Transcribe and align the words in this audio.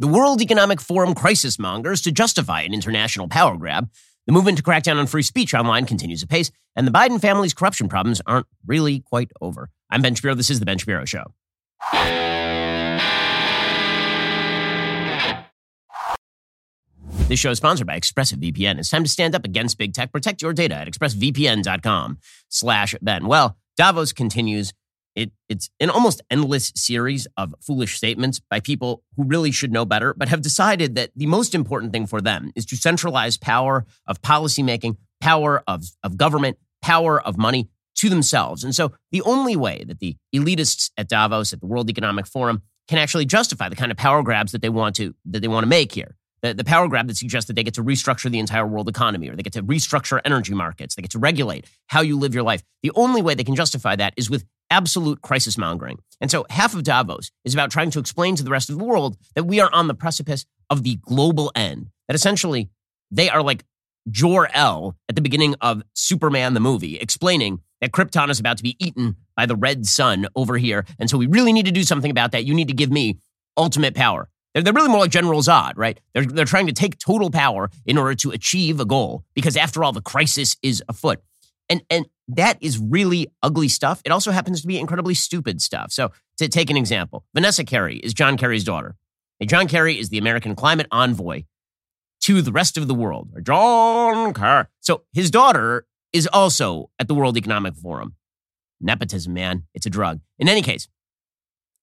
The 0.00 0.06
World 0.06 0.40
Economic 0.40 0.80
Forum 0.80 1.12
crisis 1.12 1.58
mongers 1.58 2.02
to 2.02 2.12
justify 2.12 2.60
an 2.60 2.72
international 2.72 3.26
power 3.26 3.56
grab. 3.56 3.90
The 4.28 4.32
movement 4.32 4.58
to 4.58 4.62
crack 4.62 4.84
down 4.84 4.96
on 4.96 5.08
free 5.08 5.22
speech 5.22 5.54
online 5.54 5.86
continues 5.86 6.22
apace, 6.22 6.52
and 6.76 6.86
the 6.86 6.92
Biden 6.92 7.20
family's 7.20 7.52
corruption 7.52 7.88
problems 7.88 8.22
aren't 8.24 8.46
really 8.64 9.00
quite 9.00 9.32
over. 9.40 9.70
I'm 9.90 10.00
Ben 10.00 10.14
Shapiro. 10.14 10.36
This 10.36 10.50
is 10.50 10.60
The 10.60 10.66
Ben 10.66 10.78
Shapiro 10.78 11.04
Show. 11.04 11.24
This 17.26 17.40
show 17.40 17.50
is 17.50 17.58
sponsored 17.58 17.88
by 17.88 17.98
ExpressVPN. 17.98 18.78
It's 18.78 18.90
time 18.90 19.02
to 19.02 19.10
stand 19.10 19.34
up 19.34 19.44
against 19.44 19.78
big 19.78 19.94
tech. 19.94 20.12
Protect 20.12 20.40
your 20.40 20.52
data 20.52 20.76
at 20.76 20.86
expressvpn.com 20.86 22.18
slash 22.48 22.94
Ben. 23.02 23.26
Well, 23.26 23.58
Davos 23.76 24.12
continues. 24.12 24.72
It, 25.14 25.32
it's 25.48 25.70
an 25.80 25.90
almost 25.90 26.22
endless 26.30 26.72
series 26.76 27.26
of 27.36 27.54
foolish 27.60 27.96
statements 27.96 28.40
by 28.50 28.60
people 28.60 29.02
who 29.16 29.24
really 29.24 29.50
should 29.50 29.72
know 29.72 29.84
better, 29.84 30.14
but 30.14 30.28
have 30.28 30.42
decided 30.42 30.94
that 30.94 31.10
the 31.16 31.26
most 31.26 31.54
important 31.54 31.92
thing 31.92 32.06
for 32.06 32.20
them 32.20 32.52
is 32.54 32.64
to 32.66 32.76
centralize 32.76 33.36
power 33.36 33.84
of 34.06 34.22
policymaking, 34.22 34.96
power 35.20 35.62
of, 35.66 35.84
of 36.02 36.16
government, 36.16 36.58
power 36.82 37.20
of 37.20 37.36
money 37.36 37.68
to 37.96 38.08
themselves. 38.08 38.62
And 38.62 38.74
so 38.74 38.92
the 39.10 39.22
only 39.22 39.56
way 39.56 39.84
that 39.88 39.98
the 39.98 40.16
elitists 40.34 40.90
at 40.96 41.08
Davos, 41.08 41.52
at 41.52 41.60
the 41.60 41.66
World 41.66 41.90
Economic 41.90 42.26
Forum, 42.26 42.62
can 42.86 42.98
actually 42.98 43.26
justify 43.26 43.68
the 43.68 43.76
kind 43.76 43.90
of 43.90 43.98
power 43.98 44.22
grabs 44.22 44.52
that 44.52 44.62
they 44.62 44.68
want 44.68 44.96
to 44.96 45.14
that 45.26 45.40
they 45.40 45.48
want 45.48 45.64
to 45.64 45.68
make 45.68 45.92
here 45.92 46.16
the, 46.42 46.54
the 46.54 46.64
power 46.64 46.88
grab 46.88 47.08
that 47.08 47.16
suggests 47.16 47.48
that 47.48 47.54
they 47.54 47.62
get 47.62 47.74
to 47.74 47.84
restructure 47.84 48.30
the 48.30 48.38
entire 48.38 48.66
world 48.66 48.88
economy 48.88 49.28
or 49.28 49.36
they 49.36 49.42
get 49.42 49.52
to 49.54 49.62
restructure 49.62 50.20
energy 50.24 50.54
markets, 50.54 50.94
they 50.94 51.02
get 51.02 51.10
to 51.12 51.18
regulate 51.18 51.66
how 51.88 52.00
you 52.00 52.18
live 52.18 52.34
your 52.34 52.42
life. 52.42 52.62
The 52.82 52.92
only 52.94 53.22
way 53.22 53.34
they 53.34 53.44
can 53.44 53.54
justify 53.54 53.96
that 53.96 54.14
is 54.16 54.30
with 54.30 54.44
absolute 54.70 55.22
crisis 55.22 55.56
mongering. 55.58 55.98
And 56.20 56.30
so 56.30 56.46
half 56.50 56.74
of 56.74 56.82
Davos 56.82 57.30
is 57.44 57.54
about 57.54 57.70
trying 57.70 57.90
to 57.92 57.98
explain 57.98 58.36
to 58.36 58.42
the 58.42 58.50
rest 58.50 58.70
of 58.70 58.78
the 58.78 58.84
world 58.84 59.16
that 59.34 59.44
we 59.44 59.60
are 59.60 59.70
on 59.72 59.86
the 59.86 59.94
precipice 59.94 60.46
of 60.68 60.82
the 60.82 60.96
global 60.96 61.52
end, 61.54 61.90
that 62.08 62.14
essentially 62.14 62.68
they 63.10 63.30
are 63.30 63.42
like 63.42 63.64
Jor-El 64.10 64.96
at 65.08 65.14
the 65.14 65.20
beginning 65.20 65.54
of 65.60 65.82
Superman 65.94 66.54
the 66.54 66.60
movie, 66.60 66.96
explaining 66.96 67.60
that 67.80 67.92
Krypton 67.92 68.30
is 68.30 68.40
about 68.40 68.56
to 68.56 68.62
be 68.62 68.76
eaten 68.84 69.16
by 69.36 69.46
the 69.46 69.56
red 69.56 69.86
sun 69.86 70.26
over 70.34 70.58
here. 70.58 70.84
And 70.98 71.08
so 71.08 71.16
we 71.16 71.26
really 71.26 71.52
need 71.52 71.66
to 71.66 71.72
do 71.72 71.84
something 71.84 72.10
about 72.10 72.32
that. 72.32 72.44
You 72.44 72.54
need 72.54 72.68
to 72.68 72.74
give 72.74 72.90
me 72.90 73.18
ultimate 73.56 73.94
power. 73.94 74.28
They're, 74.54 74.62
they're 74.62 74.72
really 74.72 74.88
more 74.88 75.00
like 75.00 75.10
General 75.10 75.40
Zod, 75.42 75.74
right? 75.76 76.00
They're, 76.14 76.24
they're 76.24 76.44
trying 76.44 76.66
to 76.66 76.72
take 76.72 76.98
total 76.98 77.30
power 77.30 77.70
in 77.86 77.98
order 77.98 78.14
to 78.16 78.30
achieve 78.30 78.80
a 78.80 78.84
goal 78.84 79.24
because, 79.34 79.56
after 79.56 79.84
all, 79.84 79.92
the 79.92 80.00
crisis 80.00 80.56
is 80.62 80.82
afoot. 80.88 81.20
And, 81.68 81.82
and 81.90 82.06
that 82.28 82.58
is 82.60 82.78
really 82.78 83.28
ugly 83.42 83.68
stuff. 83.68 84.02
It 84.04 84.12
also 84.12 84.30
happens 84.30 84.60
to 84.60 84.66
be 84.66 84.78
incredibly 84.78 85.14
stupid 85.14 85.60
stuff. 85.60 85.92
So, 85.92 86.10
to 86.36 86.48
take 86.48 86.70
an 86.70 86.76
example, 86.76 87.24
Vanessa 87.34 87.64
Kerry 87.64 87.96
is 87.96 88.14
John 88.14 88.36
Kerry's 88.36 88.64
daughter. 88.64 88.96
And 89.40 89.48
John 89.48 89.66
Kerry 89.66 89.98
is 89.98 90.10
the 90.10 90.18
American 90.18 90.54
climate 90.54 90.86
envoy 90.92 91.44
to 92.22 92.42
the 92.42 92.52
rest 92.52 92.76
of 92.76 92.86
the 92.86 92.94
world. 92.94 93.30
John 93.42 94.34
Kerry. 94.34 94.66
So, 94.80 95.02
his 95.12 95.30
daughter 95.30 95.86
is 96.12 96.28
also 96.32 96.90
at 96.98 97.08
the 97.08 97.14
World 97.14 97.36
Economic 97.36 97.74
Forum. 97.74 98.14
Nepotism, 98.80 99.32
man, 99.32 99.64
it's 99.74 99.86
a 99.86 99.90
drug. 99.90 100.20
In 100.38 100.48
any 100.48 100.62
case, 100.62 100.86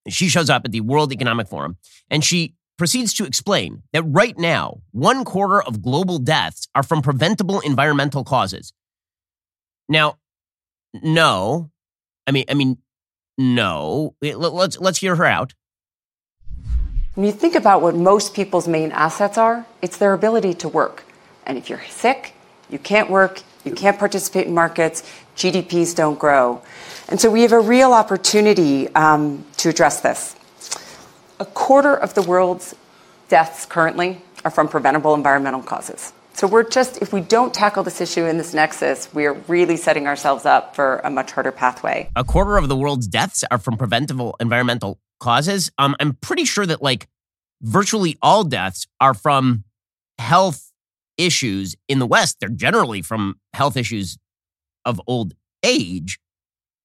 she 0.08 0.30
shows 0.30 0.50
up 0.50 0.64
at 0.66 0.72
the 0.72 0.82
World 0.82 1.12
Economic 1.12 1.48
Forum 1.48 1.78
and 2.10 2.24
she 2.24 2.56
proceeds 2.78 3.14
to 3.16 3.26
explain 3.26 3.84
that 3.94 4.04
right 4.04 4.38
now, 4.38 4.82
one 4.92 5.26
quarter 5.26 5.62
of 5.62 5.82
global 5.82 6.20
deaths 6.20 6.68
are 6.76 6.84
from 6.84 7.02
preventable 7.02 7.60
environmental 7.62 8.24
causes. 8.24 8.74
Now, 9.88 10.18
no, 11.04 11.72
I 12.28 12.32
mean, 12.32 12.46
I 12.50 12.54
mean, 12.54 12.78
no. 13.38 14.16
Let's 14.22 14.80
let's 14.80 15.00
hear 15.00 15.16
her 15.16 15.26
out. 15.26 15.54
When 17.16 17.26
you 17.26 17.32
think 17.32 17.56
about 17.56 17.82
what 17.82 17.96
most 17.96 18.34
people's 18.34 18.68
main 18.68 18.92
assets 18.92 19.38
are, 19.38 19.66
it's 19.82 19.98
their 19.98 20.14
ability 20.14 20.54
to 20.56 20.68
work. 20.68 21.06
And 21.46 21.58
if 21.58 21.70
you're 21.70 21.82
sick, 21.88 22.34
you 22.70 22.78
can't 22.78 23.10
work, 23.10 23.42
you 23.64 23.72
can't 23.72 23.98
participate 23.98 24.48
in 24.48 24.54
markets, 24.54 25.04
GDPs 25.38 25.96
don't 25.96 26.20
grow. 26.20 26.62
And 27.08 27.20
so 27.22 27.32
we 27.32 27.42
have 27.44 27.54
a 27.54 27.60
real 27.60 27.94
opportunity 27.94 28.94
um, 28.96 29.46
to 29.58 29.70
address 29.70 30.02
this. 30.02 30.36
A 31.40 31.46
quarter 31.46 31.96
of 31.96 32.14
the 32.16 32.22
world's 32.22 32.76
deaths 33.30 33.66
currently 33.66 34.22
are 34.44 34.52
from 34.52 34.68
preventable 34.68 35.14
environmental 35.14 35.62
causes. 35.62 36.14
So 36.36 36.48
we're 36.48 36.70
just, 36.70 37.02
if 37.02 37.14
we 37.14 37.22
don't 37.22 37.54
tackle 37.54 37.84
this 37.84 38.02
issue 38.02 38.26
in 38.26 38.38
this 38.38 38.54
nexus, 38.54 39.08
we're 39.14 39.34
really 39.48 39.78
setting 39.78 40.06
ourselves 40.06 40.46
up 40.46 40.76
for 40.76 40.98
a 41.06 41.10
much 41.10 41.32
harder 41.32 41.54
pathway. 41.54 42.10
A 42.14 42.26
quarter 42.26 42.58
of 42.58 42.68
the 42.68 42.76
world's 42.76 43.08
deaths 43.08 43.46
are 43.52 43.58
from 43.58 43.78
preventable 43.78 44.36
environmental 44.42 45.00
causes. 45.22 45.72
Um, 45.78 45.96
I'm 46.02 46.16
pretty 46.16 46.44
sure 46.44 46.66
that 46.66 46.82
like 46.82 47.08
virtually 47.62 48.18
all 48.22 48.44
deaths 48.44 48.86
are 49.00 49.14
from 49.14 49.64
health 50.20 50.74
issues 51.18 51.74
in 51.88 52.00
the 52.00 52.06
West. 52.06 52.42
They're 52.42 52.50
generally 52.50 53.02
from 53.02 53.40
health 53.54 53.78
issues 53.78 54.18
of 54.84 55.00
old 55.08 55.36
age. 55.64 56.20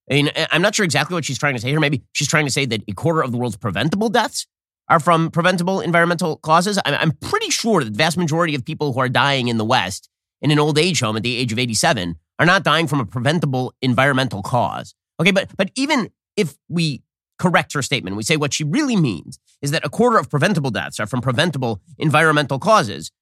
I 0.09 0.15
mean, 0.15 0.31
I'm 0.53 0.63
not 0.63 0.77
sure 0.77 0.85
exactly 0.85 1.15
what 1.15 1.25
she's 1.25 1.39
trying 1.39 1.55
to 1.55 1.61
say 1.61 1.71
here. 1.71 1.81
Maybe 1.81 2.03
she's 2.13 2.29
trying 2.29 2.47
to 2.47 2.53
say 2.53 2.67
that 2.67 2.83
a 2.87 2.93
quarter 2.93 3.21
of 3.21 3.33
the 3.33 3.37
world's 3.37 3.57
preventable 3.57 4.11
deaths 4.11 4.47
are 4.91 5.01
from 5.01 5.31
preventable 5.31 5.81
environmental 5.81 6.37
causes. 6.37 6.79
I'm 6.85 7.13
pretty 7.13 7.49
sure 7.49 7.83
that 7.83 7.93
the 7.93 7.97
vast 7.97 8.19
majority 8.19 8.57
of 8.57 8.65
people 8.65 8.93
who 8.93 9.01
are 9.01 9.09
dying 9.09 9.49
in 9.49 9.57
the 9.57 9.65
West 9.65 10.11
in 10.43 10.51
an 10.51 10.59
old 10.59 10.79
age 10.79 11.01
home 11.01 11.17
at 11.17 11.23
the 11.23 11.37
age 11.37 11.53
of 11.53 11.59
87 11.59 12.17
are 12.41 12.47
not 12.47 12.65
dying 12.65 12.89
from 12.89 13.01
a 13.01 13.07
preventable 13.07 13.73
environmental 13.81 14.43
cause. 14.43 14.95
Okay, 15.21 15.31
but 15.31 15.49
but 15.57 15.71
even 15.77 16.11
if 16.37 16.57
we 16.69 17.03
correct 17.39 17.73
her 17.73 17.83
statement, 17.83 18.17
we 18.17 18.23
say 18.23 18.37
what 18.37 18.53
she 18.53 18.65
really 18.65 18.97
means 18.97 19.39
is 19.63 19.71
that 19.71 19.87
a 19.87 19.89
quarter 19.89 20.19
of 20.19 20.29
preventable 20.29 20.71
deaths 20.71 20.99
are 20.99 21.07
from 21.07 21.21
preventable 21.21 21.81
environmental 21.97 22.59
causes. 22.59 23.13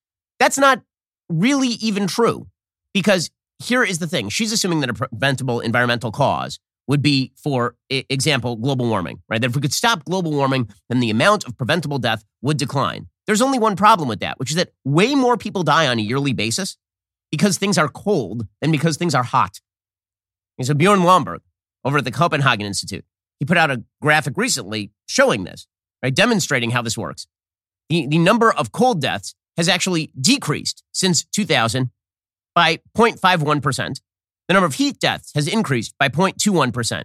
That's 0.40 0.58
not 0.58 0.82
really 1.28 1.68
even 1.68 2.06
true 2.06 2.48
because 2.94 3.30
here 3.58 3.84
is 3.84 3.98
the 3.98 4.06
thing. 4.06 4.28
She's 4.30 4.52
assuming 4.52 4.80
that 4.80 4.90
a 4.90 4.94
preventable 4.94 5.60
environmental 5.60 6.12
cause 6.12 6.58
would 6.88 7.02
be, 7.02 7.32
for 7.36 7.76
example, 7.90 8.56
global 8.56 8.88
warming, 8.88 9.22
right? 9.28 9.40
That 9.40 9.50
if 9.50 9.54
we 9.54 9.62
could 9.62 9.74
stop 9.74 10.04
global 10.04 10.32
warming, 10.32 10.68
then 10.88 11.00
the 11.00 11.10
amount 11.10 11.44
of 11.46 11.56
preventable 11.56 11.98
death 11.98 12.24
would 12.42 12.56
decline. 12.56 13.06
There's 13.26 13.42
only 13.42 13.58
one 13.58 13.76
problem 13.76 14.08
with 14.08 14.20
that, 14.20 14.38
which 14.38 14.50
is 14.50 14.56
that 14.56 14.72
way 14.84 15.14
more 15.14 15.36
people 15.36 15.62
die 15.62 15.86
on 15.86 15.98
a 15.98 16.02
yearly 16.02 16.32
basis 16.32 16.78
because 17.30 17.58
things 17.58 17.76
are 17.76 17.88
cold 17.88 18.46
than 18.62 18.72
because 18.72 18.96
things 18.96 19.14
are 19.14 19.22
hot. 19.22 19.60
And 20.56 20.66
so 20.66 20.72
Bjorn 20.74 21.00
Lomborg 21.00 21.40
over 21.84 21.98
at 21.98 22.04
the 22.04 22.10
Copenhagen 22.10 22.66
Institute, 22.66 23.04
he 23.38 23.44
put 23.44 23.58
out 23.58 23.70
a 23.70 23.84
graphic 24.00 24.34
recently 24.36 24.90
showing 25.06 25.44
this, 25.44 25.66
right? 26.02 26.14
Demonstrating 26.14 26.70
how 26.70 26.80
this 26.80 26.96
works. 26.96 27.26
The, 27.90 28.06
the 28.06 28.18
number 28.18 28.50
of 28.52 28.72
cold 28.72 29.00
deaths 29.00 29.34
has 29.58 29.68
actually 29.68 30.10
decreased 30.18 30.82
since 30.92 31.24
2000 31.24 31.90
by 32.54 32.78
0.51%, 32.96 34.00
the 34.48 34.54
number 34.54 34.66
of 34.66 34.74
heat 34.74 34.98
deaths 34.98 35.30
has 35.34 35.46
increased 35.46 35.94
by 35.98 36.08
0.21%. 36.08 37.04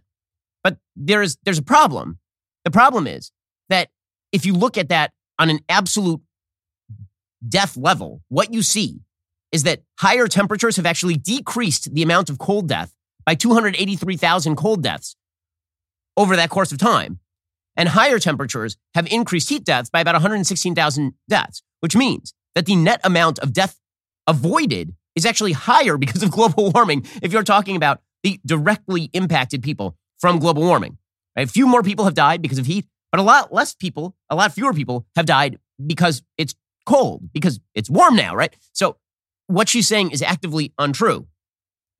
But 0.63 0.77
there 0.95 1.21
is, 1.21 1.37
there's 1.43 1.57
a 1.57 1.63
problem. 1.63 2.19
The 2.63 2.71
problem 2.71 3.05
is 3.05 3.31
that 3.69 3.89
if 4.31 4.45
you 4.45 4.53
look 4.53 4.77
at 4.77 4.89
that 4.89 5.11
on 5.37 5.49
an 5.49 5.59
absolute 5.67 6.21
death 7.47 7.75
level, 7.75 8.21
what 8.29 8.53
you 8.53 8.61
see 8.61 9.01
is 9.51 9.63
that 9.63 9.83
higher 9.99 10.27
temperatures 10.27 10.77
have 10.77 10.85
actually 10.85 11.15
decreased 11.15 11.93
the 11.93 12.01
amount 12.01 12.29
of 12.29 12.39
cold 12.39 12.67
death 12.67 12.93
by 13.25 13.35
283,000 13.35 14.55
cold 14.55 14.81
deaths 14.81 15.15
over 16.17 16.35
that 16.35 16.49
course 16.49 16.71
of 16.71 16.77
time. 16.77 17.19
And 17.75 17.89
higher 17.89 18.19
temperatures 18.19 18.77
have 18.95 19.11
increased 19.11 19.49
heat 19.49 19.63
deaths 19.63 19.89
by 19.89 19.99
about 19.99 20.15
116,000 20.15 21.13
deaths, 21.27 21.63
which 21.81 21.95
means 21.95 22.33
that 22.55 22.65
the 22.65 22.75
net 22.75 23.01
amount 23.03 23.39
of 23.39 23.51
death 23.51 23.79
avoided 24.27 24.95
is 25.15 25.25
actually 25.25 25.53
higher 25.53 25.97
because 25.97 26.23
of 26.23 26.31
global 26.37 26.71
warming 26.71 27.05
if 27.21 27.31
you're 27.31 27.43
talking 27.43 27.75
about 27.75 28.01
the 28.23 28.39
directly 28.45 29.09
impacted 29.13 29.61
people 29.61 29.97
from 30.19 30.39
global 30.39 30.63
warming. 30.63 30.97
A 31.35 31.45
few 31.45 31.67
more 31.67 31.83
people 31.83 32.05
have 32.05 32.13
died 32.13 32.41
because 32.41 32.57
of 32.57 32.65
heat, 32.65 32.85
but 33.11 33.19
a 33.19 33.23
lot 33.23 33.53
less 33.53 33.73
people, 33.73 34.15
a 34.29 34.35
lot 34.35 34.53
fewer 34.53 34.73
people 34.73 35.05
have 35.15 35.25
died 35.25 35.57
because 35.85 36.23
it's 36.37 36.55
cold, 36.85 37.29
because 37.33 37.59
it's 37.73 37.89
warm 37.89 38.15
now, 38.15 38.35
right? 38.35 38.55
So 38.71 38.97
what 39.47 39.69
she's 39.69 39.87
saying 39.87 40.11
is 40.11 40.21
actively 40.21 40.73
untrue. 40.77 41.27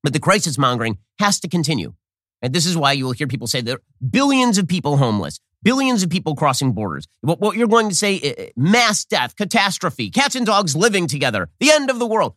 But 0.04 0.14
the 0.14 0.20
crisis 0.20 0.58
mongering 0.58 0.98
has 1.20 1.40
to 1.42 1.48
continue. 1.48 1.94
And 2.42 2.54
this 2.54 2.66
is 2.66 2.76
why 2.76 2.92
you 2.92 3.06
will 3.06 3.14
hear 3.14 3.28
people 3.28 3.48
say 3.48 3.62
there 3.62 3.76
are 3.76 3.82
billions 4.10 4.58
of 4.58 4.68
people 4.68 4.98
homeless, 4.98 5.40
billions 5.64 6.04
of 6.04 6.10
people 6.10 6.36
crossing 6.36 6.74
borders. 6.74 7.08
What, 7.22 7.40
what 7.40 7.56
you're 7.56 7.68
going 7.68 7.90
to 7.90 7.96
say, 7.96 8.20
eh, 8.20 8.34
eh, 8.38 8.50
mass 8.58 9.06
death, 9.06 9.36
catastrophe, 9.36 10.10
cats 10.10 10.36
and 10.36 10.46
dogs 10.46 10.76
living 10.76 11.08
together, 11.08 11.50
the 11.60 11.72
end 11.72 11.90
of 11.90 12.00
the 12.00 12.08
world. 12.08 12.36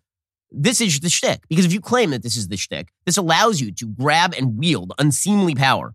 This 0.58 0.81
is 0.81 1.00
the 1.00 1.11
shtick. 1.11 1.43
Because 1.50 1.67
if 1.67 1.73
you 1.75 1.82
claim 1.82 2.11
that 2.11 2.23
this 2.23 2.35
is 2.35 2.49
the 2.49 2.56
shtick, 2.56 2.88
this 3.05 3.19
allows 3.19 3.61
you 3.61 3.70
to 3.73 3.87
grab 3.87 4.32
and 4.32 4.58
wield 4.58 4.94
unseemly 4.99 5.55
power. 5.55 5.94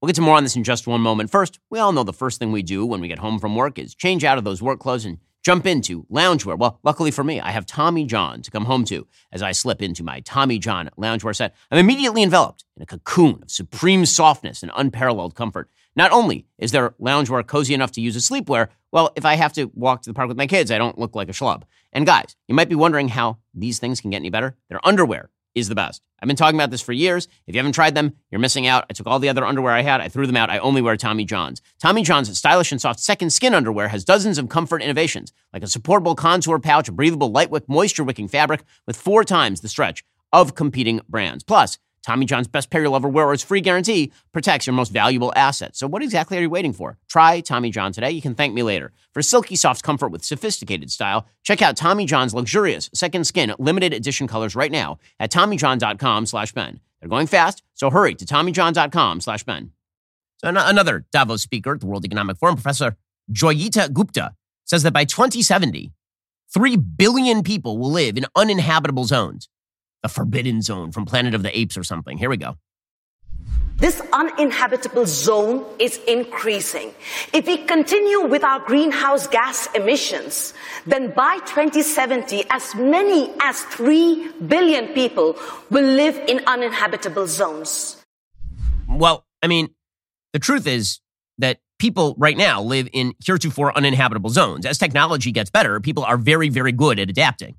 We'll 0.00 0.06
get 0.06 0.14
to 0.14 0.22
more 0.22 0.36
on 0.36 0.44
this 0.44 0.54
in 0.54 0.62
just 0.62 0.86
one 0.86 1.00
moment. 1.00 1.28
First, 1.28 1.58
we 1.70 1.80
all 1.80 1.90
know 1.90 2.04
the 2.04 2.12
first 2.12 2.38
thing 2.38 2.52
we 2.52 2.62
do 2.62 2.86
when 2.86 3.00
we 3.00 3.08
get 3.08 3.18
home 3.18 3.40
from 3.40 3.56
work 3.56 3.80
is 3.80 3.96
change 3.96 4.22
out 4.22 4.38
of 4.38 4.44
those 4.44 4.62
work 4.62 4.78
clothes 4.78 5.04
and 5.04 5.18
jump 5.42 5.66
into 5.66 6.04
loungewear. 6.04 6.56
Well, 6.56 6.78
luckily 6.84 7.10
for 7.10 7.24
me, 7.24 7.40
I 7.40 7.50
have 7.50 7.66
Tommy 7.66 8.06
John 8.06 8.42
to 8.42 8.50
come 8.50 8.66
home 8.66 8.84
to. 8.84 9.08
As 9.32 9.42
I 9.42 9.50
slip 9.50 9.82
into 9.82 10.04
my 10.04 10.20
Tommy 10.20 10.60
John 10.60 10.88
loungewear 10.96 11.34
set, 11.34 11.56
I'm 11.72 11.78
immediately 11.78 12.22
enveloped 12.22 12.64
in 12.76 12.84
a 12.84 12.86
cocoon 12.86 13.40
of 13.42 13.50
supreme 13.50 14.06
softness 14.06 14.62
and 14.62 14.70
unparalleled 14.76 15.34
comfort. 15.34 15.68
Not 15.96 16.12
only 16.12 16.46
is 16.58 16.72
their 16.72 16.90
loungewear 17.00 17.46
cozy 17.46 17.74
enough 17.74 17.92
to 17.92 18.00
use 18.00 18.16
as 18.16 18.28
sleepwear, 18.28 18.68
well, 18.92 19.10
if 19.16 19.24
I 19.24 19.34
have 19.34 19.52
to 19.54 19.70
walk 19.74 20.02
to 20.02 20.10
the 20.10 20.14
park 20.14 20.28
with 20.28 20.36
my 20.36 20.46
kids, 20.46 20.70
I 20.70 20.78
don't 20.78 20.98
look 20.98 21.14
like 21.14 21.28
a 21.28 21.32
schlub. 21.32 21.62
And 21.92 22.06
guys, 22.06 22.36
you 22.48 22.54
might 22.54 22.68
be 22.68 22.74
wondering 22.74 23.08
how 23.08 23.38
these 23.54 23.78
things 23.78 24.00
can 24.00 24.10
get 24.10 24.18
any 24.18 24.30
better. 24.30 24.56
Their 24.68 24.84
underwear 24.86 25.30
is 25.54 25.68
the 25.68 25.74
best. 25.74 26.02
I've 26.22 26.26
been 26.26 26.36
talking 26.36 26.58
about 26.58 26.70
this 26.70 26.82
for 26.82 26.92
years. 26.92 27.26
If 27.46 27.54
you 27.54 27.58
haven't 27.58 27.72
tried 27.72 27.94
them, 27.94 28.14
you're 28.30 28.40
missing 28.40 28.66
out. 28.66 28.84
I 28.88 28.92
took 28.92 29.06
all 29.06 29.18
the 29.18 29.28
other 29.28 29.44
underwear 29.44 29.72
I 29.72 29.82
had, 29.82 30.00
I 30.00 30.08
threw 30.08 30.26
them 30.26 30.36
out. 30.36 30.50
I 30.50 30.58
only 30.58 30.82
wear 30.82 30.96
Tommy 30.96 31.24
John's. 31.24 31.62
Tommy 31.80 32.02
John's 32.02 32.36
stylish 32.36 32.70
and 32.70 32.80
soft 32.80 33.00
second 33.00 33.30
skin 33.30 33.54
underwear 33.54 33.88
has 33.88 34.04
dozens 34.04 34.38
of 34.38 34.48
comfort 34.48 34.82
innovations, 34.82 35.32
like 35.52 35.62
a 35.62 35.68
supportable 35.68 36.14
contour 36.14 36.58
pouch, 36.58 36.88
a 36.88 36.92
breathable, 36.92 37.30
lightweight, 37.30 37.68
moisture 37.68 38.04
wicking 38.04 38.28
fabric 38.28 38.62
with 38.86 38.96
four 38.96 39.24
times 39.24 39.60
the 39.60 39.68
stretch 39.68 40.04
of 40.32 40.54
competing 40.54 41.00
brands. 41.08 41.42
Plus, 41.42 41.78
Tommy 42.06 42.26
John's 42.26 42.48
best 42.48 42.70
pair 42.70 42.82
you'll 42.82 42.96
ever 42.96 43.08
wear 43.08 43.26
or 43.26 43.34
its 43.34 43.42
free 43.42 43.60
guarantee 43.60 44.12
protects 44.32 44.66
your 44.66 44.74
most 44.74 44.90
valuable 44.90 45.32
asset. 45.36 45.76
So 45.76 45.86
what 45.86 46.02
exactly 46.02 46.38
are 46.38 46.40
you 46.40 46.50
waiting 46.50 46.72
for? 46.72 46.98
Try 47.08 47.40
Tommy 47.40 47.70
John 47.70 47.92
today. 47.92 48.10
You 48.10 48.22
can 48.22 48.34
thank 48.34 48.54
me 48.54 48.62
later. 48.62 48.92
For 49.12 49.22
silky 49.22 49.56
soft 49.56 49.82
comfort 49.82 50.08
with 50.08 50.24
sophisticated 50.24 50.90
style, 50.90 51.26
check 51.42 51.62
out 51.62 51.76
Tommy 51.76 52.06
John's 52.06 52.34
luxurious 52.34 52.88
second 52.94 53.24
skin 53.24 53.54
limited 53.58 53.92
edition 53.92 54.26
colors 54.26 54.56
right 54.56 54.72
now 54.72 54.98
at 55.18 55.30
TommyJohn.com 55.30 56.26
slash 56.26 56.52
Ben. 56.52 56.80
They're 57.00 57.08
going 57.08 57.26
fast, 57.26 57.62
so 57.74 57.90
hurry 57.90 58.14
to 58.14 58.24
TommyJohn.com 58.24 59.20
slash 59.20 59.44
Ben. 59.44 59.72
So 60.38 60.48
another 60.48 61.04
Davos 61.12 61.42
speaker 61.42 61.74
at 61.74 61.80
the 61.80 61.86
World 61.86 62.04
Economic 62.04 62.38
Forum, 62.38 62.54
Professor 62.54 62.96
Joyeeta 63.30 63.92
Gupta, 63.92 64.32
says 64.64 64.82
that 64.84 64.92
by 64.92 65.04
2070, 65.04 65.92
3 66.52 66.76
billion 66.76 67.42
people 67.42 67.78
will 67.78 67.90
live 67.90 68.16
in 68.16 68.24
uninhabitable 68.34 69.04
zones 69.04 69.48
the 70.02 70.08
forbidden 70.08 70.62
zone 70.62 70.92
from 70.92 71.04
Planet 71.04 71.34
of 71.34 71.42
the 71.42 71.56
Apes 71.56 71.76
or 71.76 71.84
something. 71.84 72.18
Here 72.18 72.30
we 72.30 72.36
go. 72.36 72.56
This 73.76 74.02
uninhabitable 74.12 75.06
zone 75.06 75.64
is 75.78 75.98
increasing. 76.06 76.92
If 77.32 77.46
we 77.46 77.56
continue 77.64 78.26
with 78.26 78.44
our 78.44 78.60
greenhouse 78.60 79.26
gas 79.26 79.68
emissions, 79.74 80.52
then 80.86 81.12
by 81.12 81.38
2070, 81.46 82.44
as 82.50 82.74
many 82.74 83.32
as 83.40 83.62
3 83.62 84.32
billion 84.46 84.88
people 84.88 85.36
will 85.70 85.84
live 85.84 86.16
in 86.28 86.42
uninhabitable 86.46 87.26
zones. 87.26 87.96
Well, 88.86 89.24
I 89.42 89.46
mean, 89.46 89.70
the 90.34 90.38
truth 90.38 90.66
is 90.66 91.00
that 91.38 91.60
people 91.78 92.14
right 92.18 92.36
now 92.36 92.60
live 92.60 92.86
in 92.92 93.14
heretofore 93.24 93.72
uninhabitable 93.74 94.28
zones. 94.28 94.66
As 94.66 94.76
technology 94.76 95.32
gets 95.32 95.48
better, 95.48 95.80
people 95.80 96.04
are 96.04 96.18
very, 96.18 96.50
very 96.50 96.72
good 96.72 96.98
at 96.98 97.08
adapting. 97.08 97.56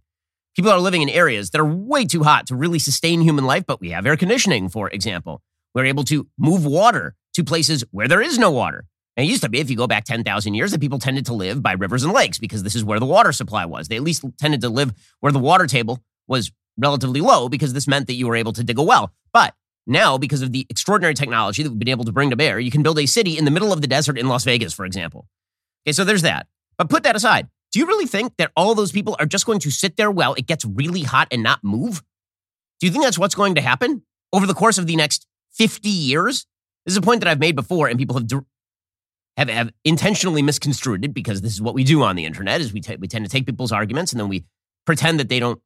People 0.56 0.72
are 0.72 0.80
living 0.80 1.02
in 1.02 1.10
areas 1.10 1.52
that 1.52 1.62
are 1.62 1.66
way 1.66 2.06
too 2.06 2.24
hot 2.24 2.48
to 2.48 2.56
really 2.56 2.80
sustain 2.80 3.22
human 3.22 3.46
life, 3.46 3.66
but 3.66 3.80
we 3.80 3.92
have 3.92 4.06
air 4.06 4.18
conditioning, 4.18 4.68
for 4.68 4.90
example. 4.90 5.42
We're 5.74 5.86
able 5.86 6.04
to 6.06 6.28
move 6.38 6.66
water 6.66 7.16
to 7.36 7.44
places 7.44 7.86
where 7.92 8.08
there 8.08 8.22
is 8.22 8.38
no 8.38 8.52
water. 8.52 8.86
And 9.16 9.26
it 9.26 9.30
used 9.30 9.44
to 9.44 9.50
be, 9.50 9.60
if 9.60 9.70
you 9.70 9.78
go 9.78 9.88
back 9.88 10.04
10,000 10.04 10.54
years, 10.54 10.72
that 10.72 10.82
people 10.82 11.00
tended 11.00 11.26
to 11.28 11.34
live 11.34 11.62
by 11.62 11.74
rivers 11.74 12.04
and 12.04 12.14
lakes 12.14 12.38
because 12.38 12.64
this 12.64 12.76
is 12.76 12.84
where 12.84 13.00
the 13.00 13.06
water 13.06 13.32
supply 13.32 13.66
was. 13.66 13.88
They 13.88 13.96
at 13.96 14.04
least 14.04 14.26
tended 14.38 14.62
to 14.62 14.70
live 14.70 14.94
where 15.20 15.32
the 15.32 15.40
water 15.40 15.68
table 15.68 16.00
was 16.28 16.52
relatively 16.78 17.22
low 17.22 17.48
because 17.48 17.74
this 17.74 17.88
meant 17.88 18.08
that 18.08 18.14
you 18.14 18.28
were 18.28 18.36
able 18.36 18.54
to 18.54 18.64
dig 18.64 18.78
a 18.78 18.84
well. 18.84 19.14
But 19.34 19.54
now, 19.88 20.18
because 20.18 20.42
of 20.42 20.52
the 20.52 20.66
extraordinary 20.70 21.14
technology 21.14 21.64
that 21.64 21.70
we've 21.70 21.80
been 21.80 21.88
able 21.88 22.06
to 22.06 22.12
bring 22.12 22.30
to 22.30 22.36
bear, 22.36 22.60
you 22.60 22.72
can 22.72 22.84
build 22.84 23.00
a 23.00 23.06
city 23.06 23.38
in 23.38 23.46
the 23.46 23.52
middle 23.52 23.74
of 23.74 23.82
the 23.82 23.88
desert 23.88 24.18
in 24.18 24.28
Las 24.28 24.44
Vegas, 24.44 24.74
for 24.74 24.86
example. 24.86 25.28
Okay, 25.86 25.94
so 25.94 26.04
there's 26.04 26.22
that. 26.22 26.48
But 26.78 26.90
put 26.90 27.04
that 27.04 27.16
aside. 27.16 27.48
Do 27.72 27.80
you 27.80 27.86
really 27.86 28.06
think 28.06 28.36
that 28.38 28.52
all 28.56 28.76
those 28.76 28.92
people 28.92 29.16
are 29.20 29.26
just 29.26 29.46
going 29.46 29.60
to 29.60 29.72
sit 29.72 29.96
there 29.96 30.12
while 30.12 30.34
it 30.34 30.46
gets 30.46 30.66
really 30.66 31.04
hot 31.04 31.28
and 31.32 31.42
not 31.42 31.64
move? 31.64 32.04
Do 32.80 32.88
you 32.88 32.92
think 32.92 33.04
that's 33.04 33.18
what's 33.18 33.36
going 33.36 33.56
to 33.56 33.62
happen 33.62 34.04
over 34.34 34.46
the 34.46 34.54
course 34.54 34.78
of 34.78 34.88
the 34.88 34.96
next 34.96 35.26
50 35.54 35.88
years? 35.88 36.46
This 36.86 36.94
is 36.94 36.98
a 36.98 37.02
point 37.02 37.22
that 37.22 37.30
I've 37.30 37.40
made 37.40 37.56
before, 37.56 37.88
and 37.88 37.98
people 37.98 38.18
have 38.18 38.28
have, 39.38 39.50
have 39.50 39.72
intentionally 39.86 40.42
misconstrued 40.42 41.06
it 41.06 41.14
because 41.14 41.42
this 41.42 41.54
is 41.54 41.62
what 41.62 41.74
we 41.74 41.84
do 41.84 42.04
on 42.04 42.16
the 42.16 42.26
internet 42.26 42.60
is 42.60 42.74
we, 42.74 42.82
t- 42.82 42.98
we 42.98 43.08
tend 43.08 43.24
to 43.24 43.32
take 43.32 43.46
people's 43.46 43.72
arguments 43.72 44.12
and 44.12 44.20
then 44.20 44.28
we 44.28 44.44
pretend 44.86 45.20
that 45.20 45.30
they 45.30 45.40
don't 45.40 45.62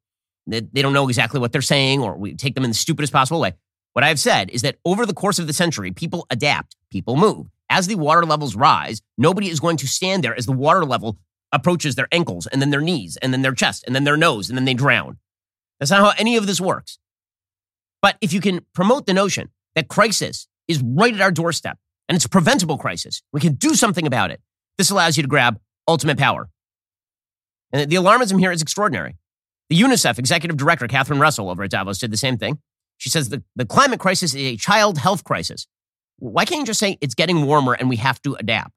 that 0.48 0.72
they 0.74 0.84
don't 0.84 0.94
know 0.94 1.08
exactly 1.08 1.40
what 1.40 1.52
they're 1.52 1.62
saying 1.62 2.02
or 2.02 2.16
we 2.16 2.36
take 2.36 2.54
them 2.54 2.64
in 2.64 2.70
the 2.70 2.76
stupidest 2.76 3.12
possible 3.12 3.40
way. 3.40 3.54
What 3.94 4.04
I've 4.04 4.20
said 4.20 4.52
is 4.52 4.62
that 4.62 4.78
over 4.86 5.06
the 5.06 5.14
course 5.14 5.40
of 5.40 5.48
the 5.48 5.54
century, 5.54 5.92
people 5.92 6.28
adapt, 6.30 6.76
people 6.92 7.16
move. 7.16 7.48
As 7.70 7.88
the 7.88 7.96
water 7.96 8.24
levels 8.26 8.56
rise, 8.56 9.02
nobody 9.18 9.50
is 9.50 9.60
going 9.60 9.78
to 9.78 9.88
stand 9.88 10.24
there 10.24 10.36
as 10.36 10.46
the 10.46 10.52
water 10.52 10.86
level 10.86 11.18
approaches 11.52 11.96
their 11.96 12.08
ankles 12.12 12.48
and 12.48 12.62
then 12.62 12.70
their 12.70 12.82
knees 12.82 13.18
and 13.18 13.34
then 13.34 13.42
their 13.42 13.54
chest 13.54 13.84
and 13.86 13.96
then 13.96 14.04
their 14.04 14.18
nose 14.18 14.50
and 14.50 14.58
then 14.58 14.66
they 14.66 14.74
drown. 14.74 15.18
That's 15.80 15.92
not 15.92 16.02
how 16.02 16.14
any 16.18 16.38
of 16.38 16.48
this 16.48 16.62
works. 16.62 17.00
But 18.02 18.18
if 18.22 18.34
you 18.34 18.42
can 18.42 18.66
promote 18.74 19.06
the 19.06 19.14
notion 19.14 19.50
that 19.74 19.88
crisis 19.88 20.48
is 20.68 20.82
right 20.82 21.14
at 21.14 21.22
our 21.22 21.32
doorstep 21.32 21.78
and 22.08 22.16
it's 22.16 22.26
a 22.26 22.30
preventable 22.30 22.78
crisis, 22.78 23.22
we 23.34 23.40
can 23.40 23.54
do 23.54 23.74
something 23.74 24.06
about 24.06 24.32
it. 24.32 24.42
This 24.78 24.90
allows 24.90 25.18
you 25.18 25.24
to 25.24 25.30
grab 25.30 25.60
ultimate 25.88 26.18
power. 26.18 26.50
And 27.72 27.90
the 27.90 27.96
alarmism 27.96 28.40
here 28.40 28.52
is 28.52 28.62
extraordinary. 28.62 29.18
The 29.70 29.80
UNICEF 29.80 30.20
executive 30.20 30.58
director, 30.58 30.88
Catherine 30.88 31.20
Russell, 31.20 31.50
over 31.50 31.64
at 31.64 31.72
Davos, 31.72 31.98
did 31.98 32.12
the 32.12 32.18
same 32.18 32.38
thing. 32.38 32.60
She 32.98 33.10
says 33.10 33.30
the, 33.30 33.44
the 33.56 33.66
climate 33.66 34.00
crisis 34.00 34.34
is 34.36 34.42
a 34.42 34.58
child 34.58 34.98
health 34.98 35.24
crisis. 35.24 35.68
Why 36.18 36.46
can't 36.46 36.62
you 36.62 36.66
just 36.66 36.80
say 36.80 36.98
it's 37.02 37.16
getting 37.16 37.46
warmer 37.46 37.74
and 37.74 37.90
we 37.90 37.98
have 37.98 38.22
to 38.22 38.36
adapt? 38.36 38.72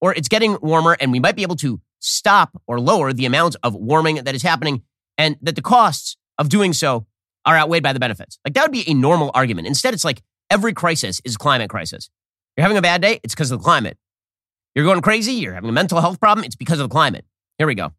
Or 0.00 0.14
it's 0.14 0.28
getting 0.28 0.56
warmer 0.60 0.96
and 0.98 1.12
we 1.12 1.20
might 1.20 1.36
be 1.36 1.42
able 1.42 1.56
to 1.56 1.80
stop 2.00 2.60
or 2.66 2.80
lower 2.80 3.12
the 3.12 3.26
amount 3.26 3.56
of 3.62 3.74
warming 3.74 4.16
that 4.16 4.34
is 4.34 4.42
happening 4.42 4.82
and 5.16 5.36
that 5.42 5.54
the 5.54 5.62
costs 5.62 6.16
of 6.38 6.48
doing 6.48 6.72
so 6.72 7.06
are 7.46 7.56
outweighed 7.56 7.82
by 7.82 7.92
the 7.92 8.00
benefits. 8.00 8.38
Like 8.44 8.54
that 8.54 8.62
would 8.62 8.72
be 8.72 8.88
a 8.90 8.94
normal 8.94 9.30
argument. 9.34 9.66
Instead, 9.66 9.94
it's 9.94 10.04
like 10.04 10.22
every 10.50 10.72
crisis 10.72 11.20
is 11.24 11.36
a 11.36 11.38
climate 11.38 11.70
crisis. 11.70 12.10
You're 12.56 12.62
having 12.62 12.78
a 12.78 12.82
bad 12.82 13.00
day, 13.00 13.20
it's 13.22 13.34
because 13.34 13.50
of 13.50 13.60
the 13.60 13.64
climate. 13.64 13.96
You're 14.74 14.84
going 14.84 15.00
crazy, 15.00 15.32
you're 15.34 15.54
having 15.54 15.70
a 15.70 15.72
mental 15.72 16.00
health 16.00 16.20
problem, 16.20 16.44
it's 16.44 16.56
because 16.56 16.80
of 16.80 16.88
the 16.88 16.92
climate. 16.92 17.24
Here 17.58 17.66
we 17.66 17.74
go 17.74 17.92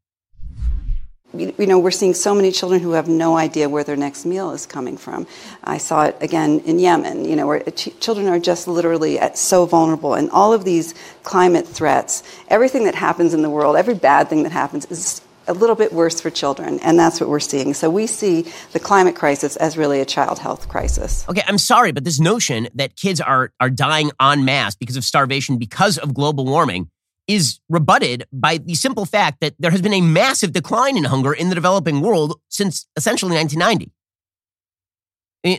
you 1.34 1.66
know, 1.66 1.80
we're 1.80 1.92
seeing 1.92 2.14
so 2.14 2.36
many 2.36 2.52
children 2.52 2.82
who 2.82 2.92
have 2.92 3.08
no 3.08 3.38
idea 3.38 3.70
where 3.70 3.84
their 3.84 3.96
next 3.96 4.26
meal 4.26 4.52
is 4.52 4.66
coming 4.66 4.98
from. 4.98 5.28
I 5.64 5.78
saw 5.78 6.04
it 6.04 6.18
again 6.22 6.60
in 6.62 6.80
Yemen, 6.80 7.26
you 7.26 7.36
know, 7.36 7.48
where 7.48 7.62
ch- 7.62 7.98
children 8.00 8.28
are 8.28 8.40
just 8.40 8.68
literally 8.68 9.20
so 9.34 9.66
vulnerable. 9.66 10.14
And 10.14 10.30
all 10.32 10.54
of 10.54 10.66
these 10.66 10.94
climate 11.24 11.68
threats, 11.68 12.24
everything 12.50 12.84
that 12.86 12.96
happens 12.96 13.34
in 13.34 13.42
the 13.42 13.50
world, 13.50 13.76
every 13.78 13.96
bad 13.96 14.30
thing 14.30 14.44
that 14.44 14.52
happens 14.52 14.86
is 14.92 15.22
a 15.48 15.54
little 15.54 15.76
bit 15.76 15.92
worse 15.92 16.22
for 16.22 16.30
children. 16.30 16.80
And 16.82 17.00
that's 17.00 17.20
what 17.20 17.30
we're 17.30 17.40
seeing. 17.40 17.74
So 17.74 17.90
we 17.90 18.08
see 18.08 18.52
the 18.74 18.80
climate 18.80 19.16
crisis 19.16 19.56
as 19.56 19.78
really 19.78 20.00
a 20.00 20.06
child 20.06 20.40
health 20.40 20.70
crisis. 20.70 21.26
Okay, 21.30 21.44
I'm 21.48 21.58
sorry, 21.58 21.92
but 21.92 22.04
this 22.04 22.20
notion 22.20 22.68
that 22.76 22.96
kids 22.96 23.20
are, 23.20 23.52
are 23.60 23.70
dying 23.70 24.12
en 24.20 24.46
masse 24.46 24.76
because 24.76 24.98
of 24.98 25.04
starvation, 25.04 25.58
because 25.58 25.98
of 25.98 26.14
global 26.14 26.46
warming, 26.46 26.90
is 27.28 27.60
rebutted 27.70 28.26
by 28.32 28.58
the 28.58 28.74
simple 28.74 29.06
fact 29.06 29.40
that 29.42 29.54
there 29.60 29.72
has 29.72 29.82
been 29.82 29.94
a 29.94 30.02
massive 30.02 30.52
decline 30.52 30.98
in 30.98 31.06
hunger 31.06 31.34
in 31.34 31.50
the 31.50 31.56
developing 31.56 32.02
world 32.02 32.40
since 32.50 32.88
essentially 32.96 33.36
1990. 33.36 33.92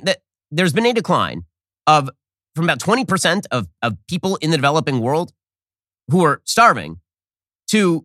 that 0.05 0.23
there's 0.51 0.73
been 0.73 0.87
a 0.87 0.93
decline 0.93 1.45
of 1.87 2.11
from 2.55 2.65
about 2.65 2.79
20% 2.79 3.47
of, 3.51 3.69
of 3.81 3.97
people 4.09 4.37
in 4.37 4.51
the 4.51 4.57
developing 4.57 5.01
world 5.01 5.33
who 6.09 6.25
are 6.25 6.43
starving 6.45 7.01
to 7.69 8.05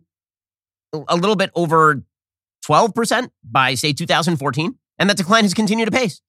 a 0.94 1.16
little 1.16 1.36
bit 1.36 1.50
over 1.54 2.02
12% 2.66 3.30
by, 3.44 3.74
say, 3.74 3.92
2014. 3.92 4.78
And 4.98 5.10
that 5.10 5.16
decline 5.16 5.44
has 5.44 5.54
continued 5.54 5.86
to 5.86 5.92
pace 5.92 6.22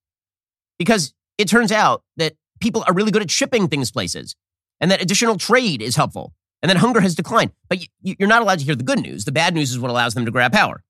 because 0.77 1.13
it 1.38 1.48
turns 1.48 1.71
out 1.71 2.03
that 2.17 2.33
people 2.59 2.83
are 2.86 2.93
really 2.93 3.12
good 3.12 3.21
at 3.21 3.31
shipping 3.31 3.67
things 3.67 3.91
places 3.91 4.36
and 4.81 4.91
that 4.91 5.01
additional 5.01 5.38
trade 5.38 5.81
is 5.81 5.95
helpful 5.95 6.33
and 6.62 6.70
then 6.70 6.78
hunger 6.78 7.01
has 7.01 7.16
declined. 7.16 7.51
But 7.68 7.80
you're 8.01 8.30
not 8.30 8.42
allowed 8.42 8.60
to 8.60 8.66
hear 8.66 8.75
the 8.75 8.84
good 8.84 9.00
news. 9.00 9.25
The 9.25 9.32
bad 9.32 9.54
news 9.54 9.72
is 9.72 9.80
what 9.80 9.92
allows 9.92 10.13
them 10.13 10.25
to 10.25 10.32
grab 10.32 10.51
power. 10.51 10.84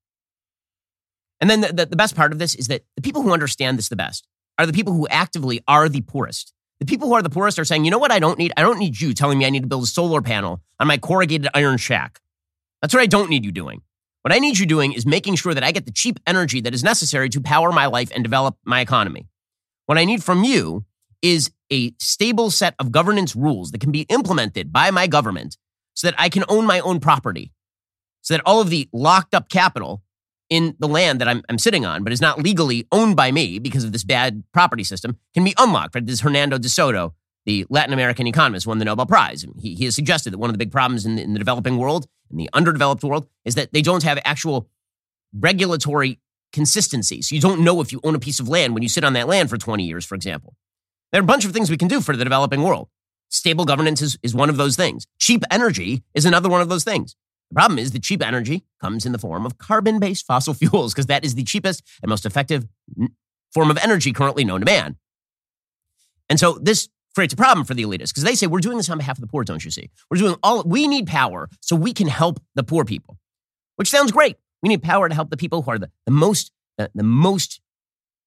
And 1.40 1.48
then 1.48 1.60
the, 1.60 1.68
the, 1.72 1.86
the, 1.86 1.96
best 1.96 2.14
part 2.14 2.32
of 2.32 2.38
this 2.38 2.54
is 2.54 2.68
that 2.68 2.82
the 2.96 3.02
people 3.02 3.22
who 3.22 3.32
understand 3.32 3.78
this 3.78 3.88
the 3.88 3.96
best 3.96 4.26
are 4.58 4.66
the 4.66 4.72
people 4.72 4.92
who 4.92 5.08
actively 5.08 5.62
are 5.66 5.88
the 5.88 6.02
poorest. 6.02 6.52
The 6.80 6.86
people 6.86 7.08
who 7.08 7.14
are 7.14 7.22
the 7.22 7.30
poorest 7.30 7.58
are 7.58 7.64
saying, 7.64 7.84
you 7.84 7.90
know 7.90 7.98
what 7.98 8.12
I 8.12 8.18
don't 8.18 8.38
need? 8.38 8.52
I 8.56 8.62
don't 8.62 8.78
need 8.78 9.00
you 9.00 9.14
telling 9.14 9.38
me 9.38 9.46
I 9.46 9.50
need 9.50 9.62
to 9.62 9.68
build 9.68 9.84
a 9.84 9.86
solar 9.86 10.20
panel 10.20 10.60
on 10.78 10.86
my 10.86 10.98
corrugated 10.98 11.48
iron 11.54 11.78
shack. 11.78 12.20
That's 12.82 12.92
what 12.92 13.02
I 13.02 13.06
don't 13.06 13.30
need 13.30 13.44
you 13.44 13.52
doing. 13.52 13.82
What 14.22 14.34
I 14.34 14.38
need 14.38 14.58
you 14.58 14.66
doing 14.66 14.92
is 14.92 15.06
making 15.06 15.36
sure 15.36 15.54
that 15.54 15.64
I 15.64 15.72
get 15.72 15.86
the 15.86 15.92
cheap 15.92 16.20
energy 16.26 16.60
that 16.60 16.74
is 16.74 16.84
necessary 16.84 17.30
to 17.30 17.40
power 17.40 17.72
my 17.72 17.86
life 17.86 18.10
and 18.14 18.22
develop 18.22 18.56
my 18.64 18.80
economy. 18.80 19.28
What 19.86 19.96
I 19.96 20.04
need 20.04 20.22
from 20.22 20.44
you 20.44 20.84
is 21.22 21.50
a 21.70 21.92
stable 21.98 22.50
set 22.50 22.74
of 22.78 22.92
governance 22.92 23.36
rules 23.36 23.70
that 23.70 23.80
can 23.80 23.92
be 23.92 24.02
implemented 24.02 24.72
by 24.72 24.90
my 24.90 25.06
government 25.06 25.56
so 25.94 26.06
that 26.06 26.14
I 26.18 26.28
can 26.28 26.44
own 26.48 26.66
my 26.66 26.80
own 26.80 27.00
property, 27.00 27.52
so 28.22 28.34
that 28.34 28.42
all 28.46 28.60
of 28.60 28.70
the 28.70 28.88
locked 28.92 29.34
up 29.34 29.48
capital 29.48 30.02
in 30.48 30.74
the 30.80 30.88
land 30.88 31.20
that 31.20 31.28
I'm, 31.28 31.42
I'm 31.48 31.58
sitting 31.58 31.86
on, 31.86 32.02
but 32.02 32.12
is 32.12 32.20
not 32.20 32.42
legally 32.42 32.86
owned 32.90 33.16
by 33.16 33.30
me 33.30 33.58
because 33.58 33.84
of 33.84 33.92
this 33.92 34.02
bad 34.02 34.42
property 34.52 34.82
system, 34.82 35.16
can 35.32 35.44
be 35.44 35.54
unlocked. 35.58 35.94
Right? 35.94 36.04
This 36.04 36.14
is 36.14 36.20
Hernando 36.22 36.58
de 36.58 36.68
Soto, 36.68 37.14
the 37.46 37.64
Latin 37.70 37.92
American 37.92 38.26
economist, 38.26 38.66
won 38.66 38.78
the 38.78 38.84
Nobel 38.84 39.06
Prize. 39.06 39.46
He, 39.60 39.74
he 39.74 39.84
has 39.84 39.94
suggested 39.94 40.32
that 40.32 40.38
one 40.38 40.50
of 40.50 40.54
the 40.54 40.58
big 40.58 40.72
problems 40.72 41.06
in 41.06 41.16
the, 41.16 41.22
in 41.22 41.32
the 41.34 41.38
developing 41.38 41.78
world, 41.78 42.08
in 42.30 42.36
the 42.36 42.50
underdeveloped 42.52 43.04
world, 43.04 43.28
is 43.44 43.54
that 43.54 43.72
they 43.72 43.82
don't 43.82 44.02
have 44.02 44.18
actual 44.24 44.68
regulatory 45.32 46.18
consistency. 46.52 47.22
So 47.22 47.34
you 47.36 47.40
don't 47.40 47.60
know 47.60 47.80
if 47.80 47.92
you 47.92 48.00
own 48.02 48.16
a 48.16 48.20
piece 48.20 48.40
of 48.40 48.48
land 48.48 48.74
when 48.74 48.82
you 48.82 48.88
sit 48.88 49.04
on 49.04 49.12
that 49.12 49.28
land 49.28 49.50
for 49.50 49.56
20 49.56 49.84
years, 49.84 50.04
for 50.04 50.16
example. 50.16 50.56
There 51.12 51.20
are 51.20 51.24
a 51.24 51.26
bunch 51.26 51.44
of 51.44 51.52
things 51.52 51.70
we 51.70 51.76
can 51.76 51.88
do 51.88 52.00
for 52.00 52.16
the 52.16 52.24
developing 52.24 52.62
world. 52.62 52.88
Stable 53.28 53.64
governance 53.64 54.02
is, 54.02 54.18
is 54.22 54.34
one 54.34 54.48
of 54.48 54.56
those 54.56 54.76
things. 54.76 55.06
Cheap 55.18 55.44
energy 55.50 56.02
is 56.14 56.24
another 56.24 56.48
one 56.48 56.60
of 56.60 56.68
those 56.68 56.84
things. 56.84 57.16
The 57.50 57.54
problem 57.54 57.78
is 57.78 57.92
that 57.92 58.02
cheap 58.02 58.24
energy 58.24 58.64
comes 58.80 59.04
in 59.04 59.12
the 59.12 59.18
form 59.18 59.44
of 59.44 59.58
carbon 59.58 59.98
based 59.98 60.26
fossil 60.26 60.54
fuels 60.60 60.94
because 60.94 61.06
that 61.06 61.24
is 61.24 61.34
the 61.34 61.44
cheapest 61.44 61.82
and 62.02 62.08
most 62.08 62.26
effective 62.26 62.66
form 63.52 63.70
of 63.70 63.78
energy 63.78 64.12
currently 64.12 64.44
known 64.44 64.60
to 64.60 64.66
man. 64.66 64.96
And 66.28 66.38
so 66.38 66.58
this 66.62 66.88
creates 67.14 67.34
a 67.34 67.36
problem 67.36 67.66
for 67.66 67.74
the 67.74 67.82
elitists 67.82 68.10
because 68.10 68.22
they 68.22 68.36
say 68.36 68.46
we're 68.46 68.60
doing 68.60 68.76
this 68.76 68.88
on 68.88 68.98
behalf 68.98 69.16
of 69.16 69.20
the 69.20 69.26
poor, 69.26 69.42
don't 69.42 69.64
you 69.64 69.70
see? 69.70 69.90
We're 70.10 70.18
doing 70.18 70.36
all 70.42 70.62
we 70.62 70.86
need 70.86 71.08
power 71.08 71.48
so 71.60 71.74
we 71.74 71.92
can 71.92 72.06
help 72.06 72.40
the 72.54 72.62
poor 72.62 72.84
people, 72.84 73.18
which 73.76 73.90
sounds 73.90 74.12
great. 74.12 74.36
We 74.62 74.68
need 74.68 74.82
power 74.82 75.08
to 75.08 75.14
help 75.14 75.30
the 75.30 75.36
people 75.36 75.62
who 75.62 75.70
are 75.72 75.78
the, 75.78 75.90
the 76.06 76.12
most 76.12 76.52
the, 76.78 76.90
the 76.94 77.02
most 77.02 77.60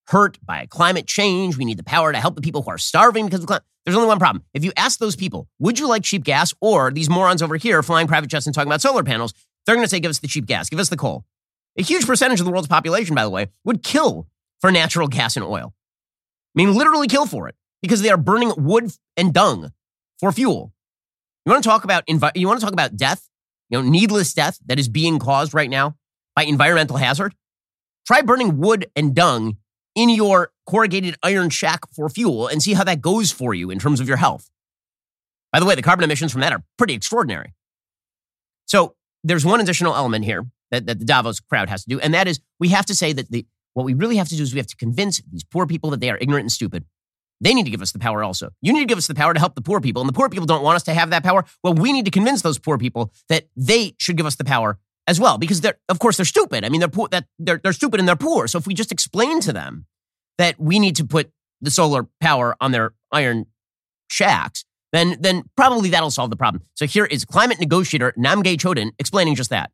hurt 0.07 0.37
by 0.45 0.65
climate 0.65 1.07
change. 1.07 1.57
We 1.57 1.65
need 1.65 1.77
the 1.77 1.83
power 1.83 2.11
to 2.11 2.19
help 2.19 2.35
the 2.35 2.41
people 2.41 2.61
who 2.61 2.71
are 2.71 2.77
starving 2.77 3.25
because 3.25 3.41
of 3.41 3.47
climate. 3.47 3.63
There's 3.85 3.95
only 3.95 4.07
one 4.07 4.19
problem. 4.19 4.43
If 4.53 4.63
you 4.63 4.71
ask 4.77 4.99
those 4.99 5.15
people, 5.15 5.47
would 5.59 5.77
you 5.77 5.87
like 5.87 6.03
cheap 6.03 6.23
gas 6.23 6.53
or 6.61 6.91
these 6.91 7.09
morons 7.09 7.41
over 7.41 7.57
here 7.57 7.83
flying 7.83 8.07
private 8.07 8.29
jets 8.29 8.45
and 8.45 8.55
talking 8.55 8.69
about 8.69 8.81
solar 8.81 9.03
panels, 9.03 9.33
they're 9.65 9.75
going 9.75 9.85
to 9.85 9.89
say, 9.89 9.99
give 9.99 10.09
us 10.09 10.19
the 10.19 10.27
cheap 10.27 10.45
gas, 10.45 10.69
give 10.69 10.79
us 10.79 10.89
the 10.89 10.97
coal. 10.97 11.25
A 11.77 11.83
huge 11.83 12.05
percentage 12.05 12.39
of 12.39 12.45
the 12.45 12.51
world's 12.51 12.67
population, 12.67 13.15
by 13.15 13.23
the 13.23 13.29
way, 13.29 13.47
would 13.65 13.83
kill 13.83 14.27
for 14.61 14.71
natural 14.71 15.07
gas 15.07 15.35
and 15.35 15.43
oil. 15.43 15.73
I 16.55 16.55
mean, 16.55 16.73
literally 16.73 17.07
kill 17.07 17.25
for 17.25 17.47
it 17.47 17.55
because 17.81 18.01
they 18.01 18.09
are 18.09 18.17
burning 18.17 18.53
wood 18.57 18.91
and 19.17 19.33
dung 19.33 19.71
for 20.19 20.31
fuel. 20.31 20.71
You 21.45 21.51
want 21.51 21.63
to 21.63 21.69
talk 21.69 21.83
about 21.83 22.05
envi- 22.07 22.31
you 22.35 22.47
want 22.47 22.59
to 22.59 22.65
talk 22.65 22.73
about 22.73 22.95
death, 22.95 23.27
you 23.69 23.77
know, 23.77 23.89
needless 23.89 24.33
death 24.33 24.59
that 24.67 24.79
is 24.79 24.87
being 24.87 25.19
caused 25.19 25.53
right 25.53 25.69
now 25.69 25.95
by 26.35 26.43
environmental 26.43 26.97
hazard? 26.97 27.35
Try 28.05 28.21
burning 28.21 28.59
wood 28.59 28.89
and 28.95 29.13
dung 29.15 29.57
in 29.95 30.09
your 30.09 30.51
corrugated 30.65 31.15
iron 31.23 31.49
shack 31.49 31.81
for 31.93 32.09
fuel 32.09 32.47
and 32.47 32.61
see 32.61 32.73
how 32.73 32.83
that 32.83 33.01
goes 33.01 33.31
for 33.31 33.53
you 33.53 33.69
in 33.69 33.79
terms 33.79 33.99
of 33.99 34.07
your 34.07 34.17
health. 34.17 34.49
By 35.51 35.59
the 35.59 35.65
way, 35.65 35.75
the 35.75 35.81
carbon 35.81 36.03
emissions 36.03 36.31
from 36.31 36.41
that 36.41 36.51
are 36.53 36.63
pretty 36.77 36.93
extraordinary. 36.93 37.53
So 38.65 38.95
there's 39.23 39.45
one 39.45 39.59
additional 39.59 39.95
element 39.95 40.25
here 40.25 40.45
that, 40.71 40.87
that 40.87 40.99
the 40.99 41.05
Davos 41.05 41.39
crowd 41.39 41.69
has 41.69 41.83
to 41.83 41.89
do, 41.89 41.99
and 41.99 42.13
that 42.13 42.27
is 42.27 42.39
we 42.59 42.69
have 42.69 42.85
to 42.87 42.95
say 42.95 43.13
that 43.13 43.29
the 43.29 43.45
what 43.73 43.85
we 43.85 43.93
really 43.93 44.17
have 44.17 44.29
to 44.29 44.35
do 44.35 44.43
is 44.43 44.53
we 44.53 44.59
have 44.59 44.67
to 44.67 44.75
convince 44.75 45.19
these 45.31 45.43
poor 45.43 45.65
people 45.65 45.89
that 45.89 45.99
they 45.99 46.11
are 46.11 46.17
ignorant 46.17 46.43
and 46.43 46.51
stupid. 46.51 46.85
They 47.41 47.53
need 47.53 47.65
to 47.65 47.71
give 47.71 47.81
us 47.81 47.91
the 47.91 47.99
power 47.99 48.23
also. 48.23 48.51
You 48.61 48.71
need 48.71 48.81
to 48.81 48.85
give 48.85 48.97
us 48.97 49.07
the 49.07 49.15
power 49.15 49.33
to 49.33 49.39
help 49.39 49.55
the 49.55 49.61
poor 49.61 49.81
people, 49.81 50.01
and 50.01 50.07
the 50.07 50.13
poor 50.13 50.29
people 50.29 50.45
don't 50.45 50.63
want 50.63 50.75
us 50.75 50.83
to 50.83 50.93
have 50.93 51.09
that 51.09 51.23
power. 51.23 51.43
Well, 51.63 51.73
we 51.73 51.91
need 51.91 52.05
to 52.05 52.11
convince 52.11 52.41
those 52.41 52.57
poor 52.57 52.77
people 52.77 53.11
that 53.29 53.45
they 53.55 53.95
should 53.99 54.15
give 54.15 54.25
us 54.25 54.35
the 54.35 54.45
power 54.45 54.79
as 55.07 55.19
well, 55.19 55.37
because 55.37 55.61
they're, 55.61 55.77
of 55.89 55.99
course, 55.99 56.17
they're 56.17 56.25
stupid. 56.25 56.63
I 56.63 56.69
mean, 56.69 56.79
they're 56.79 56.89
poor, 56.89 57.07
that 57.09 57.25
they're, 57.39 57.59
they're 57.61 57.73
stupid 57.73 57.99
and 57.99 58.07
they're 58.07 58.15
poor. 58.15 58.47
So 58.47 58.57
if 58.57 58.67
we 58.67 58.73
just 58.73 58.91
explain 58.91 59.39
to 59.41 59.53
them 59.53 59.85
that 60.37 60.59
we 60.59 60.79
need 60.79 60.95
to 60.97 61.05
put 61.05 61.31
the 61.61 61.71
solar 61.71 62.07
power 62.21 62.55
on 62.61 62.71
their 62.71 62.93
iron 63.11 63.45
shacks, 64.09 64.63
then 64.91 65.17
then 65.19 65.43
probably 65.57 65.89
that'll 65.89 66.11
solve 66.11 66.29
the 66.29 66.35
problem. 66.35 66.63
So 66.75 66.85
here 66.85 67.05
is 67.05 67.25
climate 67.25 67.59
negotiator 67.59 68.13
Namgay 68.17 68.57
Chodin 68.57 68.91
explaining 68.99 69.35
just 69.35 69.49
that. 69.49 69.71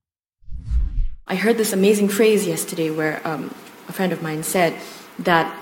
I 1.28 1.36
heard 1.36 1.58
this 1.58 1.74
amazing 1.74 2.10
phrase 2.10 2.48
yesterday 2.48 2.90
where 2.90 3.22
um, 3.28 3.54
a 3.88 3.92
friend 3.92 4.14
of 4.14 4.24
mine 4.24 4.44
said 4.44 4.74
that 5.20 5.56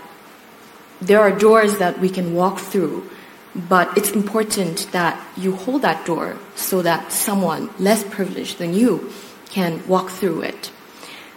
there 1.02 1.20
are 1.20 1.32
doors 1.32 1.80
that 1.80 2.00
we 2.00 2.10
can 2.10 2.34
walk 2.34 2.60
through, 2.60 3.10
but 3.56 3.98
it's 3.98 4.12
important 4.12 4.88
that 4.92 5.22
you 5.36 5.56
hold 5.56 5.82
that 5.82 6.06
door 6.06 6.38
so 6.56 6.82
that 6.82 7.12
someone 7.12 7.70
less 7.80 8.04
privileged 8.04 8.60
than 8.60 8.74
you 8.74 9.12
can 9.50 9.86
walk 9.88 10.10
through 10.10 10.42
it. 10.42 10.72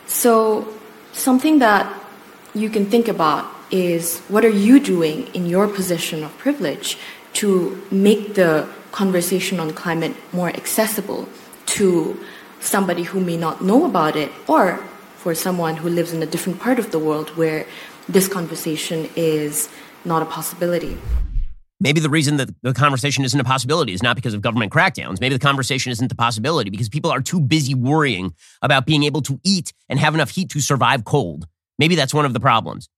So, 0.07 0.67
something 1.13 1.59
that 1.61 1.87
you 2.55 2.69
can 2.69 2.87
think 2.87 3.09
about 3.09 3.47
is 3.71 4.19
what 4.29 4.45
are 4.45 4.57
you 4.69 4.81
doing 4.81 5.29
in 5.35 5.47
your 5.47 5.69
position 5.69 6.25
of 6.25 6.37
privilege 6.39 6.99
to 7.35 7.81
make 7.91 8.35
the 8.35 8.69
conversation 8.91 9.61
on 9.61 9.73
climate 9.73 10.15
more 10.33 10.49
accessible 10.49 11.29
to 11.67 12.19
somebody 12.59 13.05
who 13.05 13.21
may 13.21 13.37
not 13.37 13.63
know 13.63 13.87
about 13.87 14.17
it 14.17 14.33
or 14.49 14.83
for 15.17 15.35
someone 15.35 15.77
who 15.77 15.89
lives 15.89 16.13
in 16.13 16.23
a 16.23 16.27
different 16.27 16.59
part 16.59 16.79
of 16.79 16.91
the 16.91 16.99
world 16.99 17.31
where 17.37 17.67
this 18.09 18.27
conversation 18.27 19.09
is 19.15 19.69
not 20.05 20.23
a 20.23 20.25
possibility. 20.25 20.97
Maybe 21.83 21.99
the 21.99 22.11
reason 22.11 22.37
that 22.37 22.51
the 22.63 22.75
conversation 22.75 23.25
isn't 23.25 23.41
a 23.41 23.45
possibility 23.45 23.95
is 23.95 24.03
not 24.03 24.15
because 24.15 24.35
of 24.35 24.43
government 24.43 24.71
crackdowns. 24.71 25.19
Maybe 25.19 25.35
the 25.35 25.41
conversation 25.41 25.91
isn't 25.91 26.13
a 26.13 26.15
possibility 26.15 26.69
because 26.69 26.91
people 26.91 27.11
are 27.11 27.23
too 27.23 27.41
busy 27.41 27.75
worrying 27.75 28.35
about 28.61 28.85
being 28.85 29.03
able 29.05 29.23
to 29.23 29.41
eat 29.45 29.73
and 29.89 29.99
have 29.99 30.15
enough 30.15 30.31
heat 30.31 30.51
to 30.51 30.61
survive 30.61 31.05
cold. 31.05 31.47
Maybe 31.79 31.95
that's 31.95 32.13
one 32.13 32.27
of 32.27 32.35
the 32.35 32.41
problems. 32.41 32.91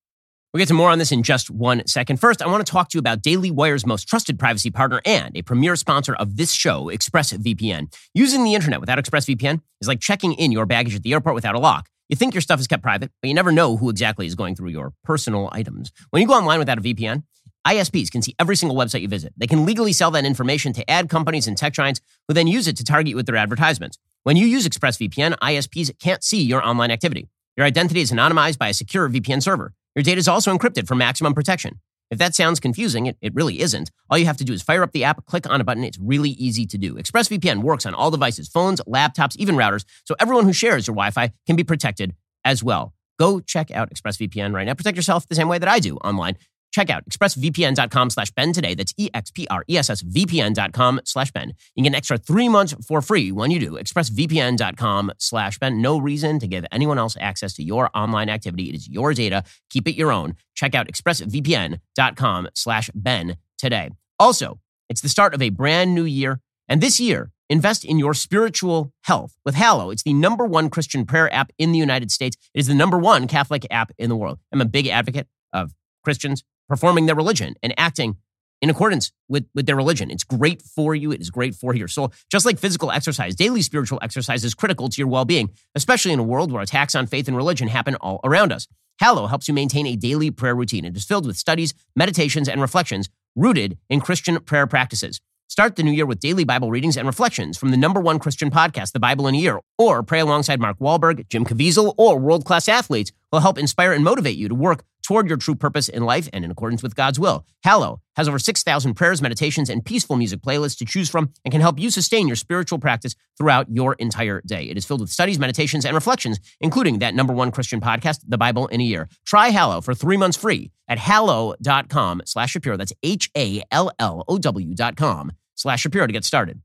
We'll 0.52 0.58
get 0.58 0.68
to 0.68 0.74
more 0.74 0.90
on 0.90 0.98
this 0.98 1.12
in 1.12 1.22
just 1.22 1.48
one 1.48 1.86
second. 1.86 2.18
First, 2.18 2.42
I 2.42 2.46
want 2.48 2.66
to 2.66 2.70
talk 2.70 2.88
to 2.90 2.96
you 2.96 2.98
about 2.98 3.22
Daily 3.22 3.50
Wire's 3.52 3.86
most 3.86 4.08
trusted 4.08 4.38
privacy 4.38 4.70
partner 4.70 5.00
and 5.06 5.34
a 5.36 5.42
premier 5.42 5.76
sponsor 5.76 6.14
of 6.16 6.36
this 6.36 6.52
show, 6.52 6.86
ExpressVPN. 6.86 7.94
Using 8.12 8.42
the 8.42 8.54
internet 8.54 8.80
without 8.80 8.98
ExpressVPN 8.98 9.62
is 9.80 9.88
like 9.88 10.00
checking 10.00 10.34
in 10.34 10.52
your 10.52 10.66
baggage 10.66 10.96
at 10.96 11.04
the 11.04 11.12
airport 11.12 11.36
without 11.36 11.54
a 11.54 11.58
lock. 11.58 11.88
You 12.08 12.16
think 12.16 12.34
your 12.34 12.42
stuff 12.42 12.60
is 12.60 12.66
kept 12.66 12.82
private, 12.82 13.10
but 13.22 13.28
you 13.28 13.34
never 13.34 13.52
know 13.52 13.78
who 13.78 13.88
exactly 13.88 14.26
is 14.26 14.34
going 14.34 14.54
through 14.54 14.68
your 14.68 14.92
personal 15.04 15.48
items. 15.52 15.90
When 16.10 16.20
you 16.20 16.28
go 16.28 16.34
online 16.34 16.58
without 16.58 16.76
a 16.76 16.82
VPN, 16.82 17.22
ISPs 17.66 18.10
can 18.10 18.22
see 18.22 18.34
every 18.38 18.56
single 18.56 18.76
website 18.76 19.02
you 19.02 19.08
visit. 19.08 19.32
They 19.36 19.46
can 19.46 19.64
legally 19.64 19.92
sell 19.92 20.10
that 20.12 20.24
information 20.24 20.72
to 20.74 20.90
ad 20.90 21.08
companies 21.08 21.46
and 21.46 21.56
tech 21.56 21.72
giants 21.72 22.00
who 22.26 22.34
then 22.34 22.46
use 22.46 22.66
it 22.66 22.76
to 22.78 22.84
target 22.84 23.08
you 23.08 23.16
with 23.16 23.26
their 23.26 23.36
advertisements. 23.36 23.98
When 24.24 24.36
you 24.36 24.46
use 24.46 24.66
ExpressVPN, 24.66 25.38
ISPs 25.38 25.90
can't 25.98 26.24
see 26.24 26.42
your 26.42 26.64
online 26.64 26.90
activity. 26.90 27.28
Your 27.56 27.66
identity 27.66 28.00
is 28.00 28.10
anonymized 28.10 28.58
by 28.58 28.68
a 28.68 28.74
secure 28.74 29.08
VPN 29.08 29.42
server. 29.42 29.74
Your 29.94 30.02
data 30.02 30.18
is 30.18 30.28
also 30.28 30.56
encrypted 30.56 30.88
for 30.88 30.94
maximum 30.94 31.34
protection. 31.34 31.80
If 32.10 32.18
that 32.18 32.34
sounds 32.34 32.60
confusing, 32.60 33.06
it, 33.06 33.16
it 33.22 33.34
really 33.34 33.60
isn't. 33.60 33.90
All 34.10 34.18
you 34.18 34.26
have 34.26 34.36
to 34.36 34.44
do 34.44 34.52
is 34.52 34.62
fire 34.62 34.82
up 34.82 34.92
the 34.92 35.04
app, 35.04 35.24
click 35.26 35.48
on 35.48 35.60
a 35.60 35.64
button. 35.64 35.84
It's 35.84 35.98
really 35.98 36.30
easy 36.30 36.66
to 36.66 36.76
do. 36.76 36.94
ExpressVPN 36.96 37.62
works 37.62 37.86
on 37.86 37.94
all 37.94 38.10
devices, 38.10 38.48
phones, 38.48 38.80
laptops, 38.82 39.36
even 39.36 39.54
routers, 39.54 39.84
so 40.04 40.14
everyone 40.20 40.44
who 40.44 40.52
shares 40.52 40.86
your 40.86 40.94
Wi 40.94 41.10
Fi 41.10 41.32
can 41.46 41.56
be 41.56 41.64
protected 41.64 42.14
as 42.44 42.62
well. 42.62 42.92
Go 43.18 43.40
check 43.40 43.70
out 43.70 43.90
ExpressVPN 43.90 44.52
right 44.52 44.66
now. 44.66 44.74
Protect 44.74 44.96
yourself 44.96 45.28
the 45.28 45.34
same 45.34 45.48
way 45.48 45.58
that 45.58 45.68
I 45.68 45.78
do 45.78 45.96
online. 45.98 46.36
Check 46.72 46.90
out 46.90 47.04
expressvpn.com 47.08 48.10
slash 48.10 48.30
Ben 48.32 48.52
today. 48.52 48.74
That's 48.74 48.94
E-X-P-R-E-S-S 48.96 50.02
VPN.com 50.02 51.00
slash 51.04 51.30
Ben. 51.30 51.52
You 51.74 51.84
get 51.84 51.90
an 51.90 51.94
extra 51.94 52.18
three 52.18 52.48
months 52.48 52.74
for 52.86 53.00
free 53.02 53.30
when 53.30 53.50
you 53.50 53.60
do. 53.60 53.72
expressvpn.com 53.72 55.12
slash 55.18 55.58
Ben. 55.58 55.80
No 55.82 55.98
reason 55.98 56.38
to 56.38 56.46
give 56.46 56.64
anyone 56.72 56.98
else 56.98 57.16
access 57.20 57.52
to 57.54 57.62
your 57.62 57.90
online 57.94 58.28
activity. 58.28 58.70
It 58.70 58.74
is 58.74 58.88
your 58.88 59.12
data. 59.14 59.44
Keep 59.70 59.88
it 59.88 59.96
your 59.96 60.10
own. 60.10 60.34
Check 60.54 60.74
out 60.74 60.88
expressvpn.com 60.88 62.48
slash 62.54 62.90
Ben 62.94 63.36
today. 63.58 63.90
Also, 64.18 64.58
it's 64.88 65.02
the 65.02 65.08
start 65.08 65.34
of 65.34 65.42
a 65.42 65.50
brand 65.50 65.94
new 65.94 66.04
year. 66.04 66.40
And 66.68 66.80
this 66.80 66.98
year, 66.98 67.30
Invest 67.52 67.84
in 67.84 67.98
your 67.98 68.14
spiritual 68.14 68.94
health 69.02 69.36
with 69.44 69.54
Hallow. 69.54 69.90
It's 69.90 70.04
the 70.04 70.14
number 70.14 70.46
one 70.46 70.70
Christian 70.70 71.04
prayer 71.04 71.30
app 71.34 71.52
in 71.58 71.70
the 71.70 71.78
United 71.78 72.10
States. 72.10 72.34
It 72.54 72.60
is 72.60 72.66
the 72.66 72.74
number 72.74 72.96
one 72.96 73.28
Catholic 73.28 73.66
app 73.70 73.92
in 73.98 74.08
the 74.08 74.16
world. 74.16 74.38
I'm 74.50 74.62
a 74.62 74.64
big 74.64 74.86
advocate 74.86 75.28
of 75.52 75.74
Christians 76.02 76.44
performing 76.72 77.04
their 77.04 77.14
religion 77.14 77.54
and 77.62 77.74
acting 77.76 78.16
in 78.62 78.70
accordance 78.70 79.12
with, 79.28 79.46
with 79.54 79.66
their 79.66 79.76
religion. 79.76 80.10
It's 80.10 80.24
great 80.24 80.62
for 80.62 80.94
you. 80.94 81.12
It 81.12 81.20
is 81.20 81.28
great 81.28 81.54
for 81.54 81.74
your 81.74 81.86
soul. 81.86 82.14
Just 82.30 82.46
like 82.46 82.58
physical 82.58 82.90
exercise, 82.90 83.34
daily 83.34 83.60
spiritual 83.60 83.98
exercise 84.00 84.42
is 84.42 84.54
critical 84.54 84.88
to 84.88 84.98
your 84.98 85.08
well 85.08 85.26
being, 85.26 85.50
especially 85.74 86.14
in 86.14 86.18
a 86.18 86.22
world 86.22 86.50
where 86.50 86.62
attacks 86.62 86.94
on 86.94 87.06
faith 87.06 87.28
and 87.28 87.36
religion 87.36 87.68
happen 87.68 87.94
all 87.96 88.20
around 88.24 88.52
us. 88.52 88.66
Hallow 89.00 89.26
helps 89.26 89.48
you 89.48 89.52
maintain 89.52 89.86
a 89.86 89.96
daily 89.96 90.30
prayer 90.30 90.54
routine. 90.54 90.86
It 90.86 90.96
is 90.96 91.04
filled 91.04 91.26
with 91.26 91.36
studies, 91.36 91.74
meditations, 91.94 92.48
and 92.48 92.62
reflections 92.62 93.10
rooted 93.36 93.76
in 93.90 94.00
Christian 94.00 94.40
prayer 94.40 94.66
practices. 94.66 95.20
Start 95.50 95.76
the 95.76 95.82
new 95.82 95.92
year 95.92 96.06
with 96.06 96.20
daily 96.20 96.44
Bible 96.44 96.70
readings 96.70 96.96
and 96.96 97.06
reflections 97.06 97.58
from 97.58 97.70
the 97.70 97.76
number 97.76 98.00
one 98.00 98.18
Christian 98.18 98.50
podcast, 98.50 98.92
The 98.92 99.00
Bible 99.00 99.26
in 99.26 99.34
a 99.34 99.38
Year, 99.38 99.60
or 99.76 100.02
pray 100.02 100.20
alongside 100.20 100.58
Mark 100.58 100.78
Wahlberg, 100.78 101.28
Jim 101.28 101.44
Caviezel, 101.44 101.92
or 101.98 102.18
world 102.18 102.46
class 102.46 102.66
athletes 102.68 103.10
who 103.10 103.36
will 103.36 103.42
help 103.42 103.58
inspire 103.58 103.92
and 103.92 104.02
motivate 104.02 104.38
you 104.38 104.48
to 104.48 104.54
work 104.54 104.84
toward 105.02 105.28
your 105.28 105.36
true 105.36 105.54
purpose 105.54 105.88
in 105.88 106.04
life 106.04 106.28
and 106.32 106.44
in 106.44 106.50
accordance 106.50 106.82
with 106.82 106.94
God's 106.94 107.18
will. 107.18 107.44
Hallow 107.64 108.00
has 108.16 108.28
over 108.28 108.38
6,000 108.38 108.94
prayers, 108.94 109.20
meditations, 109.22 109.68
and 109.68 109.84
peaceful 109.84 110.16
music 110.16 110.40
playlists 110.40 110.78
to 110.78 110.84
choose 110.84 111.08
from 111.08 111.32
and 111.44 111.52
can 111.52 111.60
help 111.60 111.78
you 111.78 111.90
sustain 111.90 112.26
your 112.26 112.36
spiritual 112.36 112.78
practice 112.78 113.14
throughout 113.36 113.66
your 113.70 113.94
entire 113.94 114.40
day. 114.46 114.64
It 114.64 114.76
is 114.76 114.84
filled 114.84 115.00
with 115.00 115.10
studies, 115.10 115.38
meditations, 115.38 115.84
and 115.84 115.94
reflections, 115.94 116.38
including 116.60 116.98
that 117.00 117.14
number 117.14 117.32
one 117.32 117.50
Christian 117.50 117.80
podcast, 117.80 118.20
The 118.26 118.38
Bible 118.38 118.66
in 118.68 118.80
a 118.80 118.84
Year. 118.84 119.08
Try 119.26 119.48
Hallow 119.48 119.80
for 119.80 119.94
three 119.94 120.16
months 120.16 120.36
free 120.36 120.70
at 120.88 120.98
hallow.com 120.98 122.22
slash 122.26 122.50
Shapiro. 122.50 122.76
That's 122.76 122.92
H-A-L-L-O-W 123.02 124.74
dot 124.74 124.96
com 124.96 125.32
slash 125.54 125.80
Shapiro 125.80 126.06
to 126.06 126.12
get 126.12 126.24
started. 126.24 126.60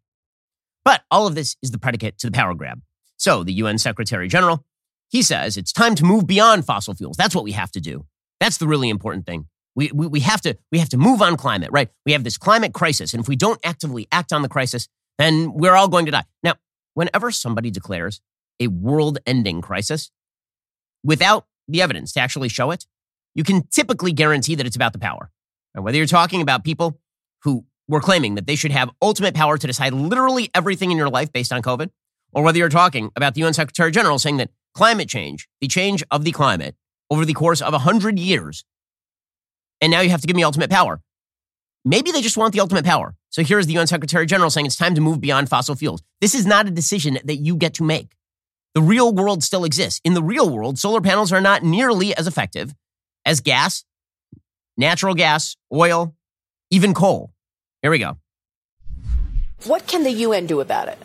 But 0.83 1.01
all 1.11 1.27
of 1.27 1.35
this 1.35 1.55
is 1.61 1.71
the 1.71 1.79
predicate 1.79 2.17
to 2.19 2.27
the 2.27 2.31
power 2.31 2.53
grab. 2.53 2.81
So 3.17 3.43
the 3.43 3.53
UN 3.53 3.77
Secretary 3.77 4.27
General, 4.27 4.63
he 5.09 5.21
says 5.21 5.57
it's 5.57 5.73
time 5.73 5.95
to 5.95 6.05
move 6.05 6.27
beyond 6.27 6.65
fossil 6.65 6.93
fuels. 6.93 7.17
That's 7.17 7.35
what 7.35 7.43
we 7.43 7.51
have 7.53 7.71
to 7.71 7.81
do. 7.81 8.05
That's 8.39 8.57
the 8.57 8.67
really 8.67 8.89
important 8.89 9.25
thing. 9.25 9.47
We, 9.75 9.91
we, 9.93 10.07
we, 10.07 10.19
have 10.21 10.41
to, 10.41 10.57
we 10.71 10.79
have 10.79 10.89
to 10.89 10.97
move 10.97 11.21
on 11.21 11.37
climate, 11.37 11.69
right? 11.71 11.89
We 12.05 12.13
have 12.13 12.23
this 12.23 12.37
climate 12.37 12.73
crisis. 12.73 13.13
And 13.13 13.21
if 13.21 13.27
we 13.27 13.35
don't 13.35 13.59
actively 13.63 14.07
act 14.11 14.33
on 14.33 14.41
the 14.41 14.49
crisis, 14.49 14.87
then 15.17 15.53
we're 15.53 15.75
all 15.75 15.87
going 15.87 16.05
to 16.05 16.11
die. 16.11 16.25
Now, 16.43 16.53
whenever 16.93 17.31
somebody 17.31 17.69
declares 17.69 18.21
a 18.59 18.67
world 18.67 19.19
ending 19.25 19.61
crisis 19.61 20.11
without 21.03 21.45
the 21.67 21.81
evidence 21.81 22.13
to 22.13 22.19
actually 22.19 22.49
show 22.49 22.71
it, 22.71 22.85
you 23.35 23.43
can 23.43 23.67
typically 23.67 24.11
guarantee 24.11 24.55
that 24.55 24.65
it's 24.65 24.75
about 24.75 24.93
the 24.93 24.99
power. 24.99 25.31
And 25.75 25.83
whether 25.83 25.97
you're 25.97 26.07
talking 26.07 26.41
about 26.41 26.63
people 26.63 26.99
who 27.43 27.65
were 27.87 28.01
claiming 28.01 28.35
that 28.35 28.47
they 28.47 28.55
should 28.55 28.71
have 28.71 28.89
ultimate 29.01 29.35
power 29.35 29.57
to 29.57 29.67
decide 29.67 29.93
literally 29.93 30.49
everything 30.55 30.91
in 30.91 30.97
your 30.97 31.09
life 31.09 31.31
based 31.31 31.53
on 31.53 31.61
COVID, 31.61 31.91
or 32.33 32.43
whether 32.43 32.57
you're 32.57 32.69
talking 32.69 33.11
about 33.15 33.35
the 33.35 33.43
UN 33.43 33.53
Secretary 33.53 33.91
General 33.91 34.19
saying 34.19 34.37
that 34.37 34.49
climate 34.73 35.07
change, 35.07 35.47
the 35.61 35.67
change 35.67 36.03
of 36.11 36.23
the 36.23 36.31
climate 36.31 36.75
over 37.09 37.25
the 37.25 37.33
course 37.33 37.61
of 37.61 37.73
100 37.73 38.19
years, 38.19 38.63
and 39.81 39.91
now 39.91 40.01
you 40.01 40.09
have 40.09 40.21
to 40.21 40.27
give 40.27 40.35
me 40.35 40.43
ultimate 40.43 40.69
power. 40.69 41.01
Maybe 41.85 42.11
they 42.11 42.21
just 42.21 42.37
want 42.37 42.53
the 42.53 42.59
ultimate 42.59 42.85
power. 42.85 43.15
So 43.29 43.43
here's 43.43 43.67
the 43.67 43.77
UN 43.77 43.87
Secretary 43.87 44.25
General 44.25 44.49
saying 44.49 44.65
it's 44.65 44.75
time 44.75 44.95
to 44.95 45.01
move 45.01 45.21
beyond 45.21 45.49
fossil 45.49 45.75
fuels. 45.75 46.01
This 46.19 46.35
is 46.35 46.45
not 46.45 46.67
a 46.67 46.71
decision 46.71 47.17
that 47.23 47.37
you 47.37 47.55
get 47.55 47.75
to 47.75 47.83
make. 47.83 48.13
The 48.73 48.81
real 48.81 49.13
world 49.13 49.43
still 49.43 49.63
exists. 49.63 50.01
In 50.03 50.13
the 50.13 50.23
real 50.23 50.49
world, 50.49 50.77
solar 50.77 51.01
panels 51.01 51.31
are 51.31 51.41
not 51.41 51.63
nearly 51.63 52.15
as 52.15 52.27
effective 52.27 52.73
as 53.25 53.41
gas, 53.41 53.85
natural 54.75 55.15
gas, 55.15 55.55
oil, 55.73 56.15
even 56.71 56.93
coal. 56.93 57.31
Here 57.81 57.91
we 57.91 57.99
go. 57.99 58.17
What 59.63 59.87
can 59.87 60.03
the 60.03 60.11
UN 60.11 60.45
do 60.45 60.59
about 60.59 60.87
it? 60.89 60.97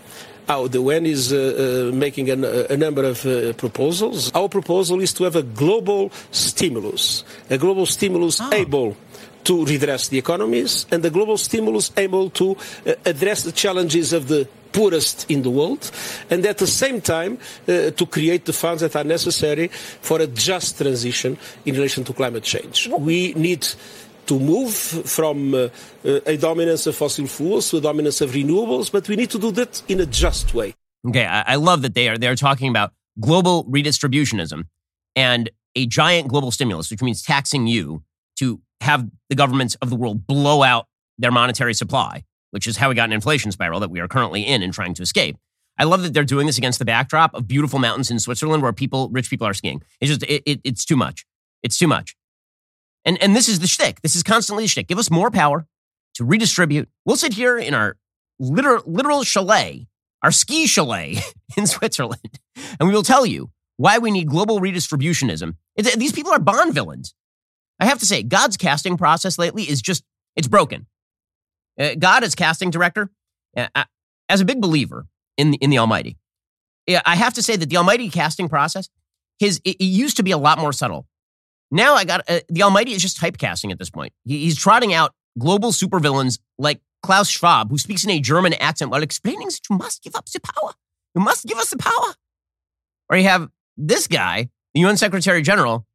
Oh, 0.48 0.66
the 0.66 0.80
UN 0.80 1.06
is 1.06 1.32
uh, 1.32 1.90
uh, 1.92 1.96
making 1.96 2.28
a, 2.30 2.34
a, 2.68 2.76
number 2.76 3.04
of 3.04 3.24
uh, 3.24 3.52
proposals. 3.52 4.32
Our 4.32 4.48
proposal 4.48 5.00
is 5.00 5.12
to 5.14 5.24
have 5.24 5.36
a 5.36 5.42
global 5.42 6.10
stimulus, 6.32 7.24
a 7.48 7.58
global 7.58 7.86
stimulus 7.86 8.40
oh. 8.40 8.52
able 8.52 8.96
to 9.44 9.64
redress 9.64 10.08
the 10.08 10.18
economies 10.18 10.86
and 10.90 11.04
a 11.04 11.10
global 11.10 11.36
stimulus 11.36 11.92
able 11.96 12.30
to 12.30 12.56
uh, 12.86 12.94
address 13.04 13.42
the 13.44 13.52
challenges 13.52 14.12
of 14.12 14.28
the 14.28 14.48
poorest 14.72 15.30
in 15.30 15.42
the 15.42 15.50
world, 15.50 15.90
and 16.30 16.44
at 16.46 16.58
the 16.58 16.66
same 16.66 17.00
time 17.00 17.38
uh, 17.68 17.90
to 17.90 18.06
create 18.06 18.46
the 18.46 18.52
funds 18.52 18.80
that 18.80 18.96
are 18.96 19.04
necessary 19.04 19.68
for 19.68 20.20
a 20.20 20.26
just 20.26 20.78
transition 20.78 21.36
in 21.64 21.74
relation 21.74 22.02
to 22.04 22.12
climate 22.12 22.42
change. 22.42 22.88
We 22.88 23.34
need 23.34 23.66
to 24.26 24.38
move 24.38 24.74
from 24.74 25.54
uh, 25.54 25.68
uh, 26.04 26.20
a 26.26 26.36
dominance 26.36 26.86
of 26.86 26.96
fossil 26.96 27.26
fuels 27.26 27.70
to 27.70 27.78
a 27.78 27.80
dominance 27.80 28.20
of 28.20 28.30
renewables, 28.30 28.90
but 28.90 29.08
we 29.08 29.16
need 29.16 29.30
to 29.30 29.38
do 29.38 29.50
that 29.52 29.82
in 29.88 30.00
a 30.00 30.06
just 30.06 30.54
way. 30.54 30.74
Okay, 31.08 31.26
I, 31.26 31.42
I 31.42 31.54
love 31.56 31.82
that 31.82 31.94
they 31.94 32.08
are 32.08 32.18
they're 32.18 32.36
talking 32.36 32.68
about 32.68 32.92
global 33.20 33.64
redistributionism 33.64 34.64
and 35.16 35.50
a 35.74 35.86
giant 35.86 36.28
global 36.28 36.50
stimulus, 36.50 36.90
which 36.90 37.02
means 37.02 37.22
taxing 37.22 37.66
you 37.66 38.02
to 38.36 38.60
have 38.80 39.08
the 39.28 39.34
governments 39.34 39.76
of 39.76 39.90
the 39.90 39.96
world 39.96 40.26
blow 40.26 40.62
out 40.62 40.86
their 41.18 41.30
monetary 41.30 41.74
supply, 41.74 42.24
which 42.50 42.66
is 42.66 42.76
how 42.76 42.88
we 42.88 42.94
got 42.94 43.08
an 43.08 43.12
inflation 43.12 43.52
spiral 43.52 43.80
that 43.80 43.90
we 43.90 44.00
are 44.00 44.08
currently 44.08 44.42
in 44.42 44.62
and 44.62 44.72
trying 44.72 44.94
to 44.94 45.02
escape. 45.02 45.36
I 45.78 45.84
love 45.84 46.02
that 46.02 46.12
they're 46.12 46.24
doing 46.24 46.46
this 46.46 46.58
against 46.58 46.78
the 46.78 46.84
backdrop 46.84 47.34
of 47.34 47.48
beautiful 47.48 47.78
mountains 47.78 48.10
in 48.10 48.18
Switzerland 48.18 48.62
where 48.62 48.72
people, 48.72 49.08
rich 49.10 49.30
people, 49.30 49.46
are 49.46 49.54
skiing. 49.54 49.82
It's 50.00 50.10
just, 50.10 50.22
it, 50.24 50.42
it, 50.44 50.60
it's 50.64 50.84
too 50.84 50.96
much. 50.96 51.24
It's 51.62 51.78
too 51.78 51.86
much. 51.86 52.14
And, 53.04 53.20
and 53.22 53.34
this 53.34 53.48
is 53.48 53.60
the 53.60 53.66
shtick. 53.66 54.00
This 54.02 54.14
is 54.14 54.22
constantly 54.22 54.64
the 54.64 54.68
shtick. 54.68 54.88
Give 54.88 54.98
us 54.98 55.10
more 55.10 55.30
power 55.30 55.66
to 56.14 56.24
redistribute. 56.24 56.88
We'll 57.04 57.16
sit 57.16 57.34
here 57.34 57.58
in 57.58 57.74
our 57.74 57.96
literal, 58.38 58.82
literal 58.86 59.24
chalet, 59.24 59.86
our 60.22 60.30
ski 60.30 60.66
chalet 60.66 61.18
in 61.56 61.66
Switzerland, 61.66 62.38
and 62.78 62.88
we 62.88 62.94
will 62.94 63.02
tell 63.02 63.26
you 63.26 63.50
why 63.76 63.98
we 63.98 64.10
need 64.10 64.28
global 64.28 64.60
redistributionism. 64.60 65.56
It, 65.76 65.98
these 65.98 66.12
people 66.12 66.32
are 66.32 66.38
Bond 66.38 66.74
villains. 66.74 67.14
I 67.80 67.86
have 67.86 67.98
to 67.98 68.06
say, 68.06 68.22
God's 68.22 68.56
casting 68.56 68.96
process 68.96 69.38
lately 69.38 69.64
is 69.64 69.82
just, 69.82 70.04
it's 70.36 70.48
broken. 70.48 70.86
Uh, 71.78 71.94
God 71.98 72.22
as 72.22 72.34
casting 72.34 72.70
director, 72.70 73.10
uh, 73.56 73.84
as 74.28 74.40
a 74.40 74.44
big 74.44 74.60
believer 74.60 75.06
in 75.36 75.50
the, 75.52 75.58
in 75.58 75.70
the 75.70 75.78
Almighty, 75.78 76.16
I 76.88 77.16
have 77.16 77.34
to 77.34 77.42
say 77.42 77.56
that 77.56 77.70
the 77.70 77.76
Almighty 77.76 78.08
casting 78.10 78.48
process, 78.48 78.88
his, 79.38 79.60
it, 79.64 79.76
it 79.76 79.84
used 79.84 80.16
to 80.18 80.22
be 80.22 80.30
a 80.30 80.38
lot 80.38 80.58
more 80.58 80.72
subtle. 80.72 81.06
Now 81.72 81.94
I 81.94 82.04
got, 82.04 82.20
uh, 82.28 82.40
the 82.50 82.62
Almighty 82.62 82.92
is 82.92 83.00
just 83.00 83.18
typecasting 83.18 83.72
at 83.72 83.78
this 83.78 83.88
point. 83.88 84.12
He, 84.24 84.40
he's 84.40 84.58
trotting 84.58 84.92
out 84.92 85.14
global 85.38 85.72
supervillains 85.72 86.38
like 86.58 86.82
Klaus 87.02 87.30
Schwab, 87.30 87.70
who 87.70 87.78
speaks 87.78 88.04
in 88.04 88.10
a 88.10 88.20
German 88.20 88.52
accent 88.52 88.90
while 88.90 89.02
explaining 89.02 89.48
that 89.48 89.60
you 89.68 89.78
must 89.78 90.02
give 90.04 90.14
up 90.14 90.26
the 90.26 90.38
power. 90.38 90.72
You 91.14 91.22
must 91.22 91.46
give 91.46 91.56
us 91.56 91.70
the 91.70 91.78
power. 91.78 92.14
Or 93.08 93.16
you 93.16 93.24
have 93.24 93.48
this 93.78 94.06
guy, 94.06 94.50
the 94.74 94.80
UN 94.80 94.98
Secretary 94.98 95.40
General, 95.40 95.86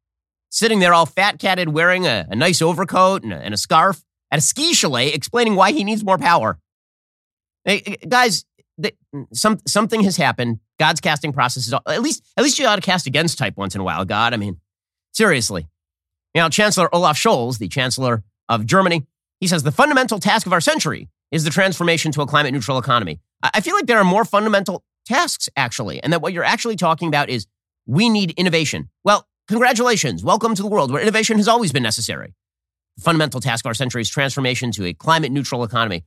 sitting 0.50 0.80
there 0.80 0.92
all 0.92 1.06
fat 1.06 1.38
catted, 1.38 1.68
wearing 1.68 2.06
a, 2.06 2.26
a 2.28 2.34
nice 2.34 2.60
overcoat 2.60 3.22
and 3.22 3.32
a, 3.32 3.36
and 3.36 3.54
a, 3.54 3.56
scarf 3.56 4.02
at 4.32 4.40
a 4.40 4.42
ski 4.42 4.74
chalet, 4.74 5.12
explaining 5.12 5.54
why 5.54 5.70
he 5.70 5.84
needs 5.84 6.04
more 6.04 6.18
power. 6.18 6.58
Hey, 7.64 7.98
guys, 8.08 8.44
some 9.32 9.58
something 9.66 10.02
has 10.02 10.16
happened. 10.16 10.58
God's 10.78 11.00
casting 11.00 11.32
process 11.32 11.66
is 11.66 11.72
at 11.72 12.02
least 12.02 12.24
at 12.36 12.44
least 12.44 12.58
you 12.58 12.66
ought 12.66 12.76
to 12.76 12.82
cast 12.82 13.06
against 13.06 13.38
type 13.38 13.56
once 13.56 13.74
in 13.74 13.80
a 13.80 13.84
while. 13.84 14.04
God, 14.04 14.32
I 14.34 14.36
mean, 14.36 14.60
seriously. 15.12 15.68
Now, 16.34 16.48
Chancellor 16.48 16.94
Olaf 16.94 17.16
Scholz, 17.16 17.58
the 17.58 17.68
Chancellor 17.68 18.22
of 18.48 18.66
Germany, 18.66 19.06
he 19.40 19.46
says 19.46 19.62
the 19.62 19.72
fundamental 19.72 20.18
task 20.18 20.46
of 20.46 20.52
our 20.52 20.60
century 20.60 21.08
is 21.30 21.44
the 21.44 21.50
transformation 21.50 22.12
to 22.12 22.22
a 22.22 22.26
climate 22.26 22.52
neutral 22.52 22.78
economy. 22.78 23.20
I 23.42 23.60
feel 23.60 23.74
like 23.74 23.86
there 23.86 23.98
are 23.98 24.04
more 24.04 24.24
fundamental 24.24 24.84
tasks 25.06 25.48
actually, 25.56 26.02
and 26.02 26.12
that 26.12 26.22
what 26.22 26.32
you're 26.32 26.44
actually 26.44 26.76
talking 26.76 27.08
about 27.08 27.30
is 27.30 27.46
we 27.86 28.08
need 28.08 28.32
innovation. 28.32 28.90
Well, 29.04 29.28
Congratulations. 29.48 30.22
Welcome 30.22 30.54
to 30.56 30.60
the 30.60 30.68
world 30.68 30.92
where 30.92 31.00
innovation 31.00 31.38
has 31.38 31.48
always 31.48 31.72
been 31.72 31.82
necessary. 31.82 32.34
The 32.98 33.02
fundamental 33.02 33.40
task 33.40 33.64
of 33.64 33.70
our 33.70 33.74
century 33.74 34.02
is 34.02 34.10
transformation 34.10 34.70
to 34.72 34.84
a 34.84 34.92
climate 34.92 35.32
neutral 35.32 35.64
economy. 35.64 36.04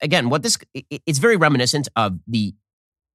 Again, 0.00 0.30
what 0.30 0.42
this, 0.42 0.56
it's 0.88 1.18
very 1.18 1.36
reminiscent 1.36 1.88
of 1.96 2.18
the 2.26 2.54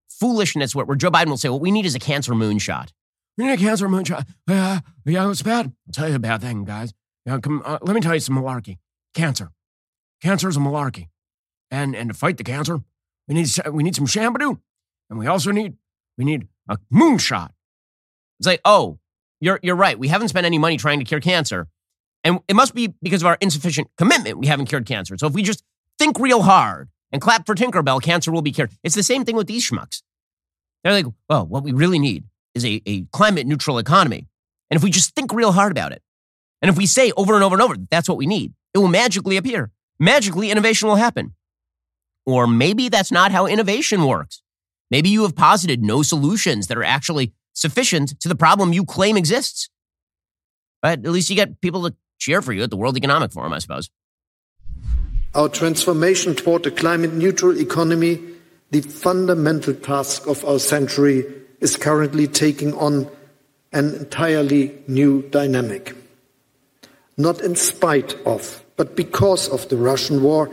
foolishness 0.10 0.76
where, 0.76 0.86
Joe 0.96 1.10
Biden 1.10 1.30
will 1.30 1.38
say, 1.38 1.50
what 1.50 1.60
we 1.60 1.72
need 1.72 1.88
is 1.88 1.96
a 1.96 2.00
cancer 2.00 2.34
moonshot. 2.34 2.90
We 3.38 3.46
need 3.46 3.54
a 3.54 3.58
cancer 3.58 3.88
moonshot. 3.88 4.26
Uh, 4.48 4.80
yeah, 5.06 5.30
it's 5.30 5.44
bad. 5.44 5.68
I'll 5.88 5.94
tell 5.94 6.10
you 6.10 6.16
a 6.16 6.20
bad 6.20 6.42
thing, 6.42 6.64
guys. 6.64 6.94
Yeah, 7.26 7.40
come, 7.40 7.62
uh, 7.64 7.78
let 7.82 7.94
me 7.94 8.02
tell 8.02 8.14
you 8.14 8.20
some 8.20 8.36
malarkey. 8.36 8.78
Cancer. 9.14 9.52
Cancer 10.22 10.50
is 10.50 10.58
a 10.58 10.60
malarkey. 10.60 11.10
And, 11.70 11.96
and 11.96 12.10
to 12.10 12.14
fight 12.16 12.38
the 12.38 12.44
cancer, 12.44 12.80
we 13.28 13.36
need, 13.36 13.48
we 13.72 13.84
need 13.84 13.96
some 13.96 14.08
Shambadoo. 14.08 14.60
And 15.10 15.20
we 15.20 15.28
also 15.28 15.52
need, 15.52 15.76
we 16.18 16.26
need 16.26 16.48
a 16.68 16.78
moonshot. 16.92 17.50
It's 18.40 18.48
like, 18.48 18.62
oh, 18.66 19.00
you're, 19.40 19.60
you're 19.62 19.76
right. 19.76 20.00
We 20.00 20.08
haven't 20.08 20.30
spent 20.30 20.46
any 20.46 20.58
money 20.58 20.78
trying 20.78 21.00
to 21.00 21.06
cure 21.06 21.20
cancer. 21.20 21.68
And 22.24 22.40
it 22.48 22.56
must 22.56 22.74
be 22.74 22.94
because 23.02 23.22
of 23.22 23.28
our 23.28 23.38
insufficient 23.40 23.90
commitment 23.98 24.38
we 24.40 24.48
haven't 24.48 24.66
cured 24.66 24.86
cancer. 24.86 25.16
So 25.18 25.28
if 25.28 25.34
we 25.34 25.44
just 25.44 25.64
think 26.00 26.20
real 26.20 26.42
hard 26.42 26.90
and 27.12 27.22
clap 27.22 27.46
for 27.46 27.54
Tinkerbell, 27.56 28.02
cancer 28.02 28.32
will 28.32 28.42
be 28.42 28.52
cured. 28.52 28.72
It's 28.84 28.96
the 28.96 29.04
same 29.04 29.26
thing 29.26 29.36
with 29.36 29.48
these 29.48 29.70
schmucks. 29.70 30.02
They're 30.84 30.94
like, 30.94 31.06
well, 31.30 31.46
what 31.46 31.64
we 31.64 31.72
really 31.72 32.00
need 32.00 32.24
is 32.58 32.66
a, 32.66 32.82
a 32.86 33.04
climate 33.14 33.48
neutral 33.48 33.78
economy. 33.78 34.28
And 34.70 34.76
if 34.76 34.84
we 34.84 34.92
just 34.92 35.16
think 35.16 35.34
real 35.34 35.54
hard 35.54 35.72
about 35.72 35.94
it, 35.94 36.02
and 36.62 36.70
if 36.70 36.78
we 36.78 36.86
say 36.86 37.12
over 37.16 37.36
and 37.36 37.44
over 37.44 37.56
and 37.56 37.62
over, 37.62 37.76
that's 37.90 38.10
what 38.10 38.18
we 38.18 38.26
need, 38.26 38.54
it 38.74 38.80
will 38.80 38.88
magically 38.88 39.38
appear. 39.38 39.72
Magically, 40.00 40.52
innovation 40.52 40.88
will 40.88 40.96
happen. 40.96 41.34
Or 42.26 42.46
maybe 42.48 42.90
that's 42.90 43.12
not 43.12 43.32
how 43.32 43.48
innovation 43.48 44.04
works. 44.06 44.42
Maybe 44.92 45.10
you 45.10 45.24
have 45.24 45.36
posited 45.36 45.82
no 45.82 46.02
solutions 46.02 46.68
that 46.68 46.78
are 46.78 46.84
actually 46.84 47.34
sufficient 47.54 48.20
to 48.20 48.28
the 48.28 48.36
problem 48.36 48.74
you 48.74 48.86
claim 48.86 49.18
exists. 49.18 49.70
But 50.82 51.00
at 51.00 51.12
least 51.12 51.30
you 51.30 51.36
get 51.36 51.62
people 51.62 51.90
to 51.90 51.96
cheer 52.20 52.42
for 52.42 52.54
you 52.54 52.64
at 52.64 52.70
the 52.70 52.78
World 52.78 52.98
Economic 52.98 53.32
Forum, 53.32 53.54
I 53.54 53.60
suppose. 53.60 53.90
Our 55.34 55.50
transformation 55.50 56.36
toward 56.36 56.66
a 56.66 56.72
climate 56.72 57.14
neutral 57.14 57.60
economy, 57.60 58.22
the 58.72 58.82
fundamental 58.82 59.74
task 59.74 60.28
of 60.28 60.44
our 60.46 60.60
century, 60.60 61.26
is 61.60 61.76
currently 61.76 62.28
taking 62.28 62.74
on 62.74 63.10
an 63.74 63.96
entirely 63.96 64.74
new 64.88 65.22
dynamic. 65.30 65.96
Not 67.18 67.42
in 67.42 67.56
spite 67.56 68.16
of, 68.26 68.64
but 68.76 68.96
because 68.96 69.50
of 69.50 69.68
the 69.70 69.78
Russian 69.78 70.22
war 70.22 70.50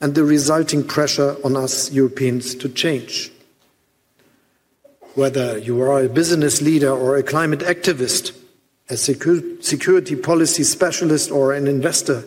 and 0.00 0.14
the 0.14 0.24
resulting 0.24 0.84
pressure 0.84 1.36
on 1.44 1.56
us 1.56 1.90
Europeans 1.92 2.54
to 2.56 2.68
change 2.68 3.32
whether 5.18 5.58
you 5.58 5.82
are 5.82 6.04
a 6.04 6.08
business 6.08 6.62
leader 6.62 6.92
or 6.92 7.16
a 7.16 7.24
climate 7.24 7.58
activist, 7.58 8.32
a 8.88 8.96
security 8.96 10.14
policy 10.14 10.62
specialist 10.62 11.32
or 11.32 11.52
an 11.52 11.66
investor, 11.66 12.22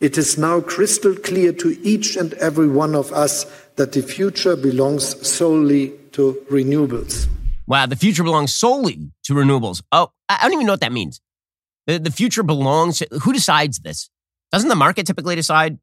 it 0.00 0.16
is 0.16 0.38
now 0.38 0.58
crystal 0.58 1.14
clear 1.14 1.52
to 1.52 1.78
each 1.82 2.16
and 2.16 2.32
every 2.34 2.66
one 2.66 2.94
of 2.94 3.12
us 3.12 3.44
that 3.76 3.92
the 3.92 4.02
future 4.02 4.56
belongs 4.56 5.04
solely 5.28 5.92
to 6.12 6.42
renewables. 6.50 7.28
Wow, 7.66 7.86
the 7.86 7.96
future 7.96 8.22
belongs 8.22 8.52
solely 8.52 9.10
to 9.24 9.34
renewables. 9.34 9.82
Oh, 9.90 10.12
I 10.28 10.38
don't 10.42 10.52
even 10.52 10.66
know 10.66 10.72
what 10.72 10.80
that 10.80 10.92
means. 10.92 11.20
The, 11.86 11.98
the 11.98 12.10
future 12.10 12.42
belongs 12.42 12.98
to 12.98 13.08
who 13.22 13.32
decides 13.32 13.80
this? 13.80 14.10
Doesn't 14.52 14.68
the 14.68 14.74
market 14.74 15.06
typically 15.06 15.34
decide 15.34 15.78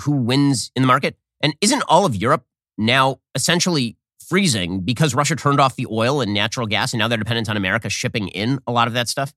who 0.00 0.12
wins 0.12 0.70
in 0.74 0.82
the 0.82 0.86
market? 0.86 1.16
And 1.40 1.54
isn't 1.60 1.82
all 1.88 2.04
of 2.04 2.14
Europe 2.14 2.44
now 2.76 3.20
essentially 3.34 3.96
freezing 4.28 4.80
because 4.80 5.14
Russia 5.14 5.36
turned 5.36 5.60
off 5.60 5.76
the 5.76 5.86
oil 5.90 6.20
and 6.20 6.34
natural 6.34 6.66
gas, 6.66 6.92
and 6.92 6.98
now 6.98 7.08
they're 7.08 7.18
dependent 7.18 7.48
on 7.48 7.56
America 7.56 7.88
shipping 7.88 8.28
in 8.28 8.60
a 8.66 8.72
lot 8.72 8.88
of 8.88 8.94
that 8.94 9.08
stuff? 9.08 9.32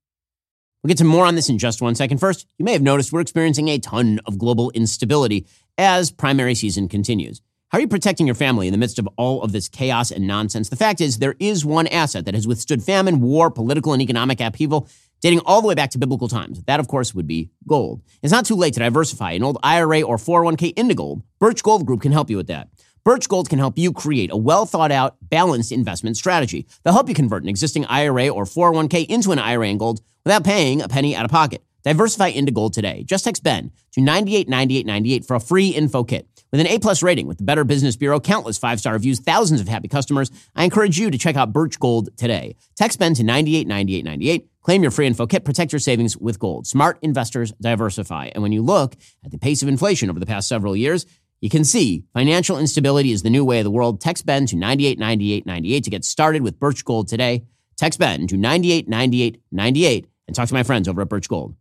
We'll 0.83 0.89
get 0.89 0.97
to 0.97 1.05
more 1.05 1.25
on 1.25 1.35
this 1.35 1.47
in 1.47 1.57
just 1.57 1.81
one 1.81 1.95
second. 1.95 2.17
First, 2.17 2.45
you 2.57 2.65
may 2.65 2.73
have 2.73 2.81
noticed 2.81 3.13
we're 3.13 3.21
experiencing 3.21 3.69
a 3.69 3.79
ton 3.79 4.19
of 4.25 4.37
global 4.37 4.69
instability 4.71 5.47
as 5.77 6.11
primary 6.11 6.55
season 6.55 6.89
continues. 6.89 7.41
How 7.73 7.79
are 7.79 7.81
you 7.81 7.87
protecting 7.87 8.27
your 8.27 8.35
family 8.35 8.67
in 8.67 8.71
the 8.71 8.77
midst 8.77 8.99
of 8.99 9.09
all 9.17 9.41
of 9.41 9.51
this 9.51 9.67
chaos 9.67 10.11
and 10.11 10.27
nonsense? 10.27 10.69
The 10.69 10.75
fact 10.75 11.01
is, 11.01 11.17
there 11.17 11.33
is 11.39 11.65
one 11.65 11.87
asset 11.87 12.25
that 12.25 12.35
has 12.35 12.47
withstood 12.47 12.83
famine, 12.83 13.19
war, 13.19 13.49
political, 13.49 13.93
and 13.93 14.01
economic 14.03 14.39
upheaval 14.39 14.87
dating 15.21 15.39
all 15.39 15.59
the 15.59 15.67
way 15.67 15.73
back 15.73 15.89
to 15.89 15.97
biblical 15.97 16.27
times. 16.27 16.61
That, 16.65 16.79
of 16.79 16.87
course, 16.87 17.15
would 17.15 17.25
be 17.25 17.49
gold. 17.67 18.03
It's 18.21 18.31
not 18.31 18.45
too 18.45 18.53
late 18.53 18.75
to 18.75 18.79
diversify 18.79 19.31
an 19.31 19.41
old 19.41 19.57
IRA 19.63 20.03
or 20.03 20.17
401k 20.17 20.77
into 20.77 20.93
gold. 20.93 21.23
Birch 21.39 21.63
Gold 21.63 21.87
Group 21.87 22.03
can 22.03 22.11
help 22.11 22.29
you 22.29 22.37
with 22.37 22.45
that. 22.45 22.69
Birch 23.03 23.27
Gold 23.27 23.49
can 23.49 23.57
help 23.57 23.75
you 23.75 23.91
create 23.91 24.29
a 24.31 24.37
well 24.37 24.67
thought 24.67 24.91
out, 24.91 25.15
balanced 25.23 25.71
investment 25.71 26.15
strategy. 26.15 26.67
They'll 26.83 26.93
help 26.93 27.09
you 27.09 27.15
convert 27.15 27.41
an 27.41 27.49
existing 27.49 27.85
IRA 27.85 28.27
or 28.27 28.43
401k 28.43 29.07
into 29.07 29.31
an 29.31 29.39
IRA 29.39 29.69
in 29.69 29.79
gold 29.79 30.01
without 30.23 30.43
paying 30.43 30.83
a 30.83 30.87
penny 30.87 31.15
out 31.15 31.25
of 31.25 31.31
pocket. 31.31 31.63
Diversify 31.83 32.27
into 32.27 32.51
gold 32.51 32.73
today. 32.73 33.03
Just 33.03 33.25
text 33.25 33.43
Ben 33.43 33.71
to 33.93 34.01
989898 34.01 35.25
for 35.25 35.33
a 35.33 35.39
free 35.39 35.69
info 35.69 36.03
kit. 36.03 36.27
With 36.53 36.61
an 36.61 36.67
A-plus 36.67 37.01
rating 37.01 37.25
with 37.25 37.39
the 37.39 37.43
Better 37.43 37.63
Business 37.63 37.95
Bureau, 37.95 38.19
countless 38.19 38.59
five-star 38.59 38.93
reviews, 38.93 39.19
thousands 39.19 39.59
of 39.59 39.67
happy 39.67 39.87
customers, 39.87 40.29
I 40.55 40.63
encourage 40.63 40.99
you 40.99 41.09
to 41.09 41.17
check 41.17 41.35
out 41.35 41.51
Birch 41.51 41.79
Gold 41.79 42.15
today. 42.15 42.57
Text 42.75 42.99
Ben 42.99 43.15
to 43.15 43.23
989898. 43.23 44.47
Claim 44.61 44.83
your 44.83 44.91
free 44.91 45.07
info 45.07 45.25
kit. 45.25 45.45
Protect 45.45 45.73
your 45.73 45.79
savings 45.79 46.15
with 46.15 46.37
gold. 46.37 46.67
Smart 46.67 46.99
investors 47.01 47.53
diversify. 47.59 48.29
And 48.35 48.43
when 48.43 48.51
you 48.51 48.61
look 48.61 48.95
at 49.25 49.31
the 49.31 49.39
pace 49.39 49.63
of 49.63 49.67
inflation 49.67 50.11
over 50.11 50.19
the 50.19 50.27
past 50.27 50.47
several 50.47 50.75
years, 50.75 51.07
you 51.41 51.49
can 51.49 51.63
see 51.63 52.03
financial 52.13 52.59
instability 52.59 53.11
is 53.11 53.23
the 53.23 53.31
new 53.31 53.43
way 53.43 53.57
of 53.57 53.63
the 53.63 53.71
world. 53.71 53.99
Text 53.99 54.23
Ben 54.23 54.45
to 54.45 54.55
989898 54.55 55.83
to 55.85 55.89
get 55.89 56.05
started 56.05 56.43
with 56.43 56.59
Birch 56.59 56.85
Gold 56.85 57.07
today. 57.07 57.45
Text 57.77 57.97
Ben 57.97 58.27
to 58.27 58.37
989898 58.37 60.07
and 60.27 60.35
talk 60.35 60.49
to 60.49 60.53
my 60.53 60.61
friends 60.61 60.87
over 60.87 61.01
at 61.01 61.09
Birch 61.09 61.27
Gold. 61.27 61.55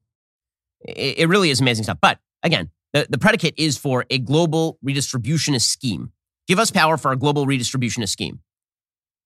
It, 0.80 1.20
it 1.20 1.28
really 1.30 1.48
is 1.48 1.62
amazing 1.62 1.84
stuff. 1.84 1.96
But 1.98 2.18
again, 2.42 2.68
the, 2.92 3.06
the 3.08 3.18
predicate 3.18 3.54
is 3.56 3.78
for 3.78 4.04
a 4.10 4.18
global 4.18 4.78
redistributionist 4.84 5.62
scheme. 5.62 6.12
Give 6.46 6.58
us 6.58 6.70
power 6.70 6.96
for 6.96 7.12
a 7.12 7.16
global 7.16 7.46
redistributionist 7.46 8.10
scheme. 8.10 8.40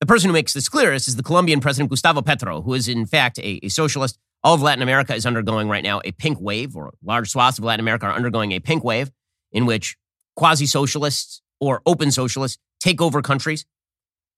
The 0.00 0.06
person 0.06 0.28
who 0.28 0.34
makes 0.34 0.52
this 0.52 0.68
clearest 0.68 1.08
is 1.08 1.16
the 1.16 1.22
Colombian 1.22 1.60
president 1.60 1.90
Gustavo 1.90 2.22
Petro, 2.22 2.62
who 2.62 2.74
is 2.74 2.88
in 2.88 3.06
fact 3.06 3.38
a, 3.38 3.64
a 3.64 3.68
socialist. 3.68 4.18
All 4.44 4.54
of 4.54 4.62
Latin 4.62 4.82
America 4.82 5.14
is 5.14 5.24
undergoing 5.24 5.68
right 5.68 5.82
now 5.82 6.00
a 6.04 6.12
pink 6.12 6.38
wave, 6.40 6.76
or 6.76 6.92
large 7.02 7.30
swaths 7.30 7.58
of 7.58 7.64
Latin 7.64 7.80
America 7.80 8.06
are 8.06 8.12
undergoing 8.12 8.52
a 8.52 8.60
pink 8.60 8.84
wave 8.84 9.10
in 9.50 9.66
which 9.66 9.96
quasi 10.36 10.66
socialists 10.66 11.40
or 11.60 11.80
open 11.86 12.10
socialists 12.10 12.58
take 12.78 13.00
over 13.00 13.22
countries 13.22 13.64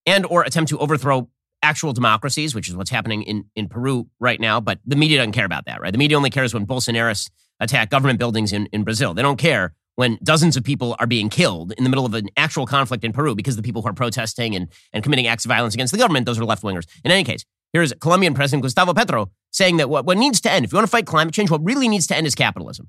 and 0.06 0.24
or 0.26 0.44
attempt 0.44 0.70
to 0.70 0.78
overthrow 0.78 1.28
actual 1.62 1.92
democracies, 1.92 2.54
which 2.54 2.68
is 2.68 2.76
what's 2.76 2.90
happening 2.90 3.22
in, 3.22 3.44
in 3.56 3.68
Peru 3.68 4.08
right 4.20 4.40
now. 4.40 4.60
But 4.60 4.78
the 4.86 4.96
media 4.96 5.18
doesn't 5.18 5.32
care 5.32 5.44
about 5.44 5.66
that, 5.66 5.80
right? 5.80 5.92
The 5.92 5.98
media 5.98 6.16
only 6.16 6.30
cares 6.30 6.54
when 6.54 6.66
Bolsonaris 6.66 7.28
attack 7.60 7.90
government 7.90 8.18
buildings 8.18 8.52
in, 8.52 8.66
in 8.66 8.84
Brazil. 8.84 9.14
They 9.14 9.22
don't 9.22 9.38
care 9.38 9.74
when 9.96 10.16
dozens 10.22 10.56
of 10.56 10.62
people 10.62 10.94
are 11.00 11.08
being 11.08 11.28
killed 11.28 11.72
in 11.72 11.82
the 11.82 11.90
middle 11.90 12.06
of 12.06 12.14
an 12.14 12.28
actual 12.36 12.66
conflict 12.66 13.02
in 13.02 13.12
Peru 13.12 13.34
because 13.34 13.56
the 13.56 13.62
people 13.62 13.82
who 13.82 13.88
are 13.88 13.92
protesting 13.94 14.54
and, 14.54 14.68
and 14.92 15.02
committing 15.02 15.26
acts 15.26 15.44
of 15.44 15.48
violence 15.48 15.74
against 15.74 15.92
the 15.92 15.98
government, 15.98 16.24
those 16.24 16.38
are 16.38 16.44
left 16.44 16.62
wingers. 16.62 16.86
In 17.04 17.10
any 17.10 17.24
case, 17.24 17.44
here's 17.72 17.92
Colombian 17.94 18.32
President 18.32 18.62
Gustavo 18.62 18.94
Petro 18.94 19.30
saying 19.50 19.78
that 19.78 19.90
what, 19.90 20.04
what 20.04 20.16
needs 20.16 20.40
to 20.42 20.50
end, 20.50 20.64
if 20.64 20.72
you 20.72 20.76
want 20.76 20.86
to 20.86 20.90
fight 20.90 21.06
climate 21.06 21.34
change, 21.34 21.50
what 21.50 21.64
really 21.64 21.88
needs 21.88 22.06
to 22.06 22.16
end 22.16 22.28
is 22.28 22.36
capitalism. 22.36 22.88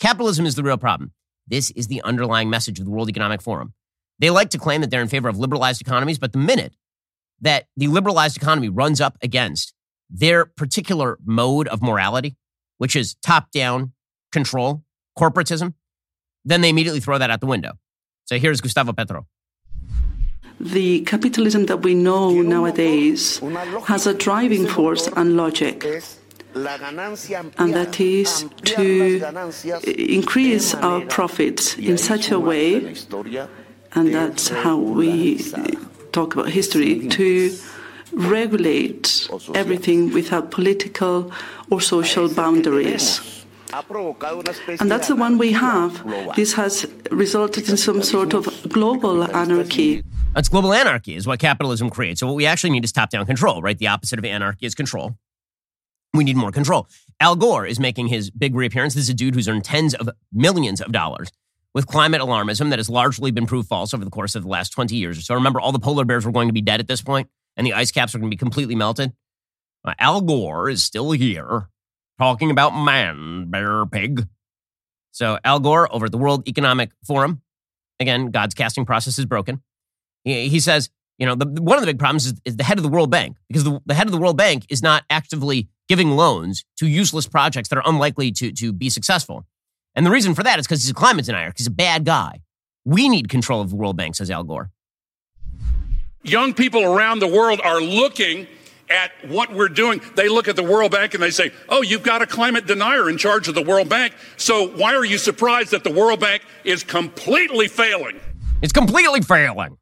Capitalism 0.00 0.44
is 0.44 0.54
the 0.54 0.62
real 0.62 0.76
problem. 0.76 1.12
This 1.46 1.70
is 1.70 1.86
the 1.86 2.02
underlying 2.02 2.50
message 2.50 2.78
of 2.78 2.84
the 2.84 2.90
World 2.90 3.08
Economic 3.08 3.40
Forum. 3.40 3.72
They 4.18 4.28
like 4.28 4.50
to 4.50 4.58
claim 4.58 4.82
that 4.82 4.90
they're 4.90 5.00
in 5.00 5.08
favor 5.08 5.30
of 5.30 5.38
liberalized 5.38 5.80
economies, 5.80 6.18
but 6.18 6.32
the 6.32 6.38
minute 6.38 6.74
that 7.40 7.68
the 7.76 7.86
liberalized 7.86 8.36
economy 8.36 8.68
runs 8.68 9.00
up 9.00 9.16
against 9.22 9.72
their 10.10 10.44
particular 10.44 11.18
mode 11.24 11.68
of 11.68 11.80
morality, 11.80 12.36
which 12.76 12.94
is 12.94 13.16
top 13.22 13.50
down 13.50 13.92
control, 14.32 14.84
corporatism, 15.18 15.74
then 16.44 16.60
they 16.60 16.68
immediately 16.68 17.00
throw 17.00 17.18
that 17.18 17.30
out 17.30 17.40
the 17.40 17.46
window. 17.46 17.72
So 18.24 18.38
here's 18.38 18.60
Gustavo 18.60 18.92
Petro. 18.92 19.26
The 20.60 21.00
capitalism 21.02 21.66
that 21.66 21.82
we 21.82 21.94
know 21.94 22.42
nowadays 22.42 23.40
has 23.86 24.06
a 24.06 24.12
driving 24.12 24.66
force 24.66 25.08
and 25.16 25.36
logic, 25.36 25.84
and 26.54 27.74
that 27.74 27.98
is 27.98 28.44
to 28.64 29.20
increase 29.96 30.74
our 30.74 31.00
profits 31.06 31.76
in 31.78 31.96
such 31.96 32.30
a 32.30 32.38
way, 32.38 32.94
and 33.94 34.14
that's 34.14 34.48
how 34.48 34.76
we 34.76 35.42
talk 36.12 36.34
about 36.34 36.50
history, 36.50 37.08
to 37.08 37.56
regulate 38.12 39.30
everything 39.54 40.12
without 40.12 40.50
political 40.50 41.32
or 41.70 41.80
social 41.80 42.28
boundaries. 42.28 43.39
And 44.80 44.90
that's 44.90 45.08
the 45.08 45.16
one 45.16 45.38
we 45.38 45.52
have. 45.52 46.04
This 46.36 46.52
has 46.54 46.86
resulted 47.10 47.68
in 47.68 47.76
some 47.76 48.02
sort 48.02 48.34
of 48.34 48.46
global 48.68 49.24
anarchy. 49.24 50.02
That's 50.34 50.48
global 50.48 50.72
anarchy, 50.72 51.16
is 51.16 51.26
what 51.26 51.40
capitalism 51.40 51.90
creates. 51.90 52.20
So, 52.20 52.26
what 52.26 52.36
we 52.36 52.46
actually 52.46 52.70
need 52.70 52.84
is 52.84 52.92
top 52.92 53.10
down 53.10 53.26
control, 53.26 53.62
right? 53.62 53.76
The 53.76 53.88
opposite 53.88 54.18
of 54.18 54.24
anarchy 54.24 54.66
is 54.66 54.74
control. 54.74 55.16
We 56.14 56.24
need 56.24 56.36
more 56.36 56.52
control. 56.52 56.88
Al 57.20 57.36
Gore 57.36 57.66
is 57.66 57.78
making 57.78 58.08
his 58.08 58.30
big 58.30 58.54
reappearance. 58.54 58.94
This 58.94 59.04
is 59.04 59.10
a 59.10 59.14
dude 59.14 59.34
who's 59.34 59.48
earned 59.48 59.64
tens 59.64 59.94
of 59.94 60.08
millions 60.32 60.80
of 60.80 60.92
dollars 60.92 61.30
with 61.74 61.86
climate 61.86 62.20
alarmism 62.20 62.70
that 62.70 62.78
has 62.78 62.90
largely 62.90 63.30
been 63.30 63.46
proved 63.46 63.68
false 63.68 63.94
over 63.94 64.04
the 64.04 64.10
course 64.10 64.34
of 64.34 64.42
the 64.42 64.48
last 64.48 64.70
20 64.70 64.96
years 64.96 65.18
or 65.18 65.22
so. 65.22 65.34
Remember, 65.34 65.60
all 65.60 65.72
the 65.72 65.78
polar 65.78 66.04
bears 66.04 66.24
were 66.24 66.32
going 66.32 66.48
to 66.48 66.52
be 66.54 66.62
dead 66.62 66.80
at 66.80 66.88
this 66.88 67.02
point, 67.02 67.28
and 67.56 67.66
the 67.66 67.72
ice 67.72 67.92
caps 67.92 68.14
are 68.14 68.18
going 68.18 68.30
to 68.30 68.34
be 68.34 68.38
completely 68.38 68.74
melted. 68.74 69.12
Uh, 69.84 69.94
Al 69.98 70.20
Gore 70.20 70.68
is 70.68 70.82
still 70.82 71.12
here 71.12 71.68
talking 72.20 72.50
about 72.50 72.76
man, 72.76 73.46
bear, 73.48 73.86
pig. 73.86 74.28
So, 75.10 75.38
Al 75.42 75.58
Gore 75.58 75.92
over 75.92 76.04
at 76.04 76.12
the 76.12 76.18
World 76.18 76.46
Economic 76.46 76.90
Forum, 77.04 77.40
again, 77.98 78.30
God's 78.30 78.54
casting 78.54 78.84
process 78.84 79.18
is 79.18 79.24
broken. 79.24 79.62
He, 80.24 80.50
he 80.50 80.60
says, 80.60 80.90
you 81.18 81.24
know, 81.24 81.34
the, 81.34 81.46
one 81.62 81.78
of 81.78 81.80
the 81.80 81.86
big 81.86 81.98
problems 81.98 82.26
is, 82.26 82.34
is 82.44 82.56
the 82.56 82.64
head 82.64 82.78
of 82.78 82.82
the 82.82 82.90
World 82.90 83.10
Bank, 83.10 83.38
because 83.48 83.64
the, 83.64 83.80
the 83.86 83.94
head 83.94 84.06
of 84.06 84.12
the 84.12 84.18
World 84.18 84.36
Bank 84.36 84.66
is 84.68 84.82
not 84.82 85.04
actively 85.08 85.68
giving 85.88 86.10
loans 86.10 86.64
to 86.76 86.86
useless 86.86 87.26
projects 87.26 87.70
that 87.70 87.76
are 87.76 87.82
unlikely 87.86 88.32
to, 88.32 88.52
to 88.52 88.72
be 88.72 88.90
successful. 88.90 89.46
And 89.94 90.04
the 90.04 90.10
reason 90.10 90.34
for 90.34 90.42
that 90.42 90.58
is 90.58 90.66
because 90.66 90.82
he's 90.82 90.90
a 90.90 90.94
climate 90.94 91.24
denier, 91.24 91.54
he's 91.56 91.66
a 91.66 91.70
bad 91.70 92.04
guy. 92.04 92.42
We 92.84 93.08
need 93.08 93.30
control 93.30 93.62
of 93.62 93.70
the 93.70 93.76
World 93.76 93.96
Bank, 93.96 94.14
says 94.14 94.30
Al 94.30 94.44
Gore. 94.44 94.70
Young 96.22 96.52
people 96.52 96.84
around 96.84 97.20
the 97.20 97.26
world 97.26 97.62
are 97.64 97.80
looking 97.80 98.46
at 98.90 99.12
what 99.28 99.52
we're 99.52 99.68
doing. 99.68 100.00
They 100.16 100.28
look 100.28 100.48
at 100.48 100.56
the 100.56 100.62
World 100.62 100.92
Bank 100.92 101.14
and 101.14 101.22
they 101.22 101.30
say, 101.30 101.52
oh, 101.68 101.82
you've 101.82 102.02
got 102.02 102.22
a 102.22 102.26
climate 102.26 102.66
denier 102.66 103.08
in 103.08 103.16
charge 103.16 103.48
of 103.48 103.54
the 103.54 103.62
World 103.62 103.88
Bank. 103.88 104.14
So 104.36 104.68
why 104.68 104.94
are 104.94 105.04
you 105.04 105.18
surprised 105.18 105.70
that 105.70 105.84
the 105.84 105.92
World 105.92 106.20
Bank 106.20 106.42
is 106.64 106.82
completely 106.82 107.68
failing? 107.68 108.20
It's 108.62 108.72
completely 108.72 109.22
failing. 109.22 109.78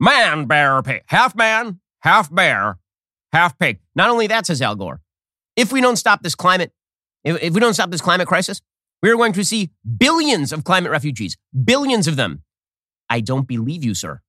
Man, 0.00 0.46
bear, 0.46 0.82
pig. 0.82 1.02
Half 1.06 1.36
man, 1.36 1.78
half 2.00 2.34
bear, 2.34 2.78
half 3.32 3.56
pig. 3.58 3.78
Not 3.94 4.10
only 4.10 4.26
that, 4.26 4.46
says 4.46 4.60
Al 4.60 4.74
Gore, 4.74 5.00
if 5.54 5.72
we 5.72 5.80
don't 5.80 5.96
stop 5.96 6.22
this 6.22 6.34
climate, 6.34 6.72
if, 7.22 7.40
if 7.40 7.54
we 7.54 7.60
don't 7.60 7.74
stop 7.74 7.90
this 7.90 8.00
climate 8.00 8.26
crisis, 8.26 8.60
we 9.02 9.10
are 9.10 9.16
going 9.16 9.32
to 9.34 9.44
see 9.44 9.70
billions 9.96 10.52
of 10.52 10.64
climate 10.64 10.90
refugees, 10.90 11.36
billions 11.64 12.08
of 12.08 12.16
them. 12.16 12.42
I 13.08 13.20
don't 13.20 13.46
believe 13.46 13.84
you, 13.84 13.94
sir. 13.94 14.20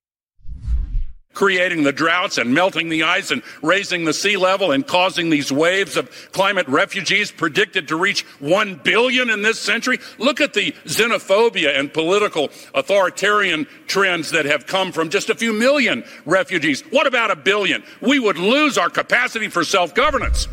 Creating 1.33 1.83
the 1.83 1.91
droughts 1.91 2.37
and 2.37 2.53
melting 2.53 2.89
the 2.89 3.03
ice 3.03 3.31
and 3.31 3.41
raising 3.61 4.05
the 4.05 4.13
sea 4.13 4.37
level 4.37 4.71
and 4.71 4.85
causing 4.85 5.29
these 5.29 5.51
waves 5.51 5.97
of 5.97 6.09
climate 6.31 6.67
refugees 6.67 7.31
predicted 7.31 7.87
to 7.87 7.95
reach 7.95 8.23
1 8.39 8.81
billion 8.83 9.29
in 9.29 9.41
this 9.41 9.59
century. 9.59 9.99
Look 10.17 10.41
at 10.41 10.53
the 10.53 10.71
xenophobia 10.85 11.77
and 11.77 11.93
political 11.93 12.49
authoritarian 12.73 13.65
trends 13.87 14.31
that 14.31 14.45
have 14.45 14.67
come 14.67 14.91
from 14.91 15.09
just 15.09 15.29
a 15.29 15.35
few 15.35 15.53
million 15.53 16.03
refugees. 16.25 16.81
What 16.91 17.07
about 17.07 17.31
a 17.31 17.35
billion? 17.35 17.83
We 18.01 18.19
would 18.19 18.37
lose 18.37 18.77
our 18.77 18.89
capacity 18.89 19.47
for 19.47 19.63
self 19.63 19.93
governance. 19.95 20.47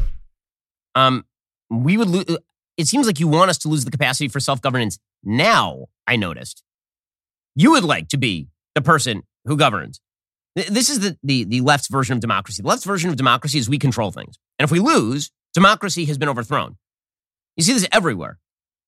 Um, 0.94 1.24
we 1.68 1.96
would 1.96 2.08
lose 2.08 2.24
it 2.80 2.86
seems 2.86 3.06
like 3.06 3.20
you 3.20 3.28
want 3.28 3.50
us 3.50 3.58
to 3.58 3.68
lose 3.68 3.84
the 3.84 3.90
capacity 3.90 4.28
for 4.28 4.40
self 4.40 4.62
governance 4.62 4.98
now, 5.22 5.86
I 6.06 6.16
noticed. 6.16 6.62
You 7.54 7.72
would 7.72 7.84
like 7.84 8.08
to 8.08 8.16
be 8.16 8.48
the 8.74 8.80
person 8.80 9.22
who 9.44 9.56
governs. 9.56 10.00
This 10.56 10.90
is 10.90 11.00
the, 11.00 11.16
the, 11.22 11.44
the 11.44 11.60
left's 11.60 11.88
version 11.88 12.14
of 12.14 12.20
democracy. 12.20 12.62
The 12.62 12.68
left's 12.68 12.84
version 12.84 13.08
of 13.08 13.16
democracy 13.16 13.58
is 13.58 13.68
we 13.68 13.78
control 13.78 14.10
things. 14.10 14.38
And 14.58 14.64
if 14.64 14.72
we 14.72 14.80
lose, 14.80 15.30
democracy 15.54 16.04
has 16.06 16.18
been 16.18 16.28
overthrown. 16.28 16.76
You 17.56 17.62
see 17.62 17.72
this 17.72 17.86
everywhere. 17.92 18.38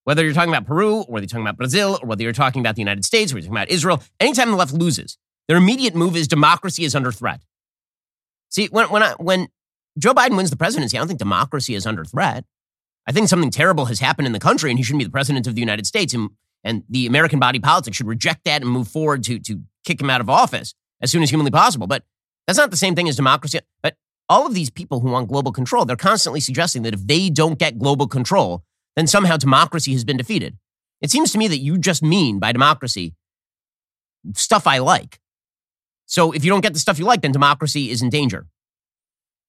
Whether 0.05 0.25
you're 0.25 0.35
talking 0.35 0.51
about 0.53 0.67
Peru, 0.67 1.03
or 1.03 1.05
whether 1.05 1.23
you're 1.23 1.29
talking 1.29 1.47
about 1.47 1.57
Brazil, 1.57 1.99
or 2.03 2.09
whether 2.09 2.25
you're 2.25 2.33
talking 2.33 2.61
about 2.61 2.75
the 2.75 2.81
United 2.81 3.05
States, 3.05 3.33
or 3.33 3.37
you're 3.37 3.43
talking 3.43 3.57
about 3.57 3.71
Israel, 3.71 4.03
anytime 4.19 4.51
the 4.51 4.57
left 4.57 4.73
loses, 4.73 5.17
their 5.47 5.57
immediate 5.57 5.95
move 5.95 6.17
is 6.17 6.27
democracy 6.27 6.85
is 6.85 6.97
under 6.97 7.13
threat. 7.13 7.43
See, 8.49 8.67
when, 8.67 8.91
when, 8.91 9.05
I, 9.05 9.13
when 9.19 9.47
Joe 9.99 10.15
Biden 10.15 10.37
wins 10.37 10.51
the 10.51 10.57
presidency, 10.57 10.97
I 10.97 11.01
don't 11.01 11.07
think 11.07 11.21
democracy 11.21 11.77
is 11.77 11.87
under 11.87 12.05
threat. 12.05 12.45
I 13.07 13.13
think 13.13 13.29
something 13.29 13.51
terrible 13.51 13.87
has 13.87 14.01
happened 14.01 14.27
in 14.27 14.33
the 14.33 14.41
country 14.41 14.71
and 14.71 14.79
he 14.79 14.83
shouldn't 14.83 15.01
be 15.01 15.05
the 15.05 15.11
president 15.11 15.47
of 15.47 15.55
the 15.55 15.61
United 15.61 15.87
States. 15.87 16.13
And, 16.13 16.31
and 16.65 16.83
the 16.89 17.07
American 17.07 17.39
body 17.39 17.61
politic 17.61 17.95
should 17.95 18.07
reject 18.07 18.45
that 18.45 18.63
and 18.63 18.71
move 18.71 18.89
forward 18.89 19.25
to, 19.25 19.39
to 19.41 19.61
kick 19.85 20.01
him 20.01 20.11
out 20.11 20.21
of 20.21 20.29
office 20.29 20.75
as 21.03 21.11
soon 21.11 21.23
as 21.23 21.31
humanly 21.31 21.51
possible. 21.51 21.87
But 21.87 22.05
that's 22.47 22.59
not 22.59 22.71
the 22.71 22.77
same 22.77 22.95
thing 22.95 23.09
as 23.09 23.17
democracy. 23.17 23.59
But 23.83 23.97
all 24.29 24.47
of 24.47 24.55
these 24.55 24.71
people 24.71 25.01
who 25.01 25.11
want 25.11 25.29
global 25.29 25.53
control, 25.53 25.85
they're 25.85 25.97
constantly 25.97 26.41
suggesting 26.41 26.83
that 26.83 26.95
if 26.95 27.07
they 27.07 27.29
don't 27.29 27.59
get 27.59 27.79
global 27.79 28.07
control, 28.07 28.63
then 28.97 29.07
somehow 29.07 29.37
democracy 29.37 29.93
has 29.93 30.05
been 30.05 30.17
defeated. 30.17 30.57
It 31.01 31.11
seems 31.11 31.33
to 31.33 31.39
me 31.39 31.49
that 31.49 31.59
you 31.59 31.79
just 31.79 32.03
mean 32.03 32.39
by 32.39 32.53
democracy 32.53 33.15
stuff 34.35 34.67
I 34.67 34.79
like. 34.79 35.19
So 36.07 36.33
if 36.33 36.45
you 36.45 36.51
don't 36.51 36.61
get 36.61 36.75
the 36.75 36.79
stuff 36.79 36.99
you 36.99 37.05
like, 37.05 37.23
then 37.23 37.33
democracy 37.33 37.91
is 37.91 38.03
in 38.03 38.11
danger. 38.11 38.47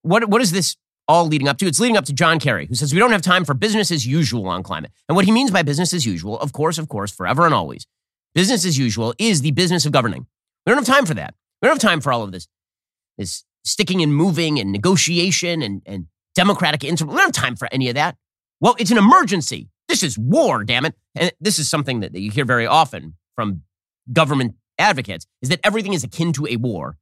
What, 0.02 0.30
what 0.30 0.42
is 0.42 0.52
this 0.52 0.76
all 1.08 1.28
leading 1.28 1.48
up 1.48 1.58
to? 1.60 1.68
It's 1.68 1.80
leading 1.80 1.98
up 1.98 2.06
to 2.06 2.14
John 2.14 2.40
Kerry, 2.40 2.66
who 2.66 2.76
says 2.76 2.94
we 2.94 3.00
don't 3.00 3.12
have 3.12 3.22
time 3.22 3.46
for 3.46 3.54
business 3.54 3.92
as 3.92 4.08
usual 4.08 4.48
on 4.48 4.64
climate. 4.64 4.92
And 5.08 5.16
what 5.16 5.26
he 5.26 5.32
means 5.32 5.52
by 5.52 5.62
business 5.62 5.94
as 5.94 6.06
usual, 6.06 6.40
of 6.40 6.54
course, 6.54 6.78
of 6.78 6.90
course, 6.90 7.12
forever 7.12 7.46
and 7.46 7.54
always, 7.54 7.86
business 8.34 8.66
as 8.66 8.78
usual 8.78 9.14
is 9.20 9.42
the 9.42 9.52
business 9.52 9.86
of 9.86 9.92
governing. 9.92 10.26
We 10.66 10.72
don't 10.72 10.86
have 10.86 10.96
time 10.96 11.06
for 11.06 11.14
that. 11.16 11.36
We 11.64 11.68
don't 11.70 11.82
have 11.82 11.90
time 11.90 12.02
for 12.02 12.12
all 12.12 12.24
of 12.24 12.34
this, 12.34 12.50
this 13.18 13.46
sticking 13.64 14.02
and 14.04 14.14
moving 14.14 14.60
and 14.60 14.74
negotiation 14.74 15.62
and, 15.62 15.82
and 15.86 16.08
democratic 16.36 16.84
inter. 16.84 17.06
We 17.06 17.16
don't 17.16 17.22
have 17.24 17.32
time 17.32 17.56
for 17.56 17.70
any 17.72 17.88
of 17.88 17.96
that. 17.96 18.18
Well, 18.60 18.76
it's 18.80 18.92
an 18.92 18.98
emergency. 18.98 19.70
This 19.88 20.04
is 20.04 20.18
war, 20.18 20.66
damn 20.66 20.84
it. 20.86 20.94
And 21.16 21.32
this 21.40 21.60
is 21.60 21.70
something 21.70 22.02
that, 22.02 22.12
that 22.12 22.20
you 22.20 22.32
hear 22.32 22.44
very 22.44 22.68
often 22.68 23.16
from 23.38 23.62
government 24.12 24.56
advocates 24.78 25.26
is 25.42 25.48
that 25.50 25.62
everything 25.64 25.94
is 25.94 26.04
akin 26.04 26.34
to 26.34 26.48
a 26.48 26.58
war. 26.58 26.98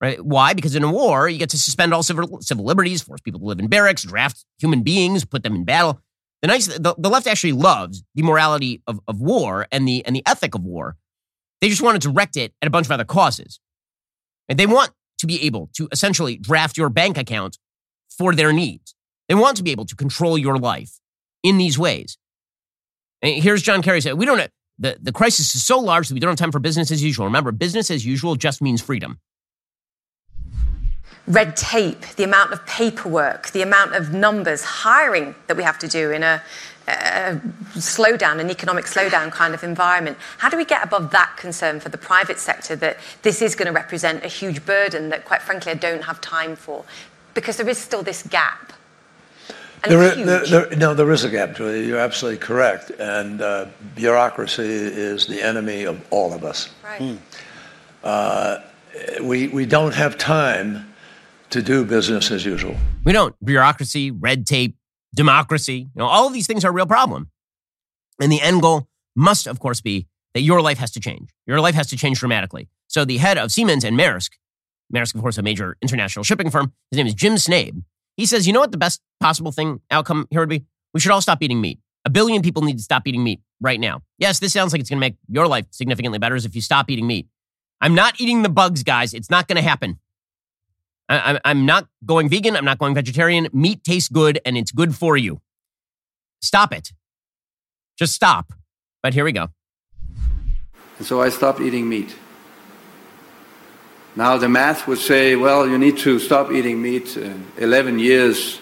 Right? 0.00 0.24
Why? 0.24 0.54
Because 0.54 0.76
in 0.76 0.84
a 0.84 0.92
war, 0.92 1.28
you 1.28 1.38
get 1.38 1.50
to 1.50 1.58
suspend 1.58 1.92
all 1.92 2.04
civil, 2.04 2.40
civil 2.42 2.64
liberties, 2.64 3.02
force 3.02 3.20
people 3.20 3.40
to 3.40 3.46
live 3.46 3.58
in 3.58 3.66
barracks, 3.66 4.04
draft 4.04 4.44
human 4.60 4.84
beings, 4.84 5.24
put 5.24 5.42
them 5.42 5.56
in 5.56 5.64
battle. 5.64 6.00
The, 6.42 6.48
nice, 6.48 6.66
the, 6.66 6.94
the 6.96 7.10
left 7.10 7.26
actually 7.26 7.54
loves 7.54 8.04
the 8.14 8.22
morality 8.22 8.82
of, 8.86 9.00
of 9.08 9.20
war 9.20 9.66
and 9.72 9.88
the, 9.88 10.06
and 10.06 10.14
the 10.14 10.22
ethic 10.26 10.54
of 10.54 10.62
war. 10.62 10.96
They 11.60 11.68
just 11.68 11.82
want 11.82 12.00
to 12.00 12.08
direct 12.08 12.36
it 12.36 12.52
at 12.62 12.68
a 12.68 12.70
bunch 12.70 12.86
of 12.86 12.92
other 12.92 13.04
causes. 13.04 13.58
And 14.48 14.58
they 14.58 14.66
want 14.66 14.90
to 15.18 15.26
be 15.26 15.42
able 15.42 15.70
to 15.74 15.88
essentially 15.92 16.36
draft 16.36 16.76
your 16.76 16.88
bank 16.88 17.18
account 17.18 17.58
for 18.10 18.34
their 18.34 18.52
needs. 18.52 18.94
They 19.28 19.34
want 19.34 19.56
to 19.56 19.62
be 19.62 19.72
able 19.72 19.86
to 19.86 19.96
control 19.96 20.38
your 20.38 20.58
life 20.58 21.00
in 21.42 21.58
these 21.58 21.78
ways. 21.78 22.16
And 23.22 23.42
here's 23.42 23.62
John 23.62 23.82
Kerry 23.82 24.00
said, 24.00 24.14
we 24.14 24.26
don't 24.26 24.38
have, 24.38 24.50
the, 24.78 24.98
the 25.00 25.12
crisis 25.12 25.54
is 25.54 25.64
so 25.64 25.78
large 25.78 26.08
that 26.08 26.14
we 26.14 26.20
don't 26.20 26.30
have 26.30 26.38
time 26.38 26.52
for 26.52 26.60
business 26.60 26.90
as 26.90 27.02
usual. 27.02 27.26
Remember, 27.26 27.50
business 27.50 27.90
as 27.90 28.04
usual 28.04 28.36
just 28.36 28.60
means 28.60 28.80
freedom 28.82 29.18
red 31.26 31.56
tape, 31.56 32.02
the 32.16 32.24
amount 32.24 32.52
of 32.52 32.64
paperwork, 32.66 33.50
the 33.50 33.62
amount 33.62 33.94
of 33.94 34.12
numbers, 34.12 34.62
hiring 34.62 35.34
that 35.46 35.56
we 35.56 35.62
have 35.62 35.78
to 35.78 35.88
do 35.88 36.10
in 36.12 36.22
a, 36.22 36.42
slowdown, 36.86 38.38
an 38.38 38.50
economic 38.50 38.84
slowdown 38.84 39.30
kind 39.32 39.54
of 39.54 39.64
environment. 39.64 40.16
How 40.38 40.48
do 40.48 40.56
we 40.56 40.64
get 40.64 40.84
above 40.84 41.10
that 41.10 41.36
concern 41.36 41.80
for 41.80 41.88
the 41.88 41.98
private 41.98 42.38
sector 42.38 42.76
that 42.76 42.98
this 43.22 43.42
is 43.42 43.54
going 43.54 43.66
to 43.66 43.72
represent 43.72 44.24
a 44.24 44.28
huge 44.28 44.64
burden 44.64 45.08
that, 45.08 45.24
quite 45.24 45.42
frankly, 45.42 45.72
I 45.72 45.74
don't 45.74 46.04
have 46.04 46.20
time 46.20 46.54
for? 46.54 46.84
Because 47.34 47.56
there 47.56 47.68
is 47.68 47.78
still 47.78 48.02
this 48.02 48.22
gap. 48.22 48.72
There 49.86 50.02
is, 50.02 50.26
there, 50.26 50.46
there, 50.46 50.76
no, 50.76 50.94
there 50.94 51.10
is 51.12 51.24
a 51.24 51.28
gap, 51.28 51.56
Julia. 51.56 51.86
You're 51.86 51.98
absolutely 51.98 52.38
correct. 52.38 52.90
And 52.98 53.40
uh, 53.40 53.66
bureaucracy 53.94 54.62
is 54.64 55.26
the 55.26 55.42
enemy 55.42 55.84
of 55.84 56.04
all 56.10 56.32
of 56.32 56.44
us. 56.44 56.70
Right. 56.82 57.00
Hmm. 57.00 57.16
Uh, 58.02 58.58
we, 59.22 59.48
we 59.48 59.66
don't 59.66 59.94
have 59.94 60.16
time 60.16 60.92
to 61.50 61.62
do 61.62 61.84
business 61.84 62.30
as 62.30 62.44
usual. 62.44 62.76
We 63.04 63.12
don't. 63.12 63.34
Bureaucracy, 63.44 64.10
red 64.10 64.46
tape, 64.46 64.75
democracy, 65.16 65.78
you 65.78 65.98
know, 65.98 66.06
all 66.06 66.26
of 66.26 66.32
these 66.32 66.46
things 66.46 66.64
are 66.64 66.68
a 66.68 66.72
real 66.72 66.86
problem. 66.86 67.30
And 68.20 68.30
the 68.30 68.40
end 68.40 68.62
goal 68.62 68.88
must, 69.16 69.46
of 69.46 69.58
course, 69.58 69.80
be 69.80 70.06
that 70.34 70.42
your 70.42 70.60
life 70.60 70.78
has 70.78 70.90
to 70.92 71.00
change. 71.00 71.30
Your 71.46 71.60
life 71.60 71.74
has 71.74 71.88
to 71.88 71.96
change 71.96 72.20
dramatically. 72.20 72.68
So 72.86 73.04
the 73.04 73.16
head 73.16 73.38
of 73.38 73.50
Siemens 73.50 73.84
and 73.84 73.98
Maersk, 73.98 74.30
Maersk, 74.94 75.14
of 75.14 75.22
course, 75.22 75.38
a 75.38 75.42
major 75.42 75.76
international 75.82 76.22
shipping 76.22 76.50
firm, 76.50 76.72
his 76.90 76.98
name 76.98 77.06
is 77.06 77.14
Jim 77.14 77.34
Snabe. 77.34 77.82
He 78.16 78.26
says, 78.26 78.46
you 78.46 78.52
know 78.52 78.60
what 78.60 78.72
the 78.72 78.78
best 78.78 79.00
possible 79.20 79.52
thing 79.52 79.80
outcome 79.90 80.28
here 80.30 80.40
would 80.40 80.48
be? 80.48 80.64
We 80.94 81.00
should 81.00 81.10
all 81.10 81.20
stop 81.20 81.42
eating 81.42 81.60
meat. 81.60 81.80
A 82.04 82.10
billion 82.10 82.42
people 82.42 82.62
need 82.62 82.76
to 82.76 82.82
stop 82.82 83.06
eating 83.06 83.24
meat 83.24 83.40
right 83.60 83.80
now. 83.80 84.02
Yes, 84.18 84.38
this 84.38 84.52
sounds 84.52 84.72
like 84.72 84.80
it's 84.80 84.88
going 84.88 84.98
to 84.98 85.06
make 85.06 85.16
your 85.28 85.48
life 85.48 85.66
significantly 85.70 86.18
better 86.18 86.36
if 86.36 86.54
you 86.54 86.60
stop 86.60 86.90
eating 86.90 87.06
meat. 87.06 87.26
I'm 87.80 87.94
not 87.94 88.20
eating 88.20 88.42
the 88.42 88.48
bugs, 88.48 88.82
guys. 88.82 89.12
It's 89.12 89.30
not 89.30 89.48
going 89.48 89.56
to 89.56 89.62
happen. 89.62 89.98
I, 91.08 91.40
I'm 91.44 91.64
not 91.66 91.88
going 92.04 92.28
vegan. 92.28 92.56
I'm 92.56 92.64
not 92.64 92.78
going 92.78 92.94
vegetarian. 92.94 93.48
Meat 93.52 93.84
tastes 93.84 94.08
good 94.08 94.40
and 94.44 94.56
it's 94.56 94.72
good 94.72 94.94
for 94.94 95.16
you. 95.16 95.40
Stop 96.40 96.72
it. 96.72 96.92
Just 97.98 98.14
stop. 98.14 98.52
But 99.02 99.14
here 99.14 99.24
we 99.24 99.32
go. 99.32 99.48
And 100.98 101.06
so 101.06 101.22
I 101.22 101.28
stopped 101.28 101.60
eating 101.60 101.88
meat. 101.88 102.16
Now 104.16 104.38
the 104.38 104.48
math 104.48 104.88
would 104.88 104.98
say, 104.98 105.36
well, 105.36 105.68
you 105.68 105.78
need 105.78 105.98
to 105.98 106.18
stop 106.18 106.50
eating 106.50 106.80
meat 106.80 107.16
uh, 107.18 107.34
11 107.58 107.98
years 107.98 108.58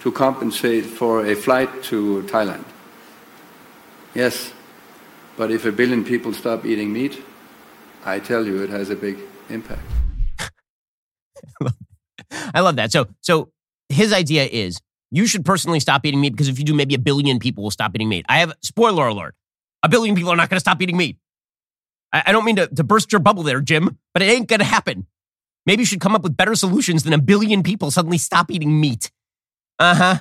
to 0.00 0.10
compensate 0.12 0.84
for 0.84 1.24
a 1.26 1.34
flight 1.34 1.82
to 1.84 2.22
Thailand. 2.24 2.64
Yes, 4.14 4.52
but 5.36 5.50
if 5.50 5.64
a 5.64 5.72
billion 5.72 6.04
people 6.04 6.32
stop 6.32 6.64
eating 6.64 6.92
meat, 6.92 7.22
I 8.04 8.18
tell 8.18 8.46
you 8.46 8.62
it 8.62 8.70
has 8.70 8.90
a 8.90 8.96
big 8.96 9.18
impact. 9.48 9.82
I 12.54 12.60
love 12.60 12.76
that. 12.76 12.92
So, 12.92 13.06
so 13.20 13.50
his 13.88 14.12
idea 14.12 14.44
is 14.44 14.80
you 15.10 15.26
should 15.26 15.44
personally 15.44 15.80
stop 15.80 16.04
eating 16.04 16.20
meat 16.20 16.30
because 16.30 16.48
if 16.48 16.58
you 16.58 16.64
do, 16.64 16.74
maybe 16.74 16.94
a 16.94 16.98
billion 16.98 17.38
people 17.38 17.62
will 17.62 17.70
stop 17.70 17.92
eating 17.94 18.08
meat. 18.08 18.26
I 18.28 18.38
have 18.38 18.54
spoiler 18.62 19.06
alert: 19.06 19.34
a 19.82 19.88
billion 19.88 20.14
people 20.14 20.30
are 20.30 20.36
not 20.36 20.48
going 20.48 20.56
to 20.56 20.60
stop 20.60 20.80
eating 20.82 20.96
meat. 20.96 21.18
I, 22.12 22.24
I 22.26 22.32
don't 22.32 22.44
mean 22.44 22.56
to, 22.56 22.66
to 22.66 22.84
burst 22.84 23.12
your 23.12 23.20
bubble 23.20 23.42
there, 23.42 23.60
Jim, 23.60 23.98
but 24.12 24.22
it 24.22 24.26
ain't 24.26 24.48
going 24.48 24.60
to 24.60 24.66
happen. 24.66 25.06
Maybe 25.64 25.82
you 25.82 25.86
should 25.86 26.00
come 26.00 26.14
up 26.14 26.22
with 26.22 26.36
better 26.36 26.54
solutions 26.54 27.02
than 27.02 27.12
a 27.12 27.18
billion 27.18 27.62
people 27.62 27.90
suddenly 27.90 28.18
stop 28.18 28.50
eating 28.50 28.80
meat. 28.80 29.10
Uh 29.78 29.94
huh. 29.94 30.18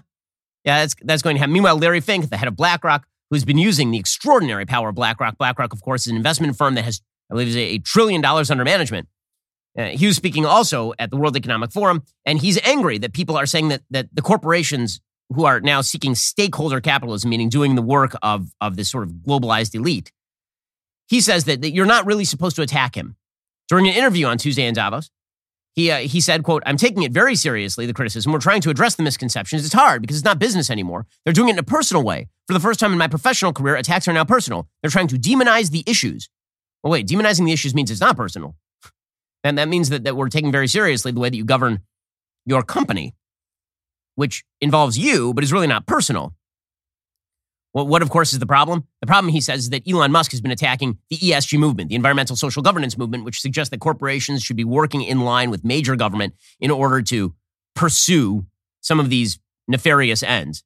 Yeah, 0.63 0.81
that's 0.81 0.95
that's 1.01 1.21
going 1.21 1.35
to 1.35 1.39
happen. 1.39 1.53
Meanwhile, 1.53 1.77
Larry 1.77 2.01
Fink, 2.01 2.29
the 2.29 2.37
head 2.37 2.47
of 2.47 2.55
BlackRock, 2.55 3.05
who's 3.29 3.45
been 3.45 3.57
using 3.57 3.91
the 3.91 3.99
extraordinary 3.99 4.65
power 4.65 4.89
of 4.89 4.95
BlackRock. 4.95 5.37
BlackRock, 5.37 5.73
of 5.73 5.81
course, 5.81 6.05
is 6.05 6.11
an 6.11 6.17
investment 6.17 6.57
firm 6.57 6.75
that 6.75 6.83
has, 6.83 7.01
I 7.29 7.35
believe, 7.35 7.49
is 7.49 7.55
a, 7.55 7.59
a 7.59 7.77
trillion 7.79 8.21
dollars 8.21 8.49
under 8.49 8.63
management. 8.63 9.07
Uh, 9.77 9.87
he 9.87 10.05
was 10.05 10.15
speaking 10.15 10.45
also 10.45 10.93
at 10.99 11.09
the 11.09 11.17
World 11.17 11.35
Economic 11.35 11.71
Forum, 11.71 12.03
and 12.25 12.39
he's 12.39 12.59
angry 12.65 12.97
that 12.99 13.13
people 13.13 13.37
are 13.37 13.45
saying 13.45 13.67
that 13.69 13.81
that 13.89 14.07
the 14.13 14.21
corporations 14.21 15.01
who 15.33 15.45
are 15.45 15.59
now 15.59 15.81
seeking 15.81 16.15
stakeholder 16.15 16.79
capitalism, 16.79 17.29
meaning 17.29 17.49
doing 17.49 17.75
the 17.75 17.81
work 17.81 18.15
of 18.21 18.53
of 18.61 18.77
this 18.77 18.89
sort 18.89 19.03
of 19.03 19.11
globalized 19.27 19.75
elite, 19.75 20.11
he 21.07 21.19
says 21.19 21.45
that, 21.45 21.61
that 21.61 21.71
you're 21.71 21.85
not 21.85 22.05
really 22.05 22.25
supposed 22.25 22.55
to 22.55 22.61
attack 22.61 22.95
him. 22.95 23.15
During 23.67 23.87
an 23.87 23.95
interview 23.95 24.27
on 24.27 24.37
Tuesday 24.37 24.65
in 24.65 24.75
Davos, 24.75 25.09
he 25.73 25.91
uh, 25.91 25.99
he 25.99 26.21
said, 26.21 26.43
"quote 26.43 26.63
I'm 26.65 26.77
taking 26.77 27.03
it 27.03 27.11
very 27.11 27.35
seriously. 27.35 27.85
The 27.85 27.93
criticism. 27.93 28.31
We're 28.31 28.39
trying 28.39 28.61
to 28.61 28.69
address 28.69 28.95
the 28.95 29.03
misconceptions. 29.03 29.65
It's 29.65 29.73
hard 29.73 30.01
because 30.01 30.15
it's 30.15 30.25
not 30.25 30.39
business 30.39 30.69
anymore. 30.69 31.05
They're 31.23 31.33
doing 31.33 31.49
it 31.49 31.53
in 31.53 31.59
a 31.59 31.63
personal 31.63 32.03
way. 32.03 32.29
For 32.47 32.53
the 32.53 32.59
first 32.61 32.79
time 32.79 32.93
in 32.93 32.97
my 32.97 33.07
professional 33.07 33.51
career, 33.51 33.75
attacks 33.75 34.07
are 34.07 34.13
now 34.13 34.23
personal. 34.23 34.69
They're 34.81 34.91
trying 34.91 35.09
to 35.09 35.17
demonize 35.17 35.71
the 35.71 35.83
issues. 35.85 36.29
Well, 36.81 36.91
wait, 36.91 37.07
demonizing 37.07 37.45
the 37.45 37.51
issues 37.51 37.75
means 37.75 37.91
it's 37.91 37.99
not 37.99 38.15
personal." 38.15 38.55
And 39.45 39.59
that 39.59 39.69
means 39.69 39.89
that, 39.89 40.03
that 40.05 40.15
we're 40.17 40.29
taking 40.29 40.51
very 40.51 40.67
seriously 40.67 41.11
the 41.11 41.19
way 41.19 41.29
that 41.29 41.37
you 41.37 41.45
govern 41.45 41.81
your 42.47 42.63
company, 42.63 43.13
which 44.15 44.43
involves 44.59 44.97
you, 44.97 45.35
but 45.35 45.43
is 45.43 45.53
really 45.53 45.67
not 45.67 45.85
personal. 45.85 46.33
Well, 47.71 47.85
what, 47.85 48.01
of 48.01 48.09
course, 48.09 48.33
is 48.33 48.39
the 48.39 48.47
problem? 48.47 48.87
The 49.01 49.07
problem, 49.07 49.31
he 49.31 49.41
says, 49.41 49.59
is 49.59 49.69
that 49.69 49.87
Elon 49.87 50.11
Musk 50.11 50.31
has 50.31 50.41
been 50.41 50.49
attacking 50.49 50.97
the 51.11 51.17
ESG 51.17 51.59
movement, 51.59 51.89
the 51.89 51.95
environmental 51.95 52.35
social 52.35 52.63
governance 52.63 52.97
movement, 52.97 53.23
which 53.23 53.39
suggests 53.39 53.69
that 53.69 53.81
corporations 53.81 54.41
should 54.41 54.55
be 54.55 54.63
working 54.63 55.03
in 55.03 55.21
line 55.21 55.51
with 55.51 55.63
major 55.63 55.95
government 55.95 56.33
in 56.59 56.71
order 56.71 57.03
to 57.03 57.35
pursue 57.75 58.47
some 58.81 58.99
of 58.99 59.11
these 59.11 59.37
nefarious 59.67 60.23
ends. 60.23 60.63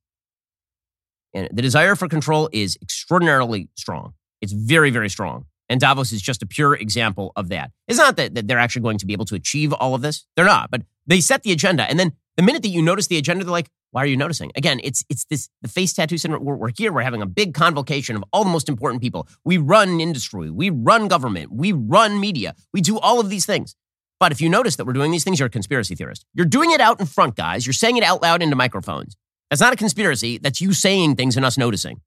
And 1.33 1.49
the 1.51 1.61
desire 1.61 1.97
for 1.97 2.07
control 2.07 2.47
is 2.53 2.77
extraordinarily 2.81 3.67
strong. 3.75 4.13
It's 4.41 4.53
very, 4.53 4.89
very 4.89 5.09
strong. 5.09 5.47
And 5.69 5.79
Davos 5.79 6.11
is 6.11 6.21
just 6.21 6.41
a 6.41 6.47
pure 6.47 6.73
example 6.73 7.31
of 7.35 7.49
that. 7.49 7.71
It's 7.87 7.99
not 7.99 8.17
that, 8.17 8.35
that 8.35 8.47
they're 8.47 8.59
actually 8.59 8.81
going 8.81 8.97
to 8.97 9.05
be 9.05 9.13
able 9.13 9.25
to 9.25 9.35
achieve 9.35 9.71
all 9.73 9.93
of 9.93 10.01
this. 10.01 10.25
They're 10.35 10.45
not, 10.45 10.71
but 10.71 10.81
they 11.05 11.21
set 11.21 11.43
the 11.43 11.51
agenda. 11.51 11.83
And 11.83 11.99
then 11.99 12.13
the 12.37 12.43
minute 12.43 12.63
that 12.63 12.69
you 12.69 12.81
notice 12.81 13.07
the 13.07 13.17
agenda, 13.17 13.43
they're 13.43 13.51
like, 13.51 13.69
why 13.91 14.03
are 14.03 14.07
you 14.07 14.17
noticing? 14.17 14.51
Again, 14.55 14.79
it's 14.83 15.03
it's 15.09 15.25
this 15.25 15.49
the 15.61 15.67
face 15.67 15.93
tattoo 15.93 16.17
center. 16.17 16.39
We're, 16.39 16.55
we're, 16.55 16.71
here. 16.77 16.93
We're 16.93 17.01
having 17.01 17.21
a 17.21 17.25
big 17.25 17.53
convocation 17.53 18.15
of 18.15 18.23
all 18.31 18.43
the 18.43 18.49
most 18.49 18.69
important 18.69 19.01
people. 19.01 19.27
We 19.43 19.57
run 19.57 19.99
industry. 19.99 20.51
We 20.51 20.69
run 20.69 21.07
government. 21.07 21.51
We 21.51 21.71
run 21.71 22.19
media. 22.19 22.55
We 22.73 22.81
do 22.81 22.99
all 22.99 23.19
of 23.19 23.29
these 23.29 23.45
things. 23.45 23.75
But 24.19 24.31
if 24.31 24.41
you 24.41 24.49
notice 24.49 24.75
that 24.75 24.85
we're 24.85 24.93
doing 24.93 25.11
these 25.11 25.23
things, 25.23 25.39
you're 25.39 25.47
a 25.47 25.51
conspiracy 25.51 25.95
theorist. 25.95 26.25
You're 26.33 26.45
doing 26.45 26.71
it 26.71 26.81
out 26.81 26.99
in 26.99 27.05
front, 27.05 27.35
guys. 27.35 27.65
You're 27.65 27.73
saying 27.73 27.97
it 27.97 28.03
out 28.03 28.21
loud 28.21 28.43
into 28.43 28.55
microphones. 28.55 29.15
That's 29.49 29.61
not 29.61 29.73
a 29.73 29.77
conspiracy. 29.77 30.37
That's 30.37 30.61
you 30.61 30.73
saying 30.73 31.15
things 31.15 31.35
and 31.35 31.45
us 31.45 31.57
noticing. 31.57 32.01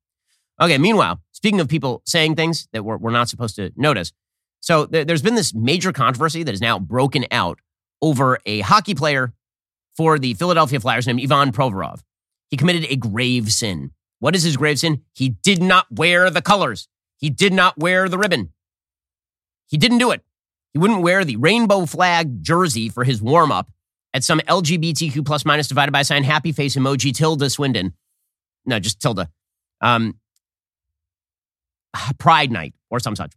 Okay. 0.61 0.79
Meanwhile, 0.79 1.21
speaking 1.33 1.61
of 1.61 1.69
people 1.69 2.03
saying 2.07 2.37
things 2.37 2.69
that 2.73 2.85
we're, 2.85 2.97
we're 2.97 3.11
not 3.11 3.29
supposed 3.29 3.57
to 3.57 3.73
notice, 3.77 4.13
so 4.61 4.87
th- 4.87 5.07
there's 5.07 5.23
been 5.23 5.35
this 5.35 5.55
major 5.55 5.93
controversy 5.93 6.43
that 6.43 6.55
is 6.55 6.61
now 6.61 6.79
broken 6.79 7.27
out 7.31 7.59
over 8.01 8.39
a 8.47 8.61
hockey 8.61 8.95
player 8.95 9.33
for 9.97 10.19
the 10.19 10.35
Philadelphia 10.35 10.81
Flyers 10.81 11.07
named 11.07 11.21
Ivan 11.21 11.53
Provorov. 11.53 12.01
He 12.51 12.57
committed 12.57 12.87
a 12.91 12.97
grave 12.97 13.53
sin. 13.53 13.91
What 14.19 14.37
is 14.37 14.43
his 14.43 14.57
grave 14.57 14.79
sin? 14.79 15.03
He 15.15 15.31
did 15.31 15.63
not 15.63 15.87
wear 15.91 16.31
the 16.31 16.43
colors. 16.43 16.89
He 17.19 17.31
did 17.31 17.53
not 17.53 17.79
wear 17.79 18.09
the 18.09 18.19
ribbon. 18.19 18.53
He 19.69 19.77
didn't 19.77 19.99
do 19.99 20.11
it. 20.11 20.23
He 20.73 20.79
wouldn't 20.79 21.03
wear 21.03 21.25
the 21.25 21.37
rainbow 21.37 21.87
flag 21.87 22.43
jersey 22.43 22.89
for 22.89 23.05
his 23.05 23.21
warm 23.21 23.53
up 23.53 23.71
at 24.15 24.25
some 24.25 24.41
LGBTQ 24.41 25.25
plus 25.25 25.45
minus 25.45 25.69
divided 25.69 25.93
by 25.93 26.03
sign 26.03 26.25
happy 26.25 26.53
face 26.53 26.77
emoji 26.77 27.15
Tilda 27.15 27.51
Swinton. 27.51 27.95
No, 28.65 28.79
just 28.79 29.01
Tilda. 29.01 29.29
Um, 29.81 30.19
Pride 32.19 32.51
Night 32.51 32.75
or 32.91 33.01
some 33.01 33.17
such. 33.17 33.33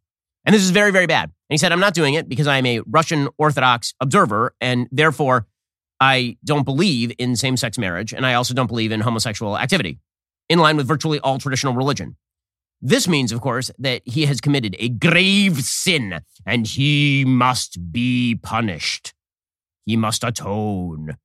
And 0.45 0.53
this 0.53 0.61
is 0.61 0.69
very, 0.69 0.91
very 0.91 1.07
bad. 1.07 1.23
And 1.23 1.53
he 1.53 1.57
said, 1.57 1.71
I'm 1.71 1.79
not 1.79 1.93
doing 1.93 2.13
it 2.13 2.29
because 2.29 2.47
I'm 2.47 2.65
a 2.65 2.81
Russian 2.81 3.27
Orthodox 3.37 3.93
observer, 3.99 4.53
and 4.61 4.87
therefore 4.91 5.47
I 5.99 6.37
don't 6.43 6.63
believe 6.63 7.11
in 7.17 7.35
same 7.35 7.57
sex 7.57 7.77
marriage, 7.77 8.13
and 8.13 8.25
I 8.25 8.35
also 8.35 8.53
don't 8.53 8.67
believe 8.67 8.91
in 8.91 9.01
homosexual 9.01 9.57
activity, 9.57 9.99
in 10.49 10.59
line 10.59 10.77
with 10.77 10.87
virtually 10.87 11.19
all 11.19 11.39
traditional 11.39 11.73
religion. 11.73 12.15
This 12.81 13.07
means, 13.07 13.31
of 13.31 13.41
course, 13.41 13.71
that 13.79 14.03
he 14.05 14.27
has 14.27 14.39
committed 14.39 14.75
a 14.77 14.89
grave 14.89 15.63
sin 15.63 16.21
and 16.45 16.67
he 16.67 17.25
must 17.25 17.91
be 17.91 18.35
punished. 18.35 19.15
He 19.85 19.97
must 19.97 20.23
atone. 20.23 21.17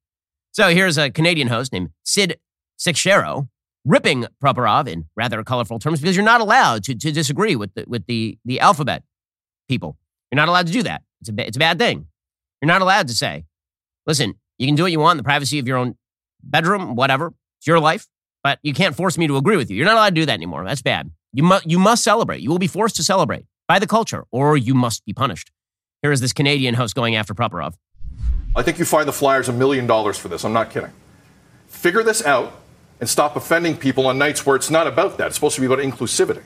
So 0.53 0.71
here's 0.71 0.97
a 0.97 1.11
Canadian 1.11 1.49
host 1.49 1.73
named 1.73 1.91
Sid 2.03 2.39
Seixeiro 2.79 3.50
ripping 3.85 4.27
Provorov 4.43 4.89
in 4.89 5.07
rather 5.17 5.43
colorful 5.43 5.79
terms 5.79 6.01
because 6.01 6.17
you're 6.17 6.25
not 6.25 6.41
allowed 6.41 6.85
to, 6.85 6.95
to 6.95 7.13
disagree 7.13 7.57
with 7.57 7.75
the, 7.75 7.85
with 7.87 8.07
the, 8.07 8.39
the 8.45 8.61
alphabet 8.61 9.03
people. 9.69 9.97
You're 10.31 10.37
not 10.37 10.49
allowed 10.49 10.67
to 10.67 10.73
do 10.73 10.83
that. 10.83 11.03
It's 11.21 11.31
a, 11.31 11.47
it's 11.47 11.57
a 11.57 11.61
bad 11.61 11.79
thing. 11.79 12.07
You're 12.61 12.69
not 12.69 12.83
allowed 12.83 13.09
to 13.09 13.15
say, 13.15 13.45
listen, 14.07 14.35
you 14.59 14.67
can 14.67 14.75
do 14.75 14.83
what 14.83 14.93
you 14.93 15.01
want 15.01 15.13
in 15.13 15.17
the 15.19 15.25
privacy 15.25 15.59
of 15.59 15.67
your 15.67 15.79
own 15.79 15.97
bedroom, 16.43 16.95
whatever. 16.95 17.33
It's 17.59 17.67
your 17.67 17.81
life, 17.81 18.07
but 18.43 18.59
you 18.63 18.75
can't 18.75 18.95
force 18.95 19.17
me 19.19 19.27
to 19.27 19.37
agree 19.37 19.57
with 19.57 19.71
you. 19.71 19.77
You're 19.77 19.87
not 19.87 19.95
allowed 19.95 20.15
to 20.15 20.21
do 20.21 20.27
that 20.27 20.35
anymore. 20.35 20.65
That's 20.65 20.83
bad. 20.83 21.11
You, 21.33 21.43
mu- 21.43 21.61
you 21.65 21.79
must 21.79 22.05
celebrate. 22.05 22.41
You 22.41 22.51
will 22.51 22.59
be 22.59 22.67
forced 22.67 22.97
to 22.97 23.05
celebrate 23.05 23.47
by 23.69 23.79
the 23.79 23.87
culture, 23.87 24.25
or 24.31 24.57
you 24.57 24.75
must 24.75 25.05
be 25.05 25.13
punished. 25.13 25.51
Here 26.03 26.13
is 26.13 26.21
this 26.21 26.33
Canadian 26.33 26.75
host 26.75 26.95
going 26.95 27.15
after 27.15 27.35
Provorov. 27.35 27.75
I 28.57 28.63
think 28.63 28.79
you 28.79 28.85
find 28.85 29.07
the 29.07 29.13
Flyers 29.13 29.49
a 29.49 29.53
million 29.53 29.87
dollars 29.87 30.19
for 30.19 30.29
this. 30.29 30.45
I'm 30.45 30.53
not 30.53 30.71
kidding. 30.71 30.91
Figure 31.69 32.03
this 32.03 32.25
out 32.25 32.60
and 33.01 33.09
stop 33.09 33.35
offending 33.35 33.77
people 33.77 34.07
on 34.07 34.19
nights 34.19 34.45
where 34.45 34.57
it's 34.57 34.71
not 34.71 34.87
about 34.87 35.19
that. 35.19 35.29
It's 35.29 35.37
supposed 35.37 35.55
to 35.57 35.61
be 35.61 35.67
about 35.67 35.79
inclusivity. 35.79 36.43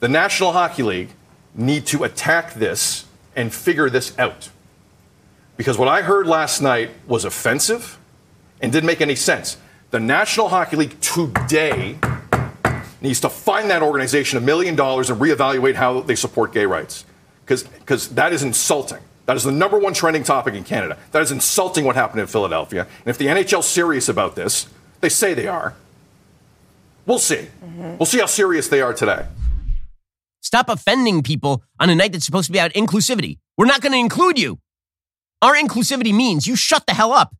The 0.00 0.08
National 0.08 0.52
Hockey 0.52 0.82
League 0.82 1.10
need 1.54 1.86
to 1.86 2.04
attack 2.04 2.54
this 2.54 3.06
and 3.34 3.52
figure 3.54 3.88
this 3.88 4.16
out. 4.18 4.50
Because 5.56 5.78
what 5.78 5.88
I 5.88 6.02
heard 6.02 6.26
last 6.26 6.60
night 6.60 6.90
was 7.06 7.24
offensive 7.24 7.98
and 8.60 8.72
didn't 8.72 8.86
make 8.86 9.00
any 9.00 9.14
sense. 9.14 9.56
The 9.90 10.00
National 10.00 10.48
Hockey 10.48 10.76
League 10.76 11.00
today 11.00 11.98
needs 13.00 13.20
to 13.20 13.28
find 13.28 13.70
that 13.70 13.82
organization 13.82 14.38
a 14.38 14.40
million 14.40 14.74
dollars 14.74 15.08
and 15.08 15.20
reevaluate 15.20 15.74
how 15.74 16.00
they 16.00 16.14
support 16.14 16.52
gay 16.52 16.66
rights. 16.66 17.04
Because 17.46 18.08
that 18.10 18.32
is 18.32 18.42
insulting. 18.42 18.98
That 19.26 19.36
is 19.36 19.44
the 19.44 19.52
number 19.52 19.78
one 19.78 19.94
trending 19.94 20.22
topic 20.22 20.54
in 20.54 20.64
Canada. 20.64 20.98
That 21.12 21.22
is 21.22 21.32
insulting 21.32 21.84
what 21.84 21.96
happened 21.96 22.20
in 22.20 22.26
Philadelphia. 22.26 22.82
And 22.82 23.06
if 23.06 23.18
the 23.18 23.26
NHL 23.26 23.60
is 23.60 23.66
serious 23.66 24.08
about 24.08 24.36
this, 24.36 24.68
they 25.00 25.08
say 25.08 25.34
they 25.34 25.46
are. 25.46 25.74
We'll 27.06 27.18
see. 27.18 27.48
Mm-hmm. 27.64 27.96
We'll 27.98 28.06
see 28.06 28.18
how 28.18 28.26
serious 28.26 28.68
they 28.68 28.80
are 28.80 28.92
today. 28.92 29.26
Stop 30.42 30.68
offending 30.68 31.22
people 31.22 31.62
on 31.80 31.90
a 31.90 31.94
night 31.94 32.12
that's 32.12 32.24
supposed 32.24 32.46
to 32.46 32.52
be 32.52 32.58
about 32.58 32.72
inclusivity. 32.72 33.38
We're 33.56 33.66
not 33.66 33.80
going 33.80 33.92
to 33.92 33.98
include 33.98 34.38
you. 34.38 34.60
Our 35.42 35.54
inclusivity 35.54 36.14
means 36.14 36.46
you 36.46 36.56
shut 36.56 36.86
the 36.86 36.94
hell 36.94 37.12
up. 37.12 37.34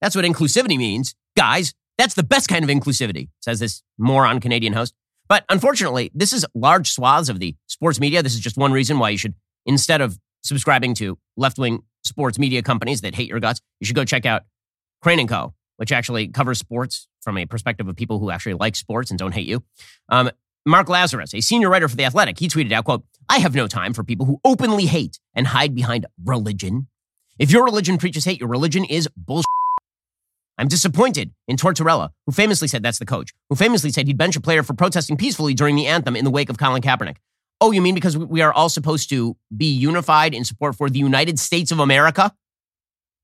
That's 0.00 0.16
what 0.16 0.24
inclusivity 0.24 0.76
means. 0.76 1.14
Guys, 1.36 1.74
that's 1.98 2.14
the 2.14 2.22
best 2.22 2.48
kind 2.48 2.64
of 2.64 2.70
inclusivity, 2.70 3.28
says 3.40 3.60
this 3.60 3.82
moron 3.98 4.40
Canadian 4.40 4.72
host. 4.72 4.94
But 5.28 5.44
unfortunately, 5.48 6.10
this 6.14 6.32
is 6.32 6.44
large 6.54 6.90
swaths 6.90 7.28
of 7.28 7.38
the 7.38 7.54
sports 7.66 8.00
media. 8.00 8.22
This 8.22 8.34
is 8.34 8.40
just 8.40 8.56
one 8.56 8.72
reason 8.72 8.98
why 8.98 9.10
you 9.10 9.18
should, 9.18 9.34
instead 9.66 10.00
of 10.00 10.18
subscribing 10.42 10.94
to 10.96 11.18
left 11.36 11.58
wing 11.58 11.82
sports 12.04 12.38
media 12.38 12.62
companies 12.62 13.00
that 13.02 13.14
hate 13.14 13.28
your 13.28 13.40
guts, 13.40 13.60
you 13.80 13.86
should 13.86 13.96
go 13.96 14.04
check 14.04 14.26
out 14.26 14.42
Crain 15.00 15.20
and 15.20 15.28
Co., 15.28 15.54
which 15.82 15.90
actually 15.90 16.28
covers 16.28 16.60
sports 16.60 17.08
from 17.22 17.36
a 17.36 17.44
perspective 17.44 17.88
of 17.88 17.96
people 17.96 18.20
who 18.20 18.30
actually 18.30 18.54
like 18.54 18.76
sports 18.76 19.10
and 19.10 19.18
don't 19.18 19.32
hate 19.32 19.48
you. 19.48 19.64
Um, 20.10 20.30
Mark 20.64 20.86
Lazerus, 20.86 21.36
a 21.36 21.42
senior 21.42 21.68
writer 21.68 21.88
for 21.88 21.96
The 21.96 22.04
Athletic, 22.04 22.38
he 22.38 22.46
tweeted 22.46 22.70
out, 22.70 22.84
quote, 22.84 23.02
I 23.28 23.40
have 23.40 23.56
no 23.56 23.66
time 23.66 23.92
for 23.92 24.04
people 24.04 24.24
who 24.24 24.38
openly 24.44 24.86
hate 24.86 25.18
and 25.34 25.48
hide 25.48 25.74
behind 25.74 26.06
religion. 26.24 26.86
If 27.36 27.50
your 27.50 27.64
religion 27.64 27.98
preaches 27.98 28.24
hate, 28.24 28.38
your 28.38 28.48
religion 28.48 28.84
is 28.84 29.08
bullshit. 29.16 29.44
I'm 30.56 30.68
disappointed 30.68 31.32
in 31.48 31.56
Tortorella, 31.56 32.10
who 32.26 32.32
famously 32.32 32.68
said 32.68 32.84
that's 32.84 33.00
the 33.00 33.04
coach, 33.04 33.32
who 33.50 33.56
famously 33.56 33.90
said 33.90 34.06
he'd 34.06 34.16
bench 34.16 34.36
a 34.36 34.40
player 34.40 34.62
for 34.62 34.74
protesting 34.74 35.16
peacefully 35.16 35.52
during 35.52 35.74
the 35.74 35.88
anthem 35.88 36.14
in 36.14 36.24
the 36.24 36.30
wake 36.30 36.48
of 36.48 36.58
Colin 36.58 36.82
Kaepernick. 36.82 37.16
Oh, 37.60 37.72
you 37.72 37.82
mean 37.82 37.96
because 37.96 38.16
we 38.16 38.40
are 38.40 38.52
all 38.52 38.68
supposed 38.68 39.08
to 39.08 39.36
be 39.56 39.66
unified 39.66 40.32
in 40.32 40.44
support 40.44 40.76
for 40.76 40.88
the 40.88 41.00
United 41.00 41.40
States 41.40 41.72
of 41.72 41.80
America? 41.80 42.32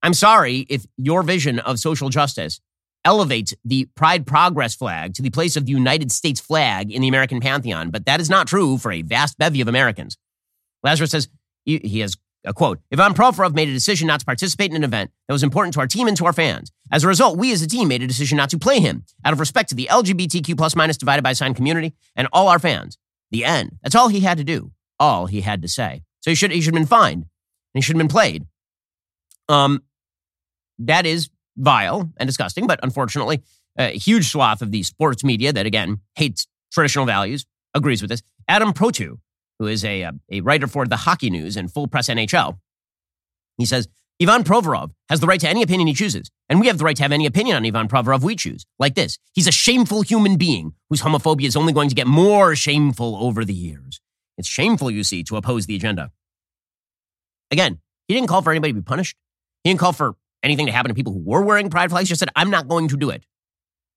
I'm 0.02 0.14
sorry 0.14 0.66
if 0.68 0.86
your 0.96 1.22
vision 1.22 1.58
of 1.58 1.78
social 1.78 2.08
justice 2.08 2.60
elevates 3.04 3.54
the 3.64 3.86
Pride 3.94 4.26
Progress 4.26 4.74
flag 4.74 5.14
to 5.14 5.22
the 5.22 5.30
place 5.30 5.56
of 5.56 5.66
the 5.66 5.72
United 5.72 6.12
States 6.12 6.40
flag 6.40 6.92
in 6.92 7.02
the 7.02 7.08
American 7.08 7.40
pantheon, 7.40 7.90
but 7.90 8.06
that 8.06 8.20
is 8.20 8.28
not 8.28 8.46
true 8.46 8.78
for 8.78 8.92
a 8.92 9.02
vast 9.02 9.38
bevy 9.38 9.60
of 9.60 9.68
Americans. 9.68 10.16
Lazerus 10.84 11.10
says 11.10 11.28
he 11.64 12.00
has 12.00 12.16
a 12.44 12.52
quote 12.52 12.80
Ivan 12.92 13.14
Provorov 13.14 13.54
made 13.54 13.68
a 13.68 13.72
decision 13.72 14.06
not 14.06 14.20
to 14.20 14.26
participate 14.26 14.70
in 14.70 14.76
an 14.76 14.84
event 14.84 15.10
that 15.26 15.32
was 15.32 15.42
important 15.42 15.74
to 15.74 15.80
our 15.80 15.86
team 15.86 16.06
and 16.06 16.16
to 16.16 16.26
our 16.26 16.32
fans. 16.32 16.72
As 16.90 17.04
a 17.04 17.08
result, 17.08 17.36
we 17.36 17.52
as 17.52 17.62
a 17.62 17.66
team 17.68 17.88
made 17.88 18.02
a 18.02 18.06
decision 18.06 18.36
not 18.36 18.50
to 18.50 18.58
play 18.58 18.80
him 18.80 19.04
out 19.24 19.32
of 19.32 19.40
respect 19.40 19.68
to 19.70 19.74
the 19.74 19.88
LGBTQ 19.90 20.56
plus 20.56 20.76
minus 20.76 20.96
divided 20.96 21.22
by 21.22 21.32
sign 21.32 21.54
community 21.54 21.94
and 22.16 22.28
all 22.32 22.48
our 22.48 22.58
fans. 22.58 22.96
The 23.30 23.44
end. 23.44 23.78
That's 23.82 23.94
all 23.94 24.08
he 24.08 24.20
had 24.20 24.38
to 24.38 24.44
do. 24.44 24.72
All 24.98 25.26
he 25.26 25.42
had 25.42 25.62
to 25.62 25.68
say. 25.68 26.02
So 26.20 26.30
he 26.30 26.34
should 26.34 26.50
he 26.50 26.60
should 26.60 26.74
have 26.74 26.80
been 26.80 26.86
fined. 26.86 27.22
And 27.22 27.74
he 27.74 27.80
should 27.82 27.96
have 27.96 28.00
been 28.00 28.08
played. 28.08 28.46
Um, 29.48 29.82
that 30.78 31.06
is 31.06 31.30
vile 31.56 32.10
and 32.16 32.26
disgusting, 32.26 32.66
but 32.66 32.80
unfortunately, 32.82 33.42
a 33.76 33.96
huge 33.98 34.30
swath 34.30 34.62
of 34.62 34.70
the 34.70 34.82
sports 34.82 35.24
media 35.24 35.52
that 35.52 35.66
again 35.66 36.00
hates 36.14 36.46
traditional 36.72 37.06
values 37.06 37.46
agrees 37.74 38.02
with 38.02 38.10
this. 38.10 38.22
Adam 38.48 38.72
Proteau 38.72 39.18
who 39.58 39.66
is 39.66 39.84
a, 39.84 40.04
uh, 40.04 40.12
a 40.30 40.40
writer 40.40 40.66
for 40.66 40.86
the 40.86 40.96
Hockey 40.96 41.30
News 41.30 41.56
and 41.56 41.72
Full 41.72 41.88
Press 41.88 42.08
NHL. 42.08 42.58
He 43.56 43.64
says, 43.64 43.88
Ivan 44.20 44.42
Provorov 44.42 44.90
has 45.08 45.20
the 45.20 45.26
right 45.26 45.40
to 45.40 45.48
any 45.48 45.62
opinion 45.62 45.86
he 45.86 45.94
chooses, 45.94 46.30
and 46.48 46.60
we 46.60 46.66
have 46.66 46.78
the 46.78 46.84
right 46.84 46.96
to 46.96 47.02
have 47.02 47.12
any 47.12 47.26
opinion 47.26 47.56
on 47.56 47.64
Ivan 47.64 47.88
Provorov 47.88 48.22
we 48.22 48.34
choose. 48.34 48.66
Like 48.78 48.94
this 48.94 49.18
He's 49.32 49.46
a 49.46 49.52
shameful 49.52 50.02
human 50.02 50.36
being 50.36 50.74
whose 50.90 51.02
homophobia 51.02 51.46
is 51.46 51.56
only 51.56 51.72
going 51.72 51.88
to 51.88 51.94
get 51.94 52.06
more 52.06 52.56
shameful 52.56 53.16
over 53.16 53.44
the 53.44 53.54
years. 53.54 54.00
It's 54.36 54.48
shameful, 54.48 54.90
you 54.90 55.04
see, 55.04 55.22
to 55.24 55.36
oppose 55.36 55.66
the 55.66 55.76
agenda. 55.76 56.10
Again, 57.50 57.78
he 58.06 58.14
didn't 58.14 58.28
call 58.28 58.42
for 58.42 58.50
anybody 58.50 58.72
to 58.72 58.80
be 58.80 58.84
punished. 58.84 59.16
He 59.62 59.70
didn't 59.70 59.80
call 59.80 59.92
for 59.92 60.16
anything 60.42 60.66
to 60.66 60.72
happen 60.72 60.88
to 60.88 60.94
people 60.94 61.12
who 61.12 61.22
were 61.24 61.42
wearing 61.42 61.70
pride 61.70 61.90
flags. 61.90 62.08
Just 62.08 62.20
said, 62.20 62.30
I'm 62.36 62.50
not 62.50 62.68
going 62.68 62.88
to 62.88 62.96
do 62.96 63.10
it. 63.10 63.24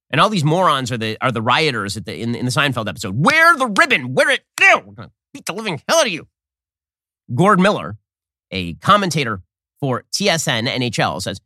And 0.10 0.20
all 0.20 0.30
these 0.30 0.44
morons 0.44 0.92
are 0.92 0.98
the 0.98 1.18
are 1.22 1.32
the 1.32 1.42
rioters 1.42 1.96
at 1.98 2.06
the, 2.06 2.20
in, 2.20 2.36
in 2.36 2.46
the 2.46 2.52
Seinfeld 2.52 2.88
episode. 2.88 3.16
Wear 3.18 3.56
the 3.56 3.68
ribbon. 3.68 4.14
Wear 4.14 4.30
it 4.30 4.42
now 4.60 4.84
beat 5.34 5.46
the 5.46 5.54
living 5.54 5.82
hell 5.88 6.00
out 6.00 6.06
of 6.06 6.12
you. 6.12 6.28
Gord 7.34 7.60
Miller, 7.60 7.98
a 8.52 8.74
commentator 8.76 9.42
for 9.80 10.04
TSN 10.12 10.68
NHL, 10.68 11.22
says 11.22 11.42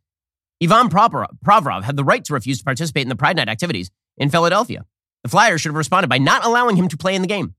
Ivan 0.62 0.88
Provorov 0.88 1.84
had 1.84 1.96
the 1.96 2.04
right 2.04 2.24
to 2.24 2.34
refuse 2.34 2.58
to 2.58 2.64
participate 2.64 3.02
in 3.02 3.08
the 3.08 3.16
Pride 3.16 3.36
Night 3.36 3.48
activities 3.48 3.90
in 4.16 4.30
Philadelphia. 4.30 4.84
The 5.22 5.28
Flyers 5.28 5.60
should 5.60 5.70
have 5.70 5.76
responded 5.76 6.08
by 6.08 6.18
not 6.18 6.44
allowing 6.44 6.76
him 6.76 6.88
to 6.88 6.96
play 6.96 7.14
in 7.14 7.22
the 7.22 7.28
game. 7.28 7.54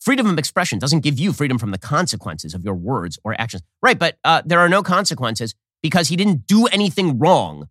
Freedom 0.00 0.26
of 0.26 0.38
expression 0.38 0.78
doesn't 0.78 1.00
give 1.00 1.18
you 1.18 1.32
freedom 1.32 1.58
from 1.58 1.70
the 1.70 1.78
consequences 1.78 2.54
of 2.54 2.64
your 2.64 2.74
words 2.74 3.18
or 3.24 3.38
actions. 3.40 3.62
Right, 3.82 3.98
but 3.98 4.18
uh, 4.24 4.42
there 4.44 4.60
are 4.60 4.68
no 4.68 4.82
consequences 4.82 5.54
because 5.86 6.08
he 6.08 6.16
didn't 6.16 6.48
do 6.48 6.66
anything 6.66 7.16
wrong. 7.20 7.68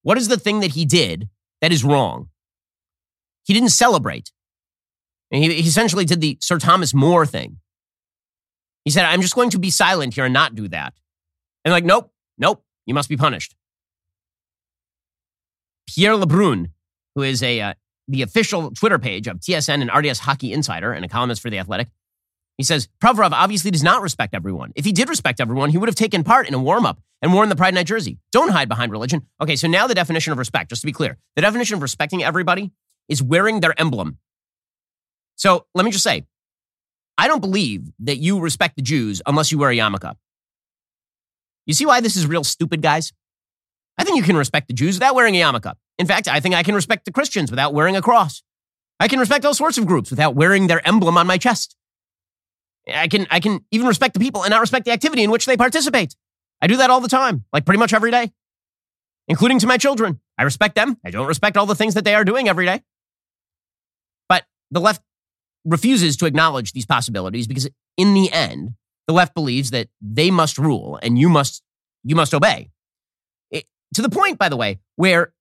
What 0.00 0.16
is 0.16 0.28
the 0.28 0.38
thing 0.38 0.60
that 0.60 0.70
he 0.70 0.86
did 0.86 1.28
that 1.60 1.70
is 1.70 1.84
wrong? 1.84 2.30
He 3.44 3.52
didn't 3.52 3.68
celebrate. 3.68 4.32
He, 5.30 5.52
he 5.52 5.68
essentially 5.68 6.06
did 6.06 6.22
the 6.22 6.38
Sir 6.40 6.58
Thomas 6.58 6.94
More 6.94 7.26
thing. 7.26 7.58
He 8.86 8.90
said, 8.90 9.04
I'm 9.04 9.20
just 9.20 9.34
going 9.34 9.50
to 9.50 9.58
be 9.58 9.68
silent 9.68 10.14
here 10.14 10.24
and 10.24 10.32
not 10.32 10.54
do 10.54 10.66
that. 10.68 10.94
And 11.62 11.72
like, 11.72 11.84
nope, 11.84 12.10
nope, 12.38 12.64
you 12.86 12.94
must 12.94 13.10
be 13.10 13.18
punished. 13.18 13.54
Pierre 15.86 16.14
LeBrun, 16.14 16.70
who 17.14 17.22
is 17.22 17.42
a 17.42 17.60
uh, 17.60 17.74
the 18.08 18.22
official 18.22 18.70
Twitter 18.70 18.98
page 18.98 19.26
of 19.26 19.40
TSN 19.40 19.82
and 19.82 19.90
RDS 19.94 20.20
Hockey 20.20 20.54
Insider 20.54 20.92
and 20.92 21.04
a 21.04 21.08
columnist 21.08 21.42
for 21.42 21.50
The 21.50 21.58
Athletic, 21.58 21.88
he 22.56 22.64
says, 22.64 22.88
Provorov 23.02 23.32
obviously 23.32 23.70
does 23.70 23.82
not 23.82 24.00
respect 24.00 24.34
everyone. 24.34 24.72
If 24.74 24.86
he 24.86 24.92
did 24.92 25.10
respect 25.10 25.38
everyone, 25.38 25.68
he 25.68 25.78
would 25.78 25.88
have 25.90 25.96
taken 25.96 26.24
part 26.24 26.48
in 26.48 26.54
a 26.54 26.58
warm 26.58 26.86
up 26.86 26.98
and 27.22 27.32
worn 27.32 27.48
the 27.48 27.56
Pride 27.56 27.74
Night 27.74 27.86
jersey. 27.86 28.18
Don't 28.32 28.50
hide 28.50 28.68
behind 28.68 28.92
religion. 28.92 29.26
Okay, 29.40 29.56
so 29.56 29.68
now 29.68 29.86
the 29.86 29.94
definition 29.94 30.32
of 30.32 30.38
respect, 30.38 30.70
just 30.70 30.82
to 30.82 30.86
be 30.86 30.92
clear, 30.92 31.16
the 31.36 31.42
definition 31.42 31.76
of 31.76 31.82
respecting 31.82 32.22
everybody 32.22 32.72
is 33.08 33.22
wearing 33.22 33.60
their 33.60 33.78
emblem 33.80 34.18
so 35.36 35.66
let 35.74 35.84
me 35.84 35.90
just 35.90 36.04
say, 36.04 36.24
I 37.18 37.28
don't 37.28 37.40
believe 37.40 37.90
that 38.00 38.18
you 38.18 38.38
respect 38.38 38.76
the 38.76 38.82
Jews 38.82 39.20
unless 39.26 39.52
you 39.52 39.58
wear 39.58 39.70
a 39.70 39.76
yarmulke. 39.76 40.14
You 41.66 41.74
see 41.74 41.86
why 41.86 42.00
this 42.00 42.16
is 42.16 42.26
real 42.26 42.44
stupid, 42.44 42.80
guys? 42.82 43.12
I 43.98 44.04
think 44.04 44.16
you 44.16 44.22
can 44.22 44.36
respect 44.36 44.68
the 44.68 44.74
Jews 44.74 44.96
without 44.96 45.16
wearing 45.16 45.36
a 45.36 45.40
yarmulke. 45.40 45.74
In 45.98 46.06
fact, 46.06 46.28
I 46.28 46.40
think 46.40 46.54
I 46.54 46.62
can 46.62 46.74
respect 46.74 47.04
the 47.04 47.12
Christians 47.12 47.50
without 47.50 47.74
wearing 47.74 47.96
a 47.96 48.02
cross. 48.02 48.42
I 48.98 49.08
can 49.08 49.18
respect 49.18 49.44
all 49.44 49.52
sorts 49.54 49.78
of 49.78 49.86
groups 49.86 50.10
without 50.10 50.36
wearing 50.36 50.68
their 50.68 50.86
emblem 50.86 51.18
on 51.18 51.26
my 51.26 51.38
chest. 51.38 51.76
I 52.92 53.08
can, 53.08 53.26
I 53.30 53.40
can 53.40 53.64
even 53.70 53.86
respect 53.86 54.14
the 54.14 54.20
people 54.20 54.42
and 54.42 54.50
not 54.50 54.60
respect 54.60 54.84
the 54.84 54.92
activity 54.92 55.22
in 55.22 55.30
which 55.30 55.46
they 55.46 55.56
participate. 55.56 56.16
I 56.62 56.68
do 56.68 56.76
that 56.76 56.90
all 56.90 57.00
the 57.00 57.08
time, 57.08 57.44
like 57.52 57.66
pretty 57.66 57.80
much 57.80 57.92
every 57.92 58.12
day, 58.12 58.32
including 59.26 59.58
to 59.58 59.66
my 59.66 59.76
children. 59.76 60.20
I 60.38 60.44
respect 60.44 60.76
them. 60.76 60.96
I 61.04 61.10
don't 61.10 61.26
respect 61.26 61.56
all 61.56 61.66
the 61.66 61.74
things 61.74 61.94
that 61.94 62.04
they 62.04 62.14
are 62.14 62.24
doing 62.24 62.48
every 62.48 62.64
day. 62.64 62.82
But 64.28 64.44
the 64.70 64.80
left 64.80 65.02
refuses 65.64 66.16
to 66.18 66.26
acknowledge 66.26 66.72
these 66.72 66.86
possibilities 66.86 67.48
because 67.48 67.68
in 67.96 68.14
the 68.14 68.32
end, 68.32 68.70
the 69.08 69.12
left 69.12 69.34
believes 69.34 69.72
that 69.72 69.88
they 70.00 70.30
must 70.30 70.56
rule 70.56 70.98
and 71.02 71.18
you 71.18 71.28
must 71.28 71.62
you 72.04 72.14
must 72.14 72.32
obey. 72.32 72.70
It, 73.50 73.66
to 73.94 74.02
the 74.02 74.08
point, 74.08 74.38
by 74.38 74.48
the 74.48 74.56
way, 74.56 74.78
where 74.96 75.32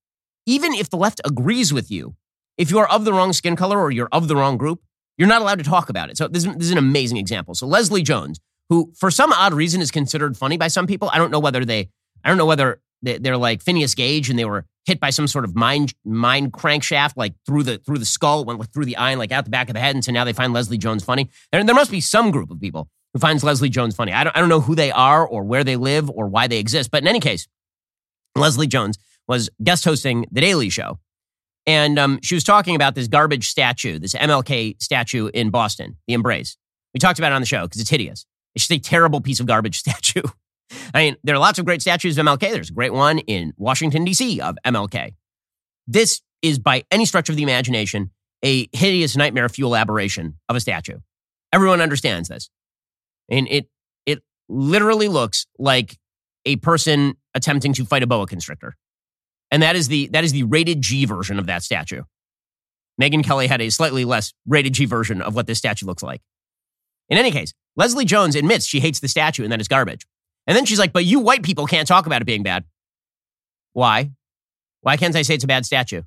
even 0.46 0.74
if 0.74 0.90
the 0.90 0.98
left 0.98 1.22
agrees 1.24 1.72
with 1.72 1.92
you, 1.92 2.16
if 2.58 2.72
you 2.72 2.80
are 2.80 2.90
of 2.90 3.06
the 3.06 3.14
wrong 3.14 3.34
skin 3.34 3.56
color 3.56 3.80
or 3.80 3.92
you're 3.92 4.10
of 4.12 4.28
the 4.28 4.36
wrong 4.36 4.58
group, 4.58 4.82
you're 5.18 5.28
not 5.28 5.42
allowed 5.42 5.60
to 5.60 5.64
talk 5.64 5.90
about 5.90 6.10
it. 6.10 6.18
So 6.18 6.28
this, 6.28 6.44
this 6.44 6.66
is 6.66 6.72
an 6.72 6.78
amazing 6.78 7.18
example. 7.18 7.54
So 7.56 7.68
Leslie 7.68 8.04
Jones, 8.04 8.40
who 8.72 8.94
for 8.96 9.12
some 9.12 9.34
odd 9.34 9.54
reason 9.54 9.82
is 9.82 9.92
considered 9.92 10.38
funny 10.38 10.56
by 10.56 10.70
some 10.70 10.88
people, 10.88 11.10
I 11.12 11.18
don't 11.18 11.30
know 11.30 11.42
whether 11.42 11.66
they, 11.66 11.90
I 12.24 12.30
don't 12.30 12.38
know 12.38 12.46
whether 12.46 12.82
they're 13.02 13.36
like 13.36 13.62
Phineas 13.62 13.94
Gage 13.96 14.30
and 14.30 14.40
they 14.40 14.46
were 14.46 14.66
hit 14.86 14.98
by 14.98 15.10
some 15.10 15.28
sort 15.28 15.44
of 15.44 15.56
mind 15.56 15.94
mind 16.06 16.54
crankshaft 16.54 17.14
like 17.18 17.34
through 17.46 17.64
the 17.64 17.80
through 17.80 17.98
the 17.98 18.06
skull, 18.06 18.46
went 18.46 18.66
through 18.74 18.86
the 18.86 18.96
eye 18.96 19.12
and 19.12 19.20
like 19.20 19.34
out 19.34 19.44
the 19.44 19.52
back 19.52 19.68
of 19.68 19.74
the 19.74 19.82
head, 19.82 19.94
and 19.94 20.06
so 20.06 20.14
now 20.14 20.24
they 20.24 20.32
find 20.32 20.54
Leslie 20.54 20.78
Jones 20.78 21.04
funny. 21.04 21.30
There, 21.52 21.62
there 21.66 21.76
must 21.76 21.92
be 21.92 22.00
some 22.00 22.32
group 22.32 22.50
of 22.50 22.62
people 22.62 22.88
who 23.14 23.20
finds 23.20 23.44
Leslie 23.44 23.68
Jones 23.68 23.94
funny. 23.94 24.14
I 24.14 24.24
don't, 24.24 24.38
I 24.38 24.40
don't 24.40 24.48
know 24.48 24.62
who 24.62 24.74
they 24.74 24.90
are 24.90 25.28
or 25.28 25.44
where 25.44 25.66
they 25.66 25.76
live 25.76 26.10
or 26.10 26.28
why 26.28 26.48
they 26.48 26.58
exist, 26.58 26.92
but 26.92 27.02
in 27.02 27.10
any 27.10 27.20
case, 27.20 27.50
Leslie 28.38 28.68
Jones 28.68 28.98
was 29.28 29.50
guest 29.62 29.84
hosting 29.84 30.26
The 30.32 30.40
Daily 30.40 30.70
Show. 30.70 30.98
And 31.68 32.00
um, 32.00 32.20
she 32.24 32.36
was 32.36 32.46
talking 32.46 32.76
about 32.76 32.96
this 32.96 33.10
garbage 33.10 33.50
statue, 33.50 34.00
this 34.00 34.14
MLK 34.14 34.82
statue 34.82 35.28
in 35.28 35.50
Boston, 35.50 35.98
the 36.08 36.14
Embrace. 36.14 36.56
We 36.94 37.00
talked 37.00 37.20
about 37.20 37.34
it 37.34 37.36
on 37.36 37.42
the 37.42 37.48
show 37.48 37.64
because 37.64 37.82
it's 37.82 37.90
hideous. 37.90 38.26
It's 38.56 38.68
just 38.68 38.72
a 38.72 38.80
terrible 38.80 39.22
piece 39.22 39.40
of 39.40 39.46
garbage 39.46 39.78
statue. 39.80 40.24
I 40.94 41.04
mean, 41.04 41.18
there 41.24 41.36
are 41.36 41.40
lots 41.40 41.60
of 41.60 41.66
great 41.66 41.82
statues 41.82 42.18
of 42.18 42.26
MLK. 42.26 42.52
There's 42.52 42.70
a 42.70 42.74
great 42.74 42.94
one 42.94 43.20
in 43.20 43.54
Washington, 43.58 44.06
D.C. 44.06 44.40
of 44.40 44.58
MLK. 44.66 45.16
This 45.88 46.22
is, 46.42 46.60
by 46.60 46.84
any 46.92 47.06
stretch 47.06 47.30
of 47.30 47.36
the 47.36 47.44
imagination, 47.44 48.12
a 48.44 48.70
hideous 48.72 49.18
nightmare 49.18 49.50
fuel 49.50 49.76
aberration 49.76 50.38
of 50.48 50.56
a 50.56 50.60
statue. 50.60 51.00
Everyone 51.54 51.82
understands 51.82 52.30
this. 52.30 52.50
And 53.30 53.48
it, 53.50 53.68
it 54.06 54.24
literally 54.48 55.08
looks 55.08 55.46
like 55.60 55.98
a 56.46 56.56
person 56.58 57.16
attempting 57.34 57.74
to 57.74 57.86
fight 57.86 58.04
a 58.04 58.08
boa 58.08 58.26
constrictor. 58.26 58.76
And 59.52 59.62
that 59.64 59.76
is 59.76 59.90
the 59.90 60.08
that 60.08 60.24
is 60.24 60.32
the 60.32 60.44
rated 60.44 60.82
G 60.82 61.06
version 61.06 61.38
of 61.38 61.46
that 61.48 61.62
statue. 61.62 62.04
Megyn 63.00 63.24
Kelly 63.24 63.48
had 63.48 63.62
a 63.62 63.70
slightly 63.70 64.06
less 64.06 64.34
rated 64.48 64.74
G 64.74 64.86
version 64.86 65.22
of 65.22 65.36
what 65.36 65.46
this 65.46 65.58
statue 65.58 65.86
looks 65.86 66.04
like. 66.04 66.22
In 67.10 67.18
any 67.18 67.32
case, 67.32 67.54
Leslie 67.76 68.06
Jones 68.06 68.36
admits 68.36 68.66
she 68.66 68.80
hates 68.80 69.00
the 69.00 69.08
statue 69.08 69.44
and 69.44 69.52
that 69.52 69.60
it's 69.60 69.68
garbage. 69.68 70.06
And 70.48 70.56
then 70.58 70.66
she's 70.66 70.80
like, 70.80 70.94
but 70.94 71.06
you 71.06 71.20
white 71.20 71.44
people 71.44 71.66
can't 71.68 71.88
talk 71.88 72.06
about 72.06 72.22
it 72.22 72.26
being 72.26 72.44
bad. 72.44 72.66
Why? 73.74 74.12
Why 74.82 74.98
can't 74.98 75.16
I 75.16 75.22
say 75.22 75.36
it's 75.36 75.44
a 75.44 75.48
bad 75.48 75.66
statue? 75.66 76.02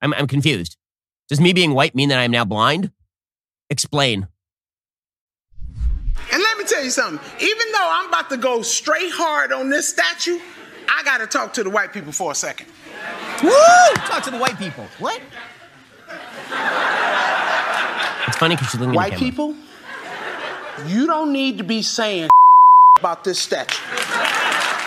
I'm, 0.00 0.14
I'm 0.14 0.26
confused. 0.26 0.76
Does 1.28 1.40
me 1.40 1.52
being 1.52 1.74
white 1.74 1.94
mean 1.94 2.08
that 2.08 2.18
I'm 2.18 2.30
now 2.30 2.44
blind? 2.44 2.90
Explain. 3.68 4.28
And 6.32 6.42
let 6.42 6.58
me 6.58 6.64
tell 6.64 6.82
you 6.82 6.90
something. 6.90 7.20
Even 7.40 7.72
though 7.72 7.88
I'm 7.90 8.08
about 8.08 8.30
to 8.30 8.36
go 8.36 8.62
straight 8.62 9.10
hard 9.12 9.52
on 9.52 9.70
this 9.70 9.88
statue, 9.88 10.38
I 10.88 11.02
got 11.04 11.18
to 11.18 11.26
talk 11.26 11.52
to 11.54 11.64
the 11.64 11.70
white 11.70 11.92
people 11.92 12.12
for 12.12 12.32
a 12.32 12.34
second. 12.34 12.66
Woo! 13.42 13.50
Talk 13.94 14.22
to 14.24 14.30
the 14.30 14.38
white 14.38 14.58
people. 14.58 14.86
What? 14.98 15.20
It's 18.26 18.36
funny 18.36 18.56
because 18.56 18.70
she's 18.70 18.80
looking 18.80 18.94
White 18.94 19.12
camera. 19.12 19.54
You 20.86 21.06
don't 21.06 21.32
need 21.32 21.58
to 21.58 21.64
be 21.64 21.82
saying 21.82 22.28
about 22.98 23.24
this 23.24 23.38
statue. 23.38 23.82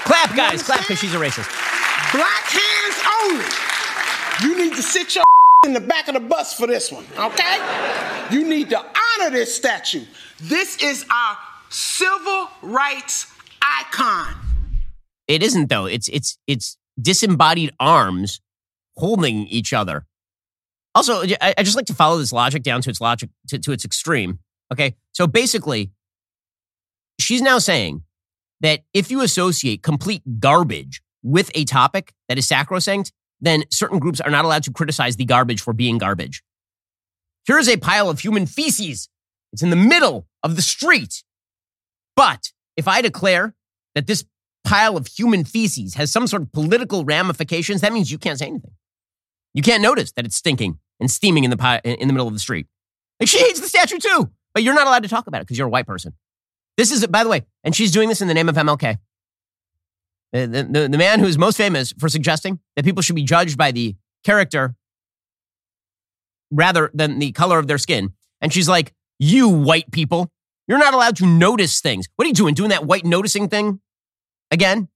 Clap, 0.05 0.35
guys. 0.35 0.63
Clap 0.63 0.81
because 0.81 0.99
she's 0.99 1.13
a 1.13 1.17
racist. 1.17 1.49
Black 2.11 2.43
hands 2.45 2.99
only. 3.21 3.45
You 4.43 4.57
need 4.57 4.75
to 4.75 4.83
sit 4.83 5.15
your 5.15 5.23
in 5.65 5.73
the 5.73 5.79
back 5.79 6.07
of 6.07 6.13
the 6.13 6.19
bus 6.19 6.53
for 6.53 6.67
this 6.67 6.91
one, 6.91 7.05
okay? 7.17 7.57
You 8.31 8.47
need 8.47 8.69
to 8.69 8.79
honor 8.79 9.31
this 9.31 9.55
statue. 9.55 10.03
This 10.41 10.81
is 10.83 11.05
our 11.11 11.37
civil 11.69 12.49
rights 12.61 13.31
icon. 13.61 14.35
It 15.27 15.41
isn't 15.41 15.69
though. 15.69 15.85
It's 15.85 16.09
it's 16.09 16.37
it's 16.47 16.77
disembodied 17.01 17.71
arms 17.79 18.41
holding 18.97 19.47
each 19.47 19.73
other. 19.73 20.05
Also, 20.95 21.23
I, 21.41 21.55
I 21.57 21.63
just 21.63 21.75
like 21.75 21.85
to 21.87 21.93
follow 21.95 22.17
this 22.17 22.31
logic 22.31 22.61
down 22.61 22.81
to 22.81 22.89
its 22.89 23.01
logic 23.01 23.29
to, 23.47 23.57
to 23.57 23.71
its 23.71 23.85
extreme. 23.85 24.39
Okay, 24.73 24.95
so 25.11 25.27
basically, 25.27 25.91
she's 27.19 27.43
now 27.43 27.59
saying 27.59 28.01
that 28.61 28.81
if 28.91 29.11
you 29.11 29.21
associate 29.21 29.83
complete 29.83 30.23
garbage 30.39 31.03
with 31.21 31.51
a 31.53 31.63
topic 31.63 32.13
that 32.27 32.39
is 32.39 32.47
sacrosanct, 32.47 33.13
then 33.39 33.65
certain 33.69 33.99
groups 33.99 34.19
are 34.19 34.31
not 34.31 34.45
allowed 34.45 34.63
to 34.63 34.71
criticize 34.71 35.15
the 35.15 35.25
garbage 35.25 35.61
for 35.61 35.73
being 35.73 35.99
garbage. 35.99 36.41
Here 37.45 37.59
is 37.59 37.69
a 37.69 37.77
pile 37.77 38.09
of 38.09 38.19
human 38.19 38.47
feces. 38.47 39.09
It's 39.51 39.61
in 39.61 39.69
the 39.69 39.75
middle 39.75 40.27
of 40.41 40.55
the 40.55 40.63
street. 40.63 41.23
But 42.15 42.51
if 42.75 42.87
I 42.87 43.01
declare 43.01 43.53
that 43.93 44.07
this 44.07 44.25
pile 44.63 44.97
of 44.97 45.05
human 45.05 45.43
feces 45.43 45.93
has 45.95 46.11
some 46.11 46.25
sort 46.25 46.41
of 46.41 46.51
political 46.51 47.05
ramifications, 47.05 47.81
that 47.81 47.93
means 47.93 48.11
you 48.11 48.17
can't 48.17 48.39
say 48.39 48.47
anything. 48.47 48.71
You 49.53 49.61
can't 49.61 49.83
notice 49.83 50.13
that 50.13 50.25
it's 50.25 50.35
stinking 50.35 50.79
and 50.99 51.11
steaming 51.11 51.43
in 51.43 51.51
the 51.51 51.57
pi- 51.57 51.81
in 51.83 52.07
the 52.07 52.13
middle 52.13 52.27
of 52.27 52.33
the 52.33 52.39
street. 52.39 52.65
Like 53.19 53.29
she 53.29 53.39
hates 53.39 53.59
the 53.59 53.67
statue 53.67 53.99
too, 53.99 54.31
but 54.53 54.63
you're 54.63 54.73
not 54.73 54.87
allowed 54.87 55.03
to 55.03 55.09
talk 55.09 55.27
about 55.27 55.41
it 55.41 55.45
because 55.45 55.57
you're 55.57 55.67
a 55.67 55.71
white 55.71 55.87
person. 55.87 56.13
This 56.77 56.91
is, 56.91 57.05
by 57.07 57.23
the 57.23 57.29
way, 57.29 57.43
and 57.63 57.75
she's 57.75 57.91
doing 57.91 58.09
this 58.09 58.21
in 58.21 58.27
the 58.27 58.33
name 58.33 58.49
of 58.49 58.55
MLK. 58.55 58.97
The, 60.31 60.47
the, 60.47 60.87
the 60.89 60.97
man 60.97 61.19
who 61.19 61.27
is 61.27 61.37
most 61.37 61.57
famous 61.57 61.93
for 61.99 62.09
suggesting 62.09 62.59
that 62.75 62.83
people 62.83 63.03
should 63.03 63.15
be 63.15 63.23
judged 63.23 63.57
by 63.57 63.71
the 63.71 63.95
character 64.23 64.75
rather 66.49 66.89
than 66.93 67.19
the 67.19 67.31
color 67.31 67.59
of 67.59 67.67
their 67.67 67.77
skin. 67.77 68.13
And 68.41 68.51
she's 68.51 68.67
like, 68.67 68.93
You 69.19 69.47
white 69.49 69.91
people, 69.91 70.31
you're 70.67 70.79
not 70.79 70.95
allowed 70.95 71.17
to 71.17 71.25
notice 71.27 71.81
things. 71.81 72.07
What 72.15 72.25
are 72.25 72.29
you 72.29 72.33
doing? 72.33 72.55
Doing 72.55 72.69
that 72.69 72.85
white 72.85 73.05
noticing 73.05 73.47
thing 73.47 73.79
again? 74.49 74.87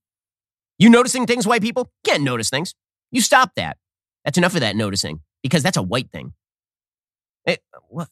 You 0.79 0.89
noticing 0.89 1.25
things, 1.25 1.45
white 1.45 1.61
people? 1.61 1.91
Can't 2.03 2.23
notice 2.23 2.49
things. 2.49 2.73
You 3.11 3.21
stop 3.21 3.51
that. 3.55 3.77
That's 4.25 4.37
enough 4.37 4.55
of 4.55 4.61
that 4.61 4.75
noticing 4.75 5.21
because 5.43 5.63
that's 5.63 5.77
a 5.77 5.81
white 5.81 6.11
thing. 6.11 6.33
It, 7.45 7.61
what? 7.89 8.09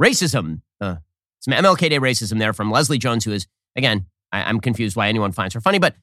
Racism. 0.00 0.62
Uh, 0.80 0.96
some 1.40 1.54
MLK 1.54 1.90
Day 1.90 1.98
racism 1.98 2.38
there 2.38 2.52
from 2.52 2.70
Leslie 2.70 2.98
Jones, 2.98 3.24
who 3.24 3.32
is, 3.32 3.46
again, 3.76 4.06
I, 4.32 4.42
I'm 4.42 4.60
confused 4.60 4.96
why 4.96 5.08
anyone 5.08 5.32
finds 5.32 5.54
her 5.54 5.60
funny, 5.60 5.78
but 5.78 5.94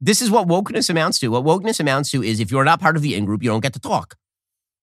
this 0.00 0.22
is 0.22 0.30
what 0.30 0.48
wokeness 0.48 0.88
amounts 0.88 1.18
to. 1.20 1.28
What 1.28 1.44
wokeness 1.44 1.80
amounts 1.80 2.10
to 2.12 2.22
is 2.22 2.40
if 2.40 2.50
you're 2.50 2.64
not 2.64 2.80
part 2.80 2.96
of 2.96 3.02
the 3.02 3.14
in 3.14 3.24
group, 3.24 3.42
you 3.42 3.50
don't 3.50 3.60
get 3.60 3.72
to 3.74 3.80
talk. 3.80 4.16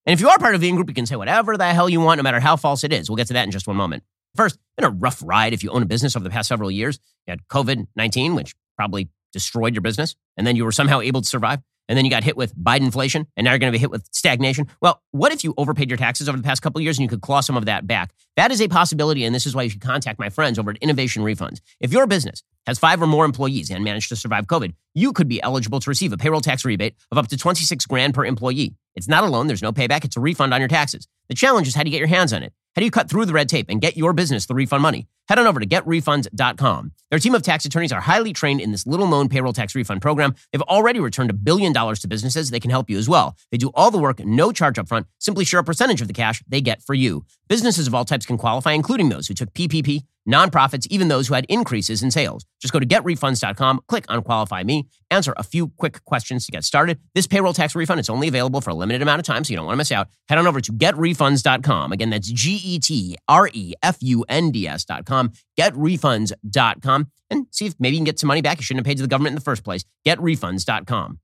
And 0.06 0.14
if 0.14 0.22
you 0.22 0.30
are 0.30 0.38
part 0.40 0.56
of 0.56 0.62
the 0.62 0.70
in 0.70 0.76
group, 0.76 0.90
you 0.90 0.94
can 0.94 1.06
say 1.06 1.16
whatever 1.16 1.58
the 1.58 1.66
hell 1.66 1.90
you 1.90 2.00
want, 2.00 2.18
no 2.18 2.24
matter 2.24 2.40
how 2.40 2.56
false 2.56 2.84
it 2.84 2.94
is. 2.94 3.10
We'll 3.10 3.18
get 3.18 3.28
to 3.28 3.34
that 3.34 3.44
in 3.44 3.52
just 3.52 3.68
one 3.68 3.76
moment. 3.76 4.04
First, 4.36 4.60
been 4.78 4.86
a 4.86 4.90
rough 4.90 5.22
ride 5.26 5.54
if 5.54 5.64
you 5.64 5.72
own 5.72 5.82
a 5.82 5.86
business 5.86 6.16
over 6.16 6.24
the 6.24 6.30
past 6.30 6.48
several 6.48 6.70
years. 6.70 7.00
You 7.26 7.32
had 7.32 7.48
COVID 7.48 7.88
19, 7.96 8.36
which 8.36 8.54
probably 8.76 9.10
destroyed 9.34 9.74
your 9.74 9.82
business, 9.82 10.16
and 10.38 10.46
then 10.46 10.56
you 10.56 10.64
were 10.64 10.72
somehow 10.72 11.02
able 11.02 11.22
to 11.22 11.28
survive. 11.28 11.60
And 11.88 11.98
then 11.98 12.06
you 12.06 12.12
got 12.12 12.24
hit 12.24 12.36
with 12.36 12.56
Biden 12.56 12.82
inflation, 12.82 13.28
and 13.36 13.46
now 13.46 13.52
you're 13.52 13.60
going 13.60 13.72
to 13.72 13.78
be 13.78 13.80
hit 13.80 13.92
with 13.92 14.08
stagnation. 14.12 14.68
Well, 14.82 15.02
what 15.12 15.32
if 15.32 15.44
you 15.44 15.54
overpaid 15.58 15.90
your 15.90 15.98
taxes 15.98 16.28
over 16.28 16.38
the 16.38 16.44
past 16.44 16.62
couple 16.62 16.80
of 16.80 16.84
years 16.84 16.98
and 16.98 17.04
you 17.04 17.10
could 17.10 17.22
claw 17.22 17.40
some 17.40 17.58
of 17.58 17.66
that 17.66 17.88
back? 17.88 18.12
That 18.36 18.52
is 18.52 18.62
a 18.62 18.68
possibility, 18.68 19.24
and 19.24 19.34
this 19.34 19.46
is 19.46 19.56
why 19.56 19.64
you 19.64 19.70
should 19.70 19.82
contact 19.82 20.20
my 20.20 20.30
friends 20.30 20.60
over 20.60 20.72
at 20.72 20.78
Innovation 20.78 21.24
Refunds. 21.24 21.60
If 21.80 21.92
your 21.92 22.06
business 22.08 22.44
has 22.66 22.78
five 22.78 23.02
or 23.02 23.08
more 23.08 23.26
employees 23.26 23.72
and 23.72 23.84
managed 23.84 24.10
to 24.10 24.16
survive 24.16 24.46
COVID, 24.48 24.74
you 24.94 25.14
could 25.14 25.28
be 25.28 25.42
eligible 25.42 25.80
to 25.80 25.90
receive 25.90 26.12
a 26.12 26.18
payroll 26.18 26.42
tax 26.42 26.66
rebate 26.66 26.96
of 27.12 27.18
up 27.18 27.28
to 27.30 27.38
26 27.38 27.86
grand 27.86 28.14
per 28.14 28.26
employee. 28.26 28.76
It's 28.96 29.08
not 29.08 29.24
a 29.24 29.28
loan, 29.28 29.48
there's 29.48 29.62
no 29.62 29.72
payback, 29.72 30.04
it's 30.04 30.18
a 30.18 30.20
refund 30.20 30.54
on 30.54 30.62
your 30.62 30.68
taxes. 30.68 31.08
The 31.30 31.36
challenge 31.36 31.68
is 31.68 31.76
how 31.76 31.84
do 31.84 31.90
you 31.90 31.92
get 31.92 32.00
your 32.00 32.08
hands 32.08 32.34
on 32.34 32.44
it? 32.44 32.54
How 32.76 32.82
do 32.82 32.86
you 32.86 32.92
cut 32.92 33.10
through 33.10 33.26
the 33.26 33.34
red 33.34 33.50
tape 33.50 33.68
and 33.70 33.82
get 33.82 33.98
your 33.98 34.14
business 34.14 34.46
the 34.46 34.54
refund 34.54 34.84
money? 34.84 35.08
Head 35.28 35.40
on 35.40 35.48
over 35.48 35.60
to 35.60 35.66
getrefunds.com. 35.66 36.92
Their 37.10 37.20
team 37.20 37.36
of 37.36 37.42
tax 37.42 37.66
attorneys 37.66 37.92
are 37.92 38.02
highly 38.02 38.34
trained 38.34 38.60
in 38.60 38.72
this 38.72 38.86
little 38.86 39.08
known 39.08 39.30
payroll 39.30 39.54
tax 39.54 39.76
refund 39.76 40.02
program. 40.02 40.36
They've 40.52 40.62
already 40.64 41.00
returned 41.00 41.30
a 41.30 41.34
billion 41.34 41.74
dollars 41.74 42.00
to 42.00 42.08
businesses. 42.08 42.50
They 42.50 42.60
can 42.60 42.72
help 42.72 42.90
you 42.90 42.98
as 42.98 43.08
well. 43.08 43.36
They 43.52 43.58
do 43.58 43.72
all 43.74 43.92
the 43.92 43.98
work, 43.98 44.20
no 44.20 44.52
charge 44.52 44.78
up 44.78 44.88
front. 44.88 45.08
Simply 45.20 45.46
share 45.46 45.62
a 45.62 45.64
percentage 45.64 46.02
of 46.02 46.08
the 46.08 46.14
cash 46.14 46.44
they 46.48 46.62
get 46.62 46.82
for 46.82 46.94
you. 46.94 47.26
Businesses 47.48 47.88
of 47.88 47.96
all 47.96 48.06
types 48.06 48.26
can 48.26 48.38
qualify, 48.38 48.74
including 48.74 49.08
those 49.08 49.28
who 49.28 49.34
took 49.34 49.54
PPP, 49.54 50.04
nonprofits, 50.28 50.86
even 50.90 51.08
those 51.08 51.30
who 51.30 51.34
had 51.34 51.46
increases 51.48 52.04
in 52.04 52.12
sales. 52.12 52.46
Just 52.62 52.74
go 52.74 52.80
to 52.80 52.86
getrefunds.com, 52.86 53.82
click 53.88 54.04
on 54.10 54.22
qualify 54.22 54.64
me, 54.64 54.88
answer 55.10 55.34
a 55.38 55.44
few 55.44 55.70
quick 55.70 56.04
questions 56.04 56.46
to 56.46 56.52
get 56.52 56.66
started. 56.66 57.00
This 57.16 57.26
payroll 57.26 57.54
tax 57.54 57.74
refund 57.74 58.02
is 58.02 58.10
only 58.10 58.28
available 58.28 58.60
for 58.60 58.72
a 58.72 58.74
limited 58.74 59.02
amount 59.02 59.20
of 59.20 59.26
time, 59.26 59.46
so 59.46 59.52
you 59.52 59.56
don't 59.56 59.66
want 59.66 59.76
to 59.76 59.78
miss 59.78 59.92
out. 59.94 60.10
Head 60.28 60.38
on 60.38 60.48
over 60.48 60.60
to 60.60 60.74
getrefunds.com. 60.74 61.94
Again, 61.94 62.10
that's 62.10 62.30
G 62.30 62.60
E 62.64 62.80
T 62.80 63.16
R 63.30 63.50
E 63.54 63.74
F 63.82 63.98
U 64.02 64.26
N 64.28 64.52
D 64.52 64.68
S.com, 64.68 65.17
getrefunds.com, 65.60 67.12
and 67.30 67.48
see 67.52 67.66
if 67.66 67.76
maybe 67.80 67.96
you 67.96 68.00
can 68.00 68.06
get 68.06 68.20
some 68.20 68.28
money 68.28 68.42
back 68.42 68.58
you 68.58 68.64
shouldn't 68.64 68.86
have 68.86 68.90
paid 68.90 68.98
to 68.98 69.04
the 69.04 69.10
government 69.10 69.32
in 69.32 69.36
the 69.36 69.42
first 69.42 69.64
place. 69.64 69.84
Getrefunds.com. 70.06 71.20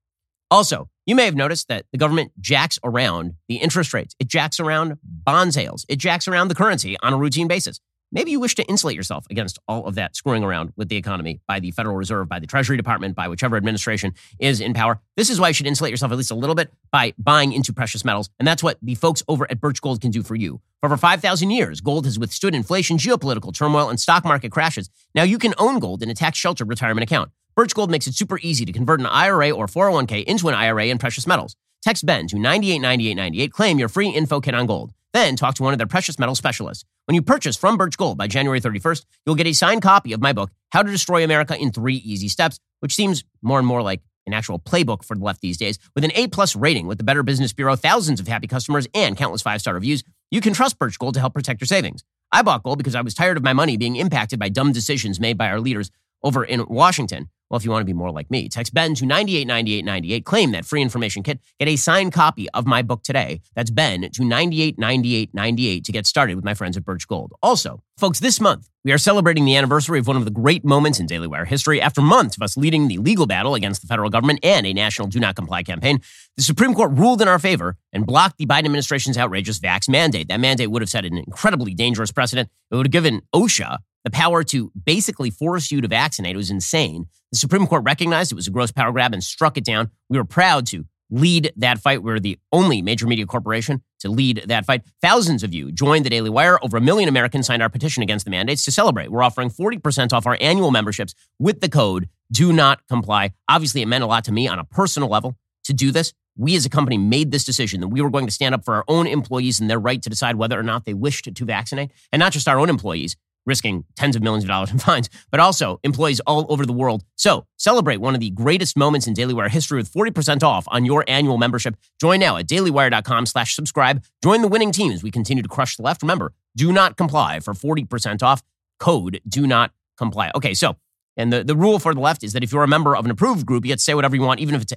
Also, 0.51 0.89
you 1.05 1.15
may 1.15 1.25
have 1.25 1.35
noticed 1.35 1.67
that 1.67 1.85
the 1.91 1.97
government 1.97 2.31
jacks 2.39 2.77
around 2.83 3.33
the 3.47 3.55
interest 3.55 3.93
rates. 3.93 4.15
It 4.19 4.27
jacks 4.27 4.59
around 4.59 4.97
bond 5.03 5.53
sales. 5.53 5.85
It 5.89 5.97
jacks 5.97 6.27
around 6.27 6.49
the 6.49 6.55
currency 6.55 6.95
on 7.01 7.11
a 7.11 7.17
routine 7.17 7.47
basis. 7.47 7.79
Maybe 8.13 8.29
you 8.29 8.39
wish 8.39 8.53
to 8.55 8.63
insulate 8.65 8.95
yourself 8.95 9.25
against 9.31 9.57
all 9.67 9.87
of 9.87 9.95
that 9.95 10.15
screwing 10.15 10.43
around 10.43 10.71
with 10.75 10.87
the 10.87 10.97
economy 10.97 11.41
by 11.47 11.59
the 11.59 11.71
Federal 11.71 11.95
Reserve, 11.95 12.29
by 12.29 12.37
the 12.37 12.45
Treasury 12.45 12.77
Department, 12.77 13.15
by 13.15 13.27
whichever 13.27 13.57
administration 13.57 14.13
is 14.37 14.61
in 14.61 14.75
power. 14.75 15.01
This 15.17 15.31
is 15.31 15.39
why 15.39 15.47
you 15.47 15.55
should 15.55 15.65
insulate 15.65 15.89
yourself 15.89 16.11
at 16.11 16.17
least 16.19 16.29
a 16.29 16.35
little 16.35 16.53
bit 16.53 16.71
by 16.91 17.15
buying 17.17 17.53
into 17.53 17.73
precious 17.73 18.05
metals. 18.05 18.29
And 18.37 18.47
that's 18.47 18.61
what 18.61 18.77
the 18.83 18.93
folks 18.93 19.23
over 19.27 19.49
at 19.49 19.59
Birch 19.59 19.81
Gold 19.81 19.99
can 19.99 20.11
do 20.11 20.21
for 20.21 20.35
you. 20.35 20.61
For 20.79 20.85
over 20.85 20.95
5,000 20.95 21.49
years, 21.49 21.81
gold 21.81 22.05
has 22.05 22.19
withstood 22.19 22.53
inflation, 22.53 22.97
geopolitical 22.97 23.51
turmoil, 23.51 23.89
and 23.89 23.99
stock 23.99 24.25
market 24.25 24.51
crashes. 24.51 24.91
Now 25.15 25.23
you 25.23 25.39
can 25.39 25.55
own 25.57 25.79
gold 25.79 26.03
in 26.03 26.09
a 26.11 26.13
tax 26.13 26.37
sheltered 26.37 26.69
retirement 26.69 27.03
account. 27.03 27.31
Birch 27.55 27.73
Gold 27.73 27.89
makes 27.89 28.05
it 28.05 28.13
super 28.13 28.37
easy 28.43 28.63
to 28.63 28.71
convert 28.71 28.99
an 28.99 29.07
IRA 29.07 29.49
or 29.49 29.65
401k 29.65 30.23
into 30.25 30.49
an 30.49 30.55
IRA 30.55 30.85
in 30.85 30.99
precious 30.99 31.25
metals. 31.25 31.55
Text 31.81 32.05
Ben 32.05 32.27
to 32.27 32.37
989898, 32.37 33.51
claim 33.51 33.79
your 33.79 33.89
free 33.89 34.09
info 34.09 34.39
kit 34.39 34.53
on 34.53 34.67
gold. 34.67 34.93
Then 35.13 35.35
talk 35.35 35.55
to 35.55 35.63
one 35.63 35.73
of 35.73 35.77
their 35.77 35.87
precious 35.87 36.17
metal 36.17 36.35
specialists. 36.35 36.83
When 37.05 37.15
you 37.15 37.21
purchase 37.21 37.55
from 37.55 37.77
Birch 37.77 37.97
Gold 37.97 38.17
by 38.17 38.27
January 38.27 38.59
31st, 38.59 39.05
you'll 39.25 39.35
get 39.35 39.45
a 39.45 39.53
signed 39.53 39.83
copy 39.83 40.11
of 40.13 40.21
my 40.21 40.33
book, 40.33 40.49
How 40.71 40.81
to 40.81 40.91
Destroy 40.91 41.23
America 41.23 41.55
in 41.55 41.71
Three 41.71 41.97
Easy 41.97 42.27
Steps, 42.27 42.59
which 42.79 42.95
seems 42.95 43.23
more 43.41 43.59
and 43.59 43.67
more 43.67 43.83
like 43.83 44.01
an 44.25 44.33
actual 44.33 44.57
playbook 44.57 45.03
for 45.03 45.15
the 45.15 45.23
left 45.23 45.41
these 45.41 45.57
days. 45.57 45.77
With 45.93 46.03
an 46.03 46.11
A 46.15 46.27
plus 46.27 46.55
rating 46.55 46.87
with 46.87 46.97
the 46.97 47.03
Better 47.03 47.21
Business 47.21 47.53
Bureau, 47.53 47.75
thousands 47.75 48.19
of 48.19 48.27
happy 48.27 48.47
customers, 48.47 48.87
and 48.95 49.15
countless 49.15 49.41
five 49.41 49.61
star 49.61 49.75
reviews, 49.75 50.03
you 50.31 50.41
can 50.41 50.53
trust 50.53 50.79
Birch 50.79 50.97
Gold 50.97 51.13
to 51.13 51.19
help 51.19 51.35
protect 51.35 51.61
your 51.61 51.67
savings. 51.67 52.03
I 52.31 52.41
bought 52.41 52.63
gold 52.63 52.79
because 52.79 52.95
I 52.95 53.01
was 53.01 53.13
tired 53.13 53.37
of 53.37 53.43
my 53.43 53.53
money 53.53 53.77
being 53.77 53.97
impacted 53.97 54.39
by 54.39 54.49
dumb 54.49 54.71
decisions 54.71 55.19
made 55.19 55.37
by 55.37 55.49
our 55.49 55.59
leaders 55.59 55.91
over 56.23 56.43
in 56.43 56.65
Washington. 56.67 57.29
Well, 57.53 57.59
if 57.59 57.65
you 57.65 57.69
want 57.69 57.81
to 57.81 57.85
be 57.85 57.93
more 57.93 58.09
like 58.09 58.31
me, 58.31 58.49
text 58.49 58.73
Ben 58.73 58.95
to 58.95 59.05
989898, 59.05 60.25
claim 60.25 60.53
that 60.53 60.65
free 60.65 60.81
information 60.81 61.21
kit, 61.21 61.39
get 61.59 61.67
a 61.67 61.75
signed 61.75 62.11
copy 62.11 62.49
of 62.49 62.65
my 62.65 62.81
book 62.81 63.03
today. 63.03 63.41
That's 63.53 63.69
Ben 63.69 64.09
to 64.09 64.23
989898 64.25 65.85
to 65.85 65.91
get 65.91 66.07
started 66.07 66.33
with 66.33 66.43
my 66.43 66.55
friends 66.55 66.77
at 66.77 66.83
Birch 66.83 67.07
Gold. 67.07 67.33
Also, 67.43 67.83
folks, 67.95 68.19
this 68.19 68.41
month, 68.41 68.69
we 68.83 68.91
are 68.91 68.97
celebrating 68.97 69.45
the 69.45 69.55
anniversary 69.55 69.99
of 69.99 70.07
one 70.07 70.17
of 70.17 70.25
the 70.25 70.31
great 70.31 70.65
moments 70.65 70.99
in 70.99 71.05
Daily 71.05 71.27
Wire 71.27 71.45
history. 71.45 71.79
After 71.79 72.01
months 72.01 72.35
of 72.35 72.41
us 72.41 72.57
leading 72.57 72.87
the 72.87 72.97
legal 72.97 73.27
battle 73.27 73.53
against 73.53 73.81
the 73.81 73.87
federal 73.87 74.09
government 74.09 74.39
and 74.41 74.65
a 74.65 74.73
national 74.73 75.07
do 75.07 75.19
not 75.19 75.35
comply 75.35 75.61
campaign, 75.61 75.99
the 76.35 76.41
Supreme 76.41 76.73
Court 76.73 76.93
ruled 76.93 77.21
in 77.21 77.27
our 77.27 77.37
favor 77.37 77.77
and 77.91 78.07
blocked 78.07 78.39
the 78.39 78.47
Biden 78.47 78.65
administration's 78.65 79.15
outrageous 79.15 79.59
vax 79.59 79.87
mandate. 79.87 80.27
That 80.27 80.39
mandate 80.39 80.71
would 80.71 80.81
have 80.81 80.89
set 80.89 81.05
an 81.05 81.19
incredibly 81.19 81.75
dangerous 81.75 82.11
precedent. 82.11 82.49
It 82.71 82.75
would 82.77 82.87
have 82.87 82.91
given 82.91 83.21
OSHA 83.31 83.77
the 84.03 84.11
power 84.11 84.43
to 84.45 84.71
basically 84.85 85.29
force 85.29 85.71
you 85.71 85.81
to 85.81 85.87
vaccinate. 85.87 86.35
Was 86.35 86.51
insane. 86.51 87.05
The 87.31 87.37
Supreme 87.37 87.67
Court 87.67 87.83
recognized 87.83 88.31
it 88.31 88.35
was 88.35 88.47
a 88.47 88.51
gross 88.51 88.71
power 88.71 88.91
grab 88.91 89.13
and 89.13 89.23
struck 89.23 89.57
it 89.57 89.65
down. 89.65 89.91
We 90.09 90.17
were 90.17 90.25
proud 90.25 90.67
to 90.67 90.85
lead 91.09 91.53
that 91.57 91.79
fight. 91.79 92.03
We're 92.03 92.19
the 92.19 92.39
only 92.51 92.81
major 92.81 93.05
media 93.05 93.25
corporation 93.25 93.81
to 93.99 94.09
lead 94.09 94.45
that 94.47 94.65
fight. 94.65 94.81
Thousands 95.01 95.43
of 95.43 95.53
you 95.53 95.71
joined 95.71 96.05
the 96.05 96.09
Daily 96.09 96.29
Wire. 96.29 96.59
Over 96.61 96.77
a 96.77 96.81
million 96.81 97.07
Americans 97.07 97.47
signed 97.47 97.61
our 97.61 97.69
petition 97.69 98.03
against 98.03 98.25
the 98.25 98.31
mandates 98.31 98.65
to 98.65 98.71
celebrate. 98.71 99.11
We're 99.11 99.23
offering 99.23 99.49
40% 99.49 100.11
off 100.11 100.25
our 100.25 100.37
annual 100.41 100.71
memberships 100.71 101.13
with 101.39 101.61
the 101.61 101.69
code 101.69 102.09
do 102.31 102.51
not 102.51 102.85
comply. 102.87 103.33
Obviously, 103.47 103.81
it 103.81 103.87
meant 103.87 104.03
a 104.03 104.07
lot 104.07 104.25
to 104.25 104.31
me 104.31 104.47
on 104.47 104.59
a 104.59 104.63
personal 104.63 105.07
level 105.07 105.37
to 105.65 105.73
do 105.73 105.91
this. 105.91 106.13
We 106.35 106.55
as 106.55 106.65
a 106.65 106.69
company 106.69 106.97
made 106.97 107.31
this 107.31 107.45
decision 107.45 107.79
that 107.81 107.89
we 107.89 108.01
were 108.01 108.09
going 108.09 108.25
to 108.25 108.31
stand 108.31 108.55
up 108.55 108.65
for 108.65 108.73
our 108.73 108.83
own 108.87 109.05
employees 109.05 109.59
and 109.59 109.69
their 109.69 109.79
right 109.79 110.01
to 110.01 110.09
decide 110.09 110.35
whether 110.35 110.59
or 110.59 110.63
not 110.63 110.85
they 110.85 110.95
wished 110.95 111.33
to 111.33 111.45
vaccinate, 111.45 111.91
and 112.11 112.19
not 112.19 112.31
just 112.31 112.47
our 112.47 112.59
own 112.59 112.69
employees, 112.69 113.15
risking 113.45 113.85
tens 113.95 114.15
of 114.15 114.21
millions 114.21 114.43
of 114.43 114.47
dollars 114.47 114.71
in 114.71 114.79
fines, 114.79 115.09
but 115.31 115.39
also 115.39 115.79
employees 115.83 116.19
all 116.21 116.45
over 116.49 116.65
the 116.65 116.73
world. 116.73 117.03
So 117.15 117.45
celebrate 117.57 117.97
one 117.97 118.13
of 118.13 118.19
the 118.19 118.29
greatest 118.29 118.77
moments 118.77 119.07
in 119.07 119.13
Daily 119.13 119.33
Wire 119.33 119.49
history 119.49 119.77
with 119.77 119.91
40% 119.91 120.43
off 120.43 120.65
on 120.69 120.85
your 120.85 121.03
annual 121.07 121.37
membership. 121.37 121.75
Join 121.99 122.19
now 122.19 122.37
at 122.37 122.47
dailywire.com 122.47 123.25
slash 123.25 123.55
subscribe. 123.55 124.03
Join 124.23 124.41
the 124.41 124.47
winning 124.47 124.71
team 124.71 124.91
as 124.91 125.03
we 125.03 125.11
continue 125.11 125.43
to 125.43 125.49
crush 125.49 125.77
the 125.77 125.83
left. 125.83 126.01
Remember, 126.01 126.33
do 126.55 126.71
not 126.71 126.97
comply 126.97 127.39
for 127.39 127.53
40% 127.53 128.21
off. 128.23 128.41
Code 128.79 129.21
do 129.27 129.47
not 129.47 129.71
comply. 129.97 130.31
Okay, 130.35 130.53
so, 130.53 130.75
and 131.15 131.31
the, 131.31 131.43
the 131.43 131.55
rule 131.55 131.79
for 131.79 131.93
the 131.93 132.01
left 132.01 132.23
is 132.23 132.33
that 132.33 132.43
if 132.43 132.51
you're 132.51 132.63
a 132.63 132.67
member 132.67 132.95
of 132.95 133.05
an 133.05 133.11
approved 133.11 133.45
group, 133.45 133.65
you 133.65 133.69
get 133.69 133.79
to 133.79 133.83
say 133.83 133.93
whatever 133.93 134.15
you 134.15 134.21
want, 134.21 134.39
even 134.39 134.55
if 134.55 134.61
it's 134.63 134.73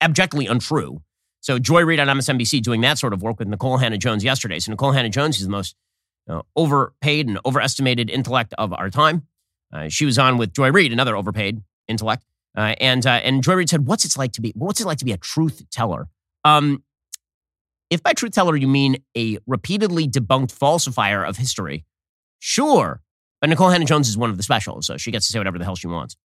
abjectly 0.00 0.46
untrue. 0.46 1.00
So 1.40 1.58
Joy 1.58 1.84
Reid 1.84 1.98
on 1.98 2.06
MSNBC 2.06 2.60
doing 2.62 2.82
that 2.82 2.98
sort 2.98 3.12
of 3.12 3.22
work 3.22 3.38
with 3.38 3.48
Nicole 3.48 3.78
Hannah-Jones 3.78 4.22
yesterday. 4.22 4.58
So 4.58 4.70
Nicole 4.70 4.92
Hannah-Jones 4.92 5.38
is 5.38 5.44
the 5.44 5.50
most 5.50 5.74
uh, 6.30 6.42
overpaid 6.56 7.28
and 7.28 7.38
overestimated 7.44 8.08
intellect 8.08 8.54
of 8.56 8.72
our 8.72 8.88
time. 8.88 9.26
Uh, 9.72 9.88
she 9.88 10.04
was 10.04 10.18
on 10.18 10.38
with 10.38 10.52
Joy 10.52 10.70
Reid, 10.70 10.92
another 10.92 11.16
overpaid 11.16 11.62
intellect, 11.88 12.24
uh, 12.56 12.74
and 12.80 13.06
uh, 13.06 13.20
and 13.22 13.42
Joy 13.42 13.54
Reid 13.54 13.68
said, 13.68 13.86
"What's 13.86 14.04
it 14.04 14.16
like 14.16 14.32
to 14.32 14.40
be? 14.40 14.52
What's 14.54 14.80
it 14.80 14.86
like 14.86 14.98
to 14.98 15.04
be 15.04 15.12
a 15.12 15.16
truth 15.18 15.62
teller?" 15.70 16.08
Um, 16.44 16.82
if 17.90 18.02
by 18.02 18.12
truth 18.12 18.32
teller 18.32 18.56
you 18.56 18.68
mean 18.68 18.96
a 19.16 19.38
repeatedly 19.46 20.08
debunked 20.08 20.56
falsifier 20.56 21.28
of 21.28 21.36
history, 21.36 21.84
sure. 22.38 23.02
But 23.40 23.48
Nicole 23.48 23.70
Hannah-Jones 23.70 24.08
is 24.08 24.18
one 24.18 24.28
of 24.28 24.36
the 24.36 24.42
specials, 24.42 24.86
so 24.86 24.96
she 24.96 25.10
gets 25.10 25.26
to 25.26 25.32
say 25.32 25.38
whatever 25.38 25.58
the 25.58 25.64
hell 25.64 25.74
she 25.74 25.86
wants. 25.86 26.16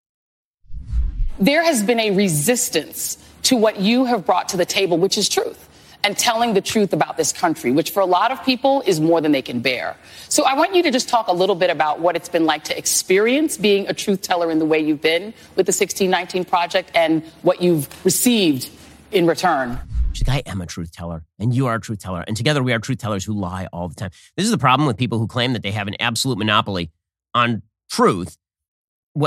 There 1.39 1.65
has 1.65 1.83
been 1.83 2.01
a 2.01 2.11
resistance 2.11 3.19
to 3.45 3.57
what 3.57 3.79
you 3.81 4.05
have 4.05 4.27
brought 4.27 4.49
to 4.51 4.57
the 4.57 4.67
table, 4.67 4.99
which 4.99 5.17
is 5.17 5.29
truth 5.29 5.69
and 6.05 6.17
telling 6.17 6.53
the 6.53 6.61
truth 6.61 6.93
about 6.93 7.17
this 7.17 7.33
country, 7.33 7.73
which 7.73 7.91
for 7.91 8.01
a 8.01 8.07
lot 8.07 8.31
of 8.31 8.45
people 8.45 8.83
is 8.87 9.01
more 9.01 9.21
than 9.21 9.33
they 9.33 9.43
can 9.43 9.61
bear. 9.61 9.97
So 10.29 10.45
I 10.45 10.55
want 10.55 10.75
you 10.75 10.83
to 10.83 10.91
just 10.91 11.09
talk 11.09 11.29
a 11.29 11.33
little 11.33 11.57
bit 11.57 11.71
about 11.71 11.99
what 11.99 12.15
it's 12.15 12.29
been 12.29 12.45
like 12.45 12.65
to 12.65 12.79
experience 12.79 13.57
being 13.57 13.89
a 13.89 13.95
truth 13.95 14.21
teller 14.21 14.51
in 14.51 14.59
the 14.59 14.67
way 14.67 14.79
you've 14.79 15.01
been 15.01 15.35
with 15.57 15.67
the 15.67 15.73
1619 15.73 16.45
Project 16.45 16.91
and 16.95 17.25
what 17.43 17.63
you've 17.63 17.89
received 18.05 18.71
in 19.11 19.27
return. 19.27 19.81
I 20.29 20.43
am 20.47 20.61
a 20.61 20.67
truth 20.67 20.93
teller, 20.93 21.25
and 21.39 21.55
you 21.55 21.67
are 21.67 21.75
a 21.75 21.81
truth 21.81 21.99
teller. 21.99 22.23
And 22.27 22.37
together 22.37 22.63
we 22.63 22.73
are 22.73 22.79
truth 22.79 22.99
tellers 22.99 23.25
who 23.25 23.33
lie 23.33 23.67
all 23.73 23.89
the 23.89 23.95
time. 23.95 24.11
This 24.37 24.45
is 24.45 24.53
the 24.53 24.59
problem 24.59 24.87
with 24.87 24.97
people 24.97 25.19
who 25.19 25.27
claim 25.27 25.55
that 25.55 25.63
they 25.63 25.73
have 25.73 25.89
an 25.89 25.97
absolute 25.99 26.39
monopoly 26.39 26.91
on 27.35 27.63
truth, 27.91 28.37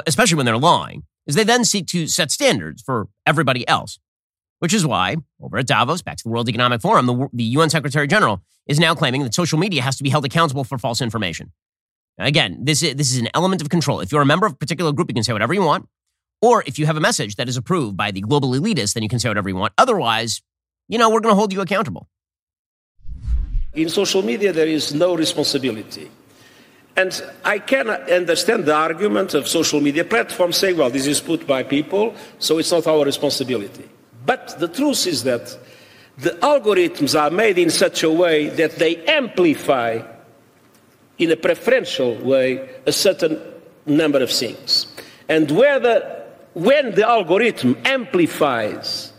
especially 0.06 0.38
when 0.38 0.46
they're 0.46 0.58
lying, 0.58 1.04
is 1.26 1.36
they 1.36 1.44
then 1.44 1.66
seek 1.66 1.88
to 1.88 2.08
set 2.08 2.32
standards 2.32 2.82
for 2.82 3.10
everybody 3.26 3.68
else 3.68 4.00
which 4.60 4.74
is 4.74 4.86
why 4.86 5.18
over 5.42 5.58
at 5.58 5.68
Davos, 5.68 6.02
back 6.02 6.18
to 6.18 6.24
the 6.24 6.30
World 6.30 6.50
Economic 6.50 6.82
Forum, 6.82 7.06
the, 7.06 7.30
the 7.34 7.44
UN 7.44 7.70
Secretary 7.70 8.08
General 8.08 8.42
is 8.68 8.80
now 8.80 8.96
claiming 8.96 9.24
that 9.24 9.34
social 9.34 9.58
media 9.58 9.82
has 9.82 9.98
to 9.98 10.04
be 10.04 10.10
held 10.10 10.26
accountable 10.26 10.64
for 10.64 10.78
false 10.78 11.02
information. 11.02 11.52
Again, 12.18 12.60
this 12.64 12.82
is, 12.82 12.96
this 12.96 13.12
is 13.12 13.20
an 13.20 13.30
element 13.34 13.62
of 13.62 13.70
control. 13.70 14.00
If 14.00 14.12
you're 14.12 14.22
a 14.22 14.26
member 14.26 14.46
of 14.46 14.54
a 14.54 14.56
particular 14.56 14.92
group, 14.92 15.10
you 15.10 15.14
can 15.14 15.24
say 15.24 15.34
whatever 15.34 15.54
you 15.54 15.62
want. 15.62 15.88
Or 16.42 16.64
if 16.66 16.78
you 16.78 16.86
have 16.86 16.98
a 16.98 17.00
message 17.00 17.36
that 17.36 17.48
is 17.48 17.58
approved 17.58 17.96
by 17.96 18.12
the 18.12 18.22
global 18.22 18.52
elitists, 18.52 18.94
then 18.94 19.04
you 19.04 19.10
can 19.10 19.20
say 19.20 19.30
whatever 19.30 19.50
you 19.50 19.56
want. 19.56 19.74
Otherwise, 19.78 20.42
you 20.88 20.98
know, 20.98 21.10
we're 21.10 21.20
going 21.20 21.34
to 21.34 21.38
hold 21.38 21.54
you 21.54 21.62
accountable. 21.62 22.08
In 23.74 23.90
social 23.90 24.22
media, 24.24 24.52
there 24.52 24.68
is 24.68 24.94
no 24.94 25.16
responsibility. 25.16 26.10
And 26.96 27.24
I 27.46 27.60
can 27.60 27.90
understand 27.90 28.66
the 28.66 28.74
argument 28.74 29.36
of 29.36 29.48
social 29.48 29.80
media 29.80 30.04
platforms 30.04 30.58
saying, 30.58 30.78
well, 30.78 30.90
this 30.90 31.06
is 31.06 31.22
put 31.22 31.46
by 31.46 31.62
people, 31.62 32.16
so 32.40 32.58
it's 32.58 32.72
not 32.72 32.88
our 32.88 33.06
responsibility. 33.06 33.88
But 34.26 34.60
the 34.60 34.68
truth 34.68 35.08
is 35.08 35.24
that 35.24 35.58
the 36.18 36.32
algorithms 36.42 37.20
are 37.20 37.30
made 37.30 37.58
in 37.58 37.70
such 37.70 38.04
a 38.04 38.12
way 38.12 38.50
that 38.50 38.78
they 38.78 38.98
amplify 39.06 40.02
in 41.18 41.32
a 41.32 41.36
preferential 41.36 42.16
way 42.16 42.70
a 42.86 42.92
certain 42.92 43.40
number 43.86 44.22
of 44.22 44.32
things. 44.32 44.88
And 45.30 45.50
whether, 45.52 46.26
when 46.54 46.96
the 46.96 47.08
algorithm 47.08 47.78
amplifies, 47.86 49.14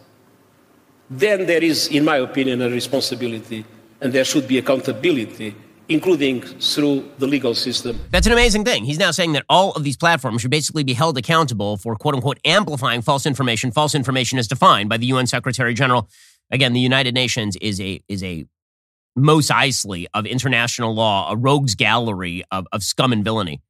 then 1.11 1.47
there 1.47 1.63
is, 1.63 1.89
in 1.89 2.05
my 2.05 2.17
opinion, 2.17 2.63
a 2.63 2.69
responsibility 2.69 3.65
and 4.01 4.13
there 4.13 4.25
should 4.25 4.47
be 4.47 4.59
accountability 4.59 5.55
including 5.89 6.43
through 6.43 7.09
the 7.19 7.27
legal 7.27 7.55
system. 7.55 7.99
That's 8.11 8.27
an 8.27 8.33
amazing 8.33 8.65
thing. 8.65 8.85
He's 8.85 8.99
now 8.99 9.11
saying 9.11 9.33
that 9.33 9.45
all 9.49 9.73
of 9.73 9.85
these 9.85 9.97
platforms 9.97 10.43
should 10.43 10.51
basically 10.51 10.85
be 10.85 10.93
held 10.93 11.17
accountable 11.17 11.77
for 11.77 11.97
quote 11.97 12.15
unquote 12.15 12.39
amplifying 12.45 13.03
false 13.03 13.27
information. 13.27 13.73
False 13.73 13.95
information 13.95 14.39
is 14.39 14.47
defined 14.47 14.89
by 14.89 14.97
the 14.97 15.07
UN 15.07 15.27
Secretary 15.27 15.75
General. 15.75 16.09
Again, 16.51 16.73
the 16.73 16.81
United 16.81 17.15
Nations 17.15 17.57
is 17.57 17.81
a 17.81 18.01
is 18.09 18.23
a 18.23 18.47
Mos 19.17 19.51
Eisley 19.51 20.07
of 20.15 20.27
international 20.27 20.95
law, 20.95 21.31
a 21.31 21.37
rogues 21.37 21.75
gallery 21.75 22.45
of, 22.51 22.67
of 22.73 22.83
scum 22.83 23.13
and 23.13 23.25
villainy. 23.25 23.61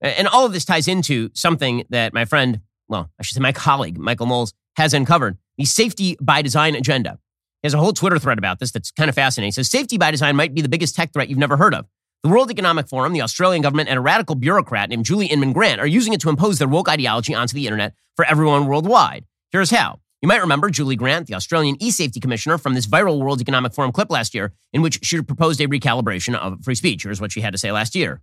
And 0.00 0.28
all 0.28 0.46
of 0.46 0.52
this 0.52 0.64
ties 0.64 0.88
into 0.88 1.30
something 1.34 1.84
that 1.90 2.14
my 2.14 2.24
friend, 2.24 2.60
well, 2.88 3.10
I 3.18 3.22
should 3.22 3.34
say 3.34 3.40
my 3.40 3.52
colleague, 3.52 3.98
Michael 3.98 4.26
Knowles, 4.26 4.54
has 4.76 4.94
uncovered 4.94 5.36
the 5.56 5.64
safety 5.64 6.16
by 6.20 6.40
design 6.40 6.74
agenda. 6.76 7.18
He 7.62 7.66
has 7.66 7.74
a 7.74 7.78
whole 7.78 7.92
Twitter 7.92 8.18
thread 8.18 8.38
about 8.38 8.60
this 8.60 8.70
that's 8.70 8.90
kind 8.92 9.08
of 9.08 9.14
fascinating. 9.14 9.48
He 9.48 9.52
says 9.52 9.68
safety 9.68 9.98
by 9.98 10.10
design 10.10 10.36
might 10.36 10.54
be 10.54 10.62
the 10.62 10.68
biggest 10.68 10.94
tech 10.94 11.12
threat 11.12 11.28
you've 11.28 11.38
never 11.38 11.56
heard 11.56 11.74
of. 11.74 11.86
The 12.22 12.28
World 12.28 12.50
Economic 12.50 12.88
Forum, 12.88 13.12
the 13.12 13.22
Australian 13.22 13.62
government, 13.62 13.88
and 13.88 13.98
a 13.98 14.00
radical 14.00 14.34
bureaucrat 14.34 14.90
named 14.90 15.04
Julie 15.04 15.26
Inman 15.26 15.52
Grant 15.52 15.80
are 15.80 15.86
using 15.86 16.12
it 16.12 16.20
to 16.20 16.30
impose 16.30 16.58
their 16.58 16.68
woke 16.68 16.88
ideology 16.88 17.34
onto 17.34 17.54
the 17.54 17.66
internet 17.66 17.94
for 18.16 18.24
everyone 18.24 18.66
worldwide. 18.66 19.24
Here's 19.50 19.70
how. 19.70 20.00
You 20.20 20.28
might 20.28 20.40
remember 20.40 20.68
Julie 20.68 20.96
Grant, 20.96 21.28
the 21.28 21.34
Australian 21.34 21.76
e-safety 21.80 22.18
commissioner, 22.18 22.58
from 22.58 22.74
this 22.74 22.88
viral 22.88 23.20
World 23.20 23.40
Economic 23.40 23.72
Forum 23.72 23.92
clip 23.92 24.10
last 24.10 24.34
year, 24.34 24.52
in 24.72 24.82
which 24.82 24.98
she 25.04 25.22
proposed 25.22 25.60
a 25.60 25.68
recalibration 25.68 26.34
of 26.34 26.64
free 26.64 26.74
speech. 26.74 27.04
Here's 27.04 27.20
what 27.20 27.30
she 27.30 27.40
had 27.40 27.52
to 27.52 27.58
say 27.58 27.70
last 27.70 27.94
year. 27.94 28.20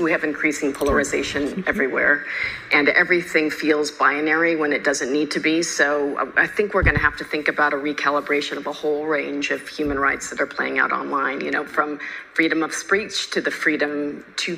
We 0.00 0.10
have 0.10 0.24
increasing 0.24 0.72
polarization 0.72 1.64
everywhere, 1.66 2.24
and 2.72 2.88
everything 2.88 3.50
feels 3.50 3.90
binary 3.90 4.56
when 4.56 4.72
it 4.72 4.84
doesn't 4.84 5.12
need 5.12 5.30
to 5.32 5.40
be. 5.40 5.62
So 5.62 6.16
uh, 6.16 6.32
I 6.34 6.46
think 6.46 6.72
we're 6.72 6.82
going 6.82 6.96
to 6.96 7.02
have 7.02 7.16
to 7.18 7.24
think 7.24 7.46
about 7.46 7.74
a 7.74 7.76
recalibration 7.76 8.56
of 8.56 8.66
a 8.66 8.72
whole 8.72 9.04
range 9.04 9.50
of 9.50 9.68
human 9.68 9.98
rights 9.98 10.30
that 10.30 10.40
are 10.40 10.46
playing 10.46 10.78
out 10.78 10.92
online. 10.92 11.42
You 11.42 11.50
know, 11.50 11.66
from 11.66 12.00
freedom 12.32 12.62
of 12.62 12.72
speech 12.72 13.30
to 13.32 13.42
the 13.42 13.50
freedom 13.50 14.24
to, 14.36 14.56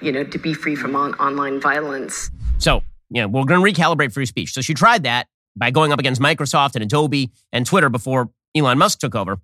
you 0.00 0.12
know, 0.12 0.22
to 0.22 0.38
be 0.38 0.54
free 0.54 0.76
from 0.76 0.94
on- 0.94 1.14
online 1.14 1.60
violence. 1.60 2.30
So, 2.58 2.82
yeah, 3.10 3.24
we're 3.24 3.44
going 3.44 3.74
to 3.74 3.80
recalibrate 3.80 4.12
free 4.12 4.26
speech. 4.26 4.52
So 4.52 4.60
she 4.60 4.74
tried 4.74 5.02
that 5.02 5.26
by 5.56 5.72
going 5.72 5.92
up 5.92 5.98
against 5.98 6.20
Microsoft 6.20 6.76
and 6.76 6.84
Adobe 6.84 7.32
and 7.52 7.66
Twitter 7.66 7.88
before 7.88 8.30
Elon 8.54 8.78
Musk 8.78 9.00
took 9.00 9.16
over. 9.16 9.40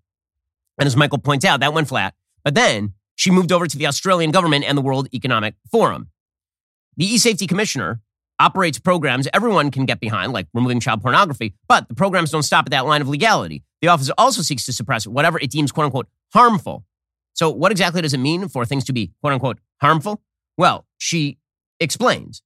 And 0.79 0.87
as 0.87 0.97
Michael 0.97 1.19
points 1.19 1.45
out, 1.45 1.59
that 1.59 1.75
went 1.75 1.89
flat. 1.89 2.15
But 2.45 2.55
then 2.55 2.93
she 3.17 3.31
moved 3.31 3.53
over 3.53 3.67
to 3.67 3.79
the 3.79 3.87
Australian 3.87 4.31
government 4.31 4.65
and 4.65 4.77
the 4.77 4.83
World 4.83 5.09
Economic 5.15 5.55
Forum. 5.71 6.11
The 6.97 7.07
e-safety 7.07 7.47
commissioner 7.47 8.01
operates 8.39 8.79
programs 8.79 9.29
everyone 9.33 9.71
can 9.71 9.85
get 9.85 10.01
behind, 10.01 10.33
like 10.33 10.47
removing 10.55 10.81
child 10.81 11.03
pornography, 11.03 11.55
but 11.69 11.89
the 11.89 11.95
programs 11.95 12.31
don't 12.31 12.43
stop 12.43 12.67
at 12.67 12.71
that 12.71 12.87
line 12.87 13.01
of 13.01 13.09
legality. 13.09 13.63
The 13.81 13.89
office 13.89 14.11
also 14.19 14.43
seeks 14.43 14.65
to 14.67 14.73
suppress 14.73 15.07
whatever 15.07 15.39
it 15.39 15.51
deems 15.51 15.73
quote 15.73 15.87
unquote 15.87 16.09
harmful. 16.33 16.85
So, 17.35 17.51
what 17.51 17.73
exactly 17.73 18.03
does 18.03 18.15
it 18.15 18.19
mean 18.19 18.49
for 18.49 18.65
things 18.65 18.85
to 18.85 18.93
be 18.93 19.13
quote 19.21 19.33
unquote 19.33 19.59
harmful? 19.81 20.23
Well, 20.57 20.87
she 20.99 21.39
explains. 21.81 22.43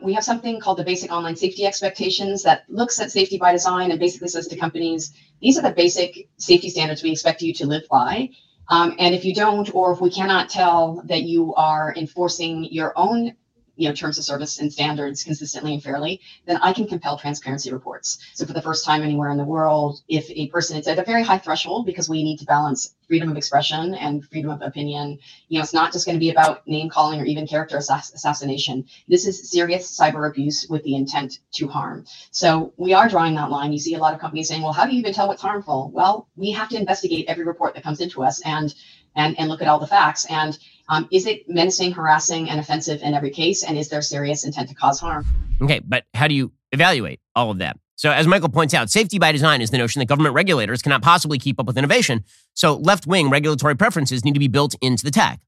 We 0.00 0.14
have 0.14 0.24
something 0.24 0.60
called 0.60 0.78
the 0.78 0.84
basic 0.84 1.10
online 1.10 1.36
safety 1.36 1.64
expectations 1.64 2.42
that 2.42 2.64
looks 2.68 3.00
at 3.00 3.10
safety 3.10 3.38
by 3.38 3.52
design 3.52 3.90
and 3.90 3.98
basically 3.98 4.28
says 4.28 4.48
to 4.48 4.56
companies, 4.56 5.14
these 5.40 5.56
are 5.58 5.62
the 5.62 5.70
basic 5.70 6.28
safety 6.36 6.68
standards 6.68 7.02
we 7.02 7.12
expect 7.12 7.40
you 7.40 7.54
to 7.54 7.66
live 7.66 7.84
by. 7.90 8.30
Um, 8.68 8.96
and 8.98 9.14
if 9.14 9.24
you 9.24 9.34
don't, 9.34 9.72
or 9.74 9.92
if 9.92 10.00
we 10.00 10.10
cannot 10.10 10.48
tell 10.48 11.02
that 11.04 11.22
you 11.22 11.54
are 11.54 11.94
enforcing 11.96 12.64
your 12.64 12.92
own 12.96 13.36
you 13.76 13.88
know 13.88 13.94
terms 13.94 14.18
of 14.18 14.24
service 14.24 14.60
and 14.60 14.72
standards 14.72 15.24
consistently 15.24 15.74
and 15.74 15.82
fairly 15.82 16.20
then 16.46 16.58
i 16.62 16.72
can 16.72 16.86
compel 16.86 17.18
transparency 17.18 17.72
reports. 17.72 18.18
So 18.34 18.46
for 18.46 18.52
the 18.52 18.62
first 18.62 18.84
time 18.84 19.02
anywhere 19.02 19.30
in 19.30 19.38
the 19.38 19.44
world 19.44 20.00
if 20.08 20.30
a 20.30 20.48
person 20.48 20.76
is 20.78 20.88
at 20.88 20.98
a 20.98 21.04
very 21.04 21.22
high 21.22 21.38
threshold 21.38 21.86
because 21.86 22.08
we 22.08 22.22
need 22.22 22.38
to 22.38 22.46
balance 22.46 22.94
freedom 23.08 23.30
of 23.30 23.36
expression 23.36 23.94
and 23.94 24.24
freedom 24.28 24.50
of 24.50 24.62
opinion. 24.62 25.18
You 25.48 25.58
know 25.58 25.62
it's 25.62 25.74
not 25.74 25.92
just 25.92 26.06
going 26.06 26.16
to 26.16 26.20
be 26.20 26.30
about 26.30 26.66
name 26.66 26.88
calling 26.88 27.20
or 27.20 27.24
even 27.24 27.46
character 27.46 27.76
assass- 27.78 28.14
assassination. 28.14 28.86
This 29.08 29.26
is 29.26 29.50
serious 29.50 29.98
cyber 29.98 30.28
abuse 30.28 30.66
with 30.68 30.82
the 30.84 30.96
intent 30.96 31.40
to 31.54 31.68
harm. 31.68 32.04
So 32.30 32.72
we 32.76 32.94
are 32.94 33.08
drawing 33.08 33.34
that 33.36 33.50
line. 33.50 33.72
You 33.72 33.78
see 33.78 33.94
a 33.94 33.98
lot 33.98 34.14
of 34.14 34.20
companies 34.20 34.48
saying 34.48 34.62
well 34.62 34.72
how 34.72 34.86
do 34.86 34.92
you 34.92 35.00
even 35.00 35.12
tell 35.14 35.28
what's 35.28 35.42
harmful? 35.42 35.90
Well 35.92 36.28
we 36.36 36.50
have 36.52 36.68
to 36.70 36.78
investigate 36.78 37.26
every 37.28 37.44
report 37.44 37.74
that 37.74 37.84
comes 37.84 38.00
into 38.00 38.22
us 38.22 38.40
and 38.42 38.74
and, 39.16 39.38
and 39.38 39.48
look 39.48 39.62
at 39.62 39.68
all 39.68 39.78
the 39.78 39.86
facts. 39.86 40.26
And 40.26 40.58
um, 40.88 41.08
is 41.10 41.26
it 41.26 41.48
menacing, 41.48 41.92
harassing, 41.92 42.50
and 42.50 42.60
offensive 42.60 43.02
in 43.02 43.14
every 43.14 43.30
case? 43.30 43.62
And 43.62 43.78
is 43.78 43.88
there 43.88 44.02
serious 44.02 44.44
intent 44.44 44.68
to 44.68 44.74
cause 44.74 45.00
harm? 45.00 45.26
Okay, 45.62 45.80
but 45.80 46.04
how 46.14 46.28
do 46.28 46.34
you 46.34 46.52
evaluate 46.72 47.20
all 47.34 47.50
of 47.50 47.58
that? 47.58 47.78
So, 47.96 48.10
as 48.10 48.26
Michael 48.26 48.48
points 48.48 48.74
out, 48.74 48.90
safety 48.90 49.18
by 49.18 49.32
design 49.32 49.62
is 49.62 49.70
the 49.70 49.78
notion 49.78 50.00
that 50.00 50.06
government 50.06 50.34
regulators 50.34 50.82
cannot 50.82 51.00
possibly 51.00 51.38
keep 51.38 51.60
up 51.60 51.66
with 51.66 51.78
innovation. 51.78 52.24
So, 52.54 52.74
left 52.74 53.06
wing 53.06 53.30
regulatory 53.30 53.76
preferences 53.76 54.24
need 54.24 54.34
to 54.34 54.40
be 54.40 54.48
built 54.48 54.74
into 54.80 55.04
the 55.04 55.10
tech. 55.10 55.40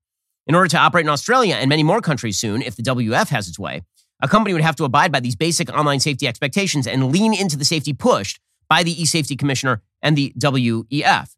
In 0.47 0.55
order 0.55 0.69
to 0.69 0.79
operate 0.79 1.05
in 1.05 1.11
Australia 1.11 1.57
and 1.57 1.69
many 1.69 1.83
more 1.83 2.01
countries 2.01 2.39
soon, 2.39 2.63
if 2.63 2.77
the 2.77 2.83
WF 2.85 3.29
has 3.31 3.49
its 3.49 3.59
way, 3.59 3.83
a 4.23 4.29
company 4.29 4.53
would 4.53 4.63
have 4.63 4.77
to 4.77 4.85
abide 4.85 5.11
by 5.11 5.19
these 5.19 5.35
basic 5.35 5.69
online 5.71 5.99
safety 5.99 6.29
expectations 6.29 6.87
and 6.87 7.11
lean 7.11 7.35
into 7.35 7.57
the 7.57 7.65
safety 7.65 7.93
pushed 7.93 8.39
by 8.69 8.85
the 8.85 9.03
e 9.03 9.05
safety 9.05 9.37
commissioner 9.37 9.83
and 10.01 10.17
the 10.17 10.33
WEF. 10.39 11.35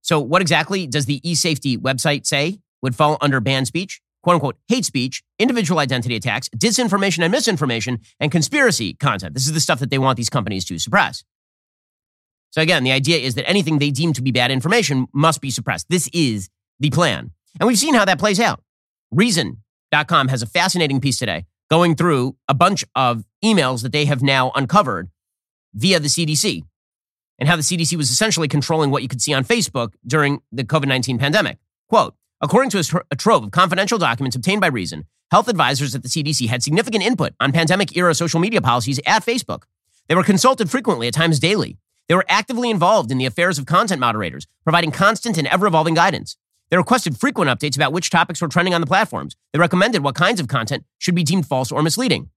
So, 0.00 0.20
what 0.20 0.40
exactly 0.40 0.86
does 0.86 1.06
the 1.06 1.20
eSafety 1.20 1.76
website 1.76 2.26
say 2.26 2.60
would 2.82 2.94
fall 2.94 3.18
under 3.20 3.40
banned 3.40 3.66
speech? 3.66 4.00
Quote 4.22 4.34
unquote, 4.34 4.56
hate 4.66 4.84
speech, 4.84 5.22
individual 5.38 5.78
identity 5.78 6.16
attacks, 6.16 6.48
disinformation 6.48 7.22
and 7.22 7.30
misinformation, 7.30 8.00
and 8.18 8.32
conspiracy 8.32 8.94
content. 8.94 9.34
This 9.34 9.46
is 9.46 9.52
the 9.52 9.60
stuff 9.60 9.78
that 9.78 9.90
they 9.90 9.98
want 9.98 10.16
these 10.16 10.28
companies 10.28 10.64
to 10.64 10.78
suppress. 10.78 11.22
So, 12.50 12.62
again, 12.62 12.84
the 12.84 12.92
idea 12.92 13.18
is 13.18 13.34
that 13.34 13.48
anything 13.48 13.78
they 13.78 13.90
deem 13.90 14.12
to 14.14 14.22
be 14.22 14.32
bad 14.32 14.50
information 14.50 15.06
must 15.12 15.40
be 15.40 15.50
suppressed. 15.50 15.88
This 15.90 16.08
is 16.12 16.48
the 16.80 16.90
plan. 16.90 17.30
And 17.60 17.66
we've 17.66 17.78
seen 17.78 17.94
how 17.94 18.04
that 18.04 18.18
plays 18.18 18.40
out. 18.40 18.62
Reason.com 19.12 20.28
has 20.28 20.42
a 20.42 20.46
fascinating 20.46 21.00
piece 21.00 21.18
today 21.18 21.44
going 21.70 21.94
through 21.94 22.36
a 22.48 22.54
bunch 22.54 22.84
of 22.94 23.24
emails 23.44 23.82
that 23.82 23.92
they 23.92 24.06
have 24.06 24.22
now 24.22 24.52
uncovered 24.54 25.08
via 25.74 26.00
the 26.00 26.08
CDC 26.08 26.62
and 27.38 27.48
how 27.48 27.56
the 27.56 27.62
CDC 27.62 27.96
was 27.96 28.10
essentially 28.10 28.48
controlling 28.48 28.90
what 28.90 29.02
you 29.02 29.08
could 29.08 29.22
see 29.22 29.34
on 29.34 29.44
Facebook 29.44 29.92
during 30.06 30.40
the 30.50 30.64
COVID 30.64 30.86
19 30.86 31.18
pandemic. 31.18 31.58
Quote 31.88 32.14
According 32.42 32.68
to 32.70 33.02
a 33.10 33.16
trove 33.16 33.44
of 33.44 33.50
confidential 33.50 33.96
documents 33.96 34.36
obtained 34.36 34.60
by 34.60 34.66
Reason, 34.66 35.06
health 35.30 35.48
advisors 35.48 35.94
at 35.94 36.02
the 36.02 36.08
CDC 36.08 36.48
had 36.48 36.62
significant 36.62 37.02
input 37.02 37.32
on 37.40 37.50
pandemic 37.50 37.96
era 37.96 38.14
social 38.14 38.40
media 38.40 38.60
policies 38.60 39.00
at 39.06 39.24
Facebook. 39.24 39.62
They 40.08 40.14
were 40.14 40.22
consulted 40.22 40.70
frequently, 40.70 41.08
at 41.08 41.14
times 41.14 41.40
daily. 41.40 41.78
They 42.08 42.14
were 42.14 42.26
actively 42.28 42.68
involved 42.68 43.10
in 43.10 43.16
the 43.16 43.24
affairs 43.24 43.58
of 43.58 43.64
content 43.64 44.00
moderators, 44.00 44.46
providing 44.64 44.90
constant 44.90 45.38
and 45.38 45.48
ever 45.48 45.66
evolving 45.66 45.94
guidance. 45.94 46.36
They 46.70 46.76
requested 46.76 47.18
frequent 47.18 47.50
updates 47.50 47.76
about 47.76 47.92
which 47.92 48.10
topics 48.10 48.42
were 48.42 48.48
trending 48.48 48.74
on 48.74 48.82
the 48.82 48.86
platforms. 48.86 49.34
They 49.52 49.58
recommended 49.58 50.04
what 50.04 50.14
kinds 50.14 50.38
of 50.38 50.46
content 50.46 50.84
should 50.98 51.14
be 51.14 51.24
deemed 51.24 51.46
false 51.46 51.72
or 51.72 51.82
misleading. 51.82 52.28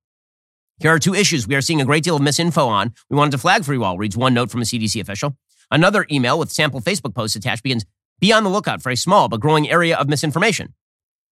Here 0.80 0.94
are 0.94 1.00
two 1.00 1.14
issues 1.14 1.46
we 1.46 1.56
are 1.56 1.62
seeing 1.62 1.82
a 1.82 1.86
great 1.86 2.06
deal 2.06 2.16
of 2.16 2.22
misinfo 2.22 2.68
on. 2.68 2.94
We 3.10 3.18
wanted 3.18 3.32
to 3.32 3.38
flag 3.38 3.66
for 3.66 3.74
you 3.74 3.84
all, 3.84 3.98
reads 3.98 4.16
one 4.16 4.34
note 4.34 4.50
from 4.50 4.62
a 4.62 4.66
CDC 4.66 5.02
official. 5.02 5.36
Another 5.70 6.06
email 6.10 6.40
with 6.40 6.52
sample 6.52 6.80
Facebook 6.80 7.14
posts 7.14 7.36
attached 7.36 7.64
begins 7.64 7.86
Be 8.20 8.34
on 8.34 8.44
the 8.44 8.50
lookout 8.50 8.82
for 8.82 8.90
a 8.90 8.98
small 8.98 9.30
but 9.30 9.40
growing 9.40 9.70
area 9.70 9.98
of 9.98 10.10
misinformation. 10.10 10.74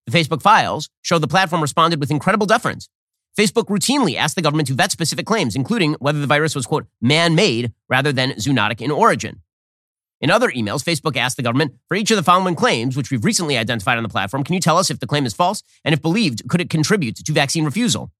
The 0.06 0.18
Facebook 0.18 0.42
files 0.42 0.90
show 1.02 1.20
the 1.20 1.28
platform 1.28 1.62
responded 1.62 2.00
with 2.00 2.12
incredible 2.12 2.48
deference. 2.48 2.88
Facebook 3.38 3.66
routinely 3.66 4.16
asked 4.16 4.36
the 4.36 4.42
government 4.42 4.68
to 4.70 4.74
vet 4.74 4.92
specific 4.92 5.26
claims, 5.26 5.56
including 5.56 5.96
whether 6.00 6.20
the 6.20 6.28
virus 6.28 6.56
was, 6.56 6.66
quote, 6.66 6.88
man 7.02 7.36
made 7.36 7.74
rather 7.90 8.12
than 8.12 8.32
zoonotic 8.32 8.82
in 8.82 8.90
origin. 8.90 9.42
In 10.20 10.32
other 10.32 10.50
emails, 10.50 10.84
Facebook 10.84 11.16
asked 11.16 11.38
the 11.38 11.44
government 11.44 11.76
for 11.88 11.96
each 11.96 12.10
of 12.10 12.18
the 12.18 12.24
following 12.24 12.56
claims, 12.56 12.98
which 12.98 13.12
we've 13.12 13.24
recently 13.24 13.58
identified 13.58 13.98
on 13.98 14.04
the 14.04 14.10
platform. 14.10 14.44
Can 14.44 14.56
you 14.56 14.60
tell 14.60 14.78
us 14.78 14.90
if 14.90 15.00
the 15.00 15.06
claim 15.06 15.26
is 15.26 15.34
false? 15.34 15.62
And 15.86 15.94
if 15.94 16.02
believed, 16.02 16.50
could 16.50 16.62
it 16.62 16.70
contribute 16.70 17.18
to 17.18 17.32
vaccine 17.32 17.66
refusal? 17.66 18.12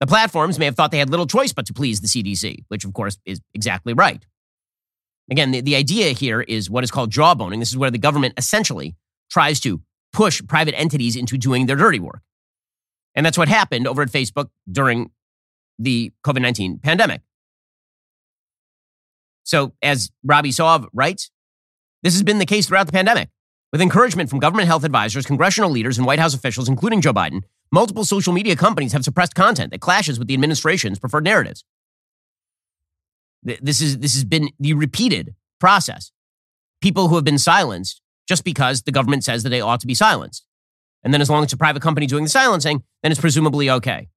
The 0.00 0.06
platforms 0.06 0.58
may 0.58 0.66
have 0.66 0.76
thought 0.76 0.90
they 0.90 0.98
had 0.98 1.10
little 1.10 1.26
choice 1.26 1.52
but 1.52 1.66
to 1.66 1.72
please 1.72 2.00
the 2.00 2.08
CDC, 2.08 2.64
which 2.68 2.84
of 2.84 2.92
course 2.92 3.18
is 3.24 3.40
exactly 3.54 3.94
right. 3.94 4.24
Again, 5.30 5.50
the, 5.50 5.60
the 5.60 5.76
idea 5.76 6.12
here 6.12 6.40
is 6.40 6.70
what 6.70 6.84
is 6.84 6.90
called 6.90 7.10
jawboning. 7.10 7.58
This 7.58 7.70
is 7.70 7.76
where 7.76 7.90
the 7.90 7.98
government 7.98 8.34
essentially 8.36 8.96
tries 9.30 9.60
to 9.60 9.82
push 10.12 10.42
private 10.46 10.78
entities 10.78 11.16
into 11.16 11.36
doing 11.36 11.66
their 11.66 11.76
dirty 11.76 12.00
work. 12.00 12.22
And 13.14 13.26
that's 13.26 13.36
what 13.36 13.48
happened 13.48 13.86
over 13.86 14.02
at 14.02 14.10
Facebook 14.10 14.48
during 14.70 15.10
the 15.78 16.12
COVID 16.24 16.40
19 16.40 16.78
pandemic. 16.78 17.22
So, 19.44 19.72
as 19.82 20.10
Robbie 20.22 20.52
Soave 20.52 20.86
writes, 20.92 21.30
this 22.02 22.14
has 22.14 22.22
been 22.22 22.38
the 22.38 22.46
case 22.46 22.68
throughout 22.68 22.86
the 22.86 22.92
pandemic. 22.92 23.30
With 23.72 23.82
encouragement 23.82 24.30
from 24.30 24.38
government 24.38 24.68
health 24.68 24.84
advisors, 24.84 25.26
congressional 25.26 25.70
leaders, 25.70 25.98
and 25.98 26.06
White 26.06 26.18
House 26.18 26.34
officials, 26.34 26.68
including 26.68 27.00
Joe 27.00 27.12
Biden, 27.12 27.42
multiple 27.70 28.04
social 28.04 28.32
media 28.32 28.56
companies 28.56 28.92
have 28.92 29.04
suppressed 29.04 29.34
content 29.34 29.72
that 29.72 29.80
clashes 29.80 30.18
with 30.18 30.28
the 30.28 30.34
administration's 30.34 30.98
preferred 30.98 31.24
narratives. 31.24 31.64
This, 33.42 33.80
is, 33.80 33.98
this 33.98 34.14
has 34.14 34.24
been 34.24 34.50
the 34.58 34.74
repeated 34.74 35.34
process. 35.60 36.12
People 36.80 37.08
who 37.08 37.14
have 37.14 37.24
been 37.24 37.38
silenced 37.38 38.00
just 38.28 38.44
because 38.44 38.82
the 38.82 38.92
government 38.92 39.24
says 39.24 39.42
that 39.42 39.48
they 39.48 39.60
ought 39.60 39.80
to 39.80 39.86
be 39.86 39.94
silenced. 39.94 40.44
And 41.02 41.14
then, 41.14 41.20
as 41.20 41.30
long 41.30 41.42
as 41.42 41.44
it's 41.44 41.52
a 41.52 41.56
private 41.56 41.80
company 41.80 42.06
doing 42.06 42.24
the 42.24 42.30
silencing, 42.30 42.82
then 43.02 43.12
it's 43.12 43.20
presumably 43.20 43.70
okay. 43.70 44.08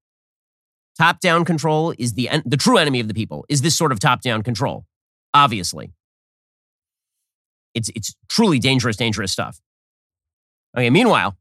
Top 0.97 1.19
down 1.19 1.45
control 1.45 1.93
is 1.97 2.13
the, 2.13 2.29
the 2.45 2.57
true 2.57 2.77
enemy 2.77 2.99
of 2.99 3.07
the 3.07 3.13
people, 3.13 3.45
is 3.49 3.61
this 3.61 3.77
sort 3.77 3.91
of 3.91 3.99
top 3.99 4.21
down 4.21 4.41
control, 4.41 4.85
obviously. 5.33 5.93
It's, 7.73 7.89
it's 7.95 8.13
truly 8.27 8.59
dangerous, 8.59 8.97
dangerous 8.97 9.31
stuff. 9.31 9.61
Okay, 10.75 10.89
meanwhile, 10.89 11.37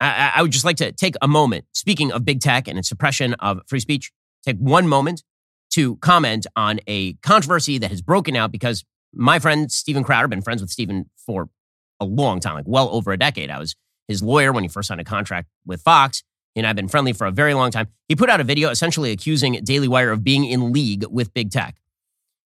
I, 0.00 0.32
I 0.36 0.42
would 0.42 0.50
just 0.50 0.64
like 0.64 0.76
to 0.78 0.92
take 0.92 1.14
a 1.22 1.28
moment, 1.28 1.66
speaking 1.72 2.10
of 2.10 2.24
big 2.24 2.40
tech 2.40 2.66
and 2.66 2.78
its 2.78 2.88
suppression 2.88 3.34
of 3.34 3.60
free 3.68 3.80
speech, 3.80 4.10
take 4.44 4.56
one 4.58 4.88
moment 4.88 5.22
to 5.72 5.96
comment 5.96 6.46
on 6.56 6.80
a 6.86 7.14
controversy 7.14 7.78
that 7.78 7.90
has 7.90 8.02
broken 8.02 8.36
out 8.36 8.52
because 8.52 8.84
my 9.12 9.38
friend 9.38 9.70
Steven 9.70 10.04
Crowder, 10.04 10.28
been 10.28 10.42
friends 10.42 10.62
with 10.62 10.70
Steven 10.70 11.10
for 11.16 11.48
a 12.00 12.04
long 12.04 12.40
time, 12.40 12.54
like 12.54 12.64
well 12.66 12.88
over 12.90 13.12
a 13.12 13.18
decade. 13.18 13.50
I 13.50 13.58
was 13.58 13.74
his 14.08 14.22
lawyer 14.22 14.52
when 14.52 14.64
he 14.64 14.68
first 14.68 14.88
signed 14.88 15.00
a 15.00 15.04
contract 15.04 15.48
with 15.64 15.82
Fox, 15.82 16.22
and 16.56 16.66
I've 16.66 16.76
been 16.76 16.88
friendly 16.88 17.12
for 17.12 17.26
a 17.26 17.30
very 17.30 17.54
long 17.54 17.70
time. 17.70 17.88
He 18.08 18.16
put 18.16 18.28
out 18.28 18.40
a 18.40 18.44
video 18.44 18.70
essentially 18.70 19.10
accusing 19.10 19.54
Daily 19.64 19.88
Wire 19.88 20.10
of 20.10 20.24
being 20.24 20.44
in 20.44 20.72
league 20.72 21.04
with 21.10 21.32
big 21.32 21.50
tech. 21.50 21.76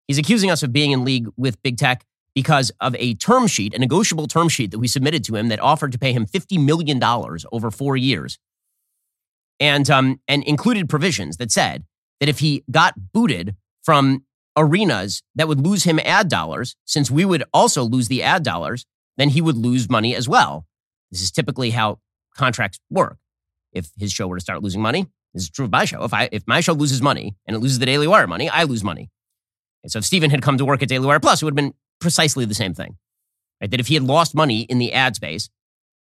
He's 0.07 0.17
accusing 0.17 0.51
us 0.51 0.61
of 0.61 0.71
being 0.71 0.91
in 0.91 1.03
league 1.03 1.27
with 1.35 1.61
big 1.63 1.77
tech 1.77 2.05
because 2.35 2.71
of 2.81 2.95
a 2.95 3.15
term 3.15 3.47
sheet, 3.47 3.73
a 3.73 3.79
negotiable 3.79 4.27
term 4.27 4.49
sheet 4.49 4.71
that 4.71 4.79
we 4.79 4.87
submitted 4.87 5.23
to 5.23 5.35
him 5.35 5.47
that 5.47 5.59
offered 5.59 5.91
to 5.93 5.97
pay 5.97 6.11
him 6.11 6.25
$50 6.25 6.63
million 6.63 7.01
over 7.51 7.71
four 7.71 7.97
years 7.97 8.37
and, 9.59 9.89
um, 9.89 10.19
and 10.27 10.43
included 10.43 10.89
provisions 10.89 11.37
that 11.37 11.51
said 11.51 11.85
that 12.19 12.29
if 12.29 12.39
he 12.39 12.63
got 12.69 12.93
booted 13.13 13.55
from 13.83 14.25
arenas 14.57 15.21
that 15.35 15.47
would 15.47 15.59
lose 15.59 15.83
him 15.83 15.99
ad 15.99 16.29
dollars, 16.29 16.75
since 16.85 17.11
we 17.11 17.25
would 17.25 17.43
also 17.53 17.83
lose 17.83 18.07
the 18.07 18.23
ad 18.23 18.43
dollars, 18.43 18.85
then 19.17 19.29
he 19.29 19.41
would 19.41 19.57
lose 19.57 19.89
money 19.89 20.15
as 20.15 20.27
well. 20.27 20.65
This 21.11 21.21
is 21.21 21.31
typically 21.31 21.71
how 21.71 21.99
contracts 22.35 22.79
work. 22.89 23.17
If 23.71 23.91
his 23.97 24.11
show 24.11 24.27
were 24.27 24.37
to 24.37 24.41
start 24.41 24.63
losing 24.63 24.81
money, 24.81 25.07
this 25.33 25.43
is 25.43 25.49
true 25.49 25.65
of 25.65 25.71
my 25.71 25.85
show. 25.85 26.03
If 26.03 26.13
I 26.13 26.29
if 26.31 26.43
my 26.47 26.61
show 26.61 26.73
loses 26.73 27.01
money 27.01 27.35
and 27.45 27.55
it 27.55 27.59
loses 27.59 27.79
the 27.79 27.85
Daily 27.85 28.07
Wire 28.07 28.27
money, 28.27 28.49
I 28.49 28.63
lose 28.63 28.83
money. 28.83 29.09
And 29.83 29.91
so 29.91 29.99
if 29.99 30.05
Steven 30.05 30.31
had 30.31 30.41
come 30.41 30.57
to 30.57 30.65
work 30.65 30.81
at 30.81 30.89
Daily 30.89 31.05
Wire 31.05 31.19
Plus, 31.19 31.41
it 31.41 31.45
would 31.45 31.51
have 31.51 31.55
been 31.55 31.73
precisely 31.99 32.45
the 32.45 32.55
same 32.55 32.73
thing. 32.73 32.97
Right? 33.61 33.69
That 33.69 33.79
if 33.79 33.87
he 33.87 33.93
had 33.93 34.03
lost 34.03 34.33
money 34.33 34.61
in 34.61 34.79
the 34.79 34.93
ad 34.93 35.15
space 35.15 35.49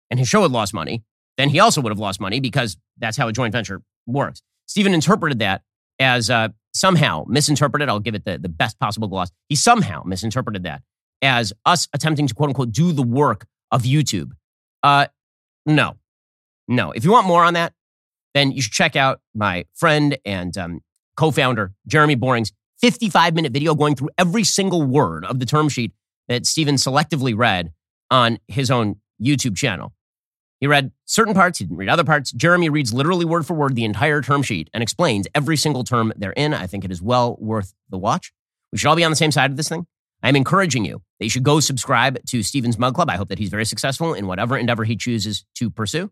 and 0.09 0.19
his 0.19 0.27
show 0.27 0.41
had 0.41 0.51
lost 0.51 0.73
money, 0.73 1.03
then 1.37 1.49
he 1.49 1.59
also 1.59 1.79
would 1.81 1.91
have 1.91 1.99
lost 1.99 2.19
money 2.19 2.39
because 2.39 2.75
that's 2.97 3.17
how 3.17 3.27
a 3.27 3.33
joint 3.33 3.51
venture 3.51 3.81
works. 4.07 4.41
Steven 4.65 4.93
interpreted 4.93 5.39
that 5.39 5.61
as 5.99 6.29
uh, 6.29 6.49
somehow 6.73 7.25
misinterpreted. 7.27 7.89
I'll 7.89 7.99
give 7.99 8.15
it 8.15 8.25
the, 8.25 8.37
the 8.37 8.49
best 8.49 8.79
possible 8.79 9.07
gloss. 9.07 9.29
He 9.47 9.55
somehow 9.55 10.03
misinterpreted 10.05 10.63
that 10.63 10.81
as 11.21 11.53
us 11.65 11.87
attempting 11.93 12.27
to 12.27 12.33
quote 12.33 12.49
unquote 12.49 12.71
do 12.71 12.91
the 12.91 13.03
work 13.03 13.45
of 13.71 13.83
YouTube. 13.83 14.31
Uh, 14.83 15.07
no, 15.65 15.97
no. 16.67 16.91
If 16.91 17.03
you 17.03 17.11
want 17.11 17.27
more 17.27 17.43
on 17.43 17.53
that, 17.53 17.73
then 18.33 18.51
you 18.51 18.61
should 18.61 18.71
check 18.71 18.95
out 18.95 19.21
my 19.33 19.65
friend 19.73 20.17
and 20.25 20.57
um, 20.57 20.81
co 21.15 21.31
founder, 21.31 21.73
Jeremy 21.87 22.15
Boring's 22.15 22.51
55 22.79 23.35
minute 23.35 23.51
video 23.51 23.75
going 23.75 23.95
through 23.95 24.09
every 24.17 24.43
single 24.43 24.81
word 24.81 25.25
of 25.25 25.39
the 25.39 25.45
term 25.45 25.69
sheet 25.69 25.91
that 26.27 26.45
Steven 26.45 26.75
selectively 26.75 27.35
read 27.35 27.73
on 28.09 28.39
his 28.47 28.71
own 28.71 28.95
YouTube 29.21 29.57
channel. 29.57 29.93
He 30.59 30.67
read 30.67 30.91
certain 31.05 31.33
parts, 31.33 31.59
he 31.59 31.65
didn't 31.65 31.77
read 31.77 31.89
other 31.89 32.03
parts. 32.03 32.31
Jeremy 32.31 32.69
reads 32.69 32.93
literally 32.93 33.25
word 33.25 33.45
for 33.45 33.53
word 33.53 33.75
the 33.75 33.85
entire 33.85 34.21
term 34.21 34.43
sheet 34.43 34.69
and 34.73 34.83
explains 34.83 35.27
every 35.33 35.55
single 35.55 35.83
term 35.83 36.11
therein. 36.17 36.53
I 36.53 36.67
think 36.67 36.83
it 36.83 36.91
is 36.91 37.01
well 37.01 37.37
worth 37.39 37.73
the 37.89 37.97
watch. 37.97 38.33
We 38.71 38.77
should 38.77 38.87
all 38.87 38.95
be 38.95 39.03
on 39.03 39.11
the 39.11 39.15
same 39.15 39.31
side 39.31 39.51
of 39.51 39.57
this 39.57 39.69
thing. 39.69 39.87
I'm 40.21 40.35
encouraging 40.35 40.83
you 40.83 41.01
that 41.19 41.25
you 41.25 41.29
should 41.29 41.43
go 41.43 41.61
subscribe 41.61 42.23
to 42.25 42.43
Steven's 42.43 42.77
Mug 42.77 42.93
Club. 42.93 43.09
I 43.09 43.15
hope 43.15 43.29
that 43.29 43.39
he's 43.39 43.49
very 43.49 43.65
successful 43.65 44.13
in 44.13 44.27
whatever 44.27 44.57
endeavor 44.57 44.83
he 44.83 44.97
chooses 44.97 45.45
to 45.55 45.69
pursue. 45.69 46.11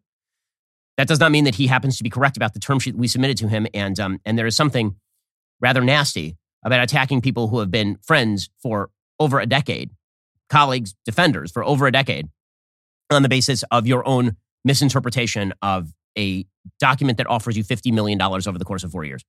That 0.96 1.08
does 1.08 1.20
not 1.20 1.32
mean 1.32 1.44
that 1.44 1.56
he 1.56 1.68
happens 1.68 1.98
to 1.98 2.04
be 2.04 2.10
correct 2.10 2.38
about 2.38 2.54
the 2.54 2.60
term 2.60 2.80
sheet 2.80 2.96
we 2.96 3.08
submitted 3.08 3.38
to 3.40 3.50
him. 3.50 3.68
And, 3.74 4.00
um, 4.00 4.20
and 4.26 4.38
there 4.38 4.48
is 4.48 4.56
something 4.56 4.96
rather 5.60 5.82
nasty 5.82 6.38
about 6.64 6.82
attacking 6.82 7.22
people 7.22 7.50
who 7.50 7.60
have 7.60 7.70
been 7.70 7.98
friends 8.02 8.50
for 8.62 8.90
over 9.20 9.40
a 9.40 9.46
decade, 9.46 9.92
colleagues, 10.50 10.96
defenders 11.06 11.52
for 11.52 11.64
over 11.64 11.86
a 11.86 11.92
decade, 11.92 12.30
on 13.12 13.24
the 13.24 13.30
basis 13.30 13.64
of 13.72 13.88
your 13.88 14.08
own 14.08 14.36
misinterpretation 14.64 15.54
of 15.62 15.94
a 16.18 16.46
document 16.80 17.18
that 17.18 17.28
offers 17.30 17.56
you 17.56 17.64
$50 17.64 17.94
million 17.94 18.22
over 18.22 18.58
the 18.58 18.66
course 18.66 18.84
of 18.84 18.92
four 18.92 19.06
years. 19.06 19.24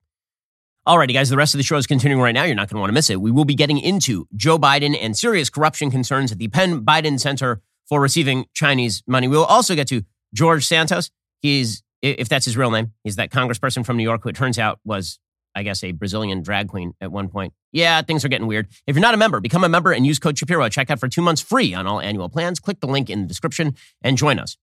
Alrighty, 0.87 1.13
guys, 1.13 1.29
the 1.29 1.37
rest 1.37 1.55
of 1.55 1.59
the 1.59 1.65
show 1.65 1.77
is 1.77 1.87
continuing 1.87 2.23
right 2.23 2.33
now. 2.33 2.45
You're 2.45 2.55
not 2.55 2.69
going 2.71 2.77
to 2.77 2.81
want 2.81 2.89
to 2.89 2.95
miss 2.95 3.11
it. 3.11 3.21
We 3.21 3.31
will 3.31 3.45
be 3.45 3.55
getting 3.55 3.79
into 3.79 4.27
Joe 4.35 4.59
Biden 4.59 4.97
and 4.99 5.17
serious 5.17 5.51
corruption 5.51 5.91
concerns 5.91 6.33
at 6.33 6.39
the 6.39 6.49
Penn 6.49 6.81
Biden 6.81 7.21
Center 7.21 7.61
for 7.89 8.01
receiving 8.01 8.47
Chinese 8.55 9.03
money. 9.07 9.29
We 9.29 9.37
will 9.37 9.45
also 9.45 9.75
get 9.75 9.89
to 9.89 10.03
George 10.33 10.65
Santos. 10.67 11.11
He's, 11.43 11.83
if 12.01 12.29
that's 12.29 12.47
his 12.47 12.57
real 12.57 12.71
name, 12.71 12.93
he's 13.05 13.17
that 13.17 13.31
congressperson 13.31 13.85
from 13.85 13.99
New 13.99 14.03
York 14.03 14.23
who 14.23 14.31
it 14.31 14.37
turns 14.37 14.59
out 14.59 14.81
was, 14.85 15.19
I 15.59 15.65
guess, 15.65 15.83
a 15.83 15.91
Brazilian 15.91 16.41
drag 16.41 16.69
queen 16.69 16.95
at 17.01 17.11
one 17.11 17.29
point. 17.29 17.53
Yeah, 17.73 18.01
things 18.03 18.25
are 18.25 18.29
getting 18.29 18.47
weird. 18.47 18.69
If 18.87 18.95
you're 18.95 19.03
not 19.03 19.15
a 19.15 19.19
member, 19.19 19.41
become 19.41 19.65
a 19.65 19.69
member 19.69 19.93
and 19.93 20.07
use 20.07 20.21
code 20.21 20.39
Shapiro. 20.39 20.69
Check 20.69 20.89
out 20.89 21.01
for 21.01 21.09
two 21.09 21.21
months 21.21 21.43
free 21.43 21.75
on 21.75 21.87
all 21.87 22.01
annual 22.01 22.29
plans. 22.29 22.61
Click 22.61 22.81
the 22.81 22.87
link 22.87 23.11
in 23.11 23.23
the 23.23 23.27
description 23.27 23.75
and 24.01 24.17
join 24.17 24.39
us. 24.39 24.57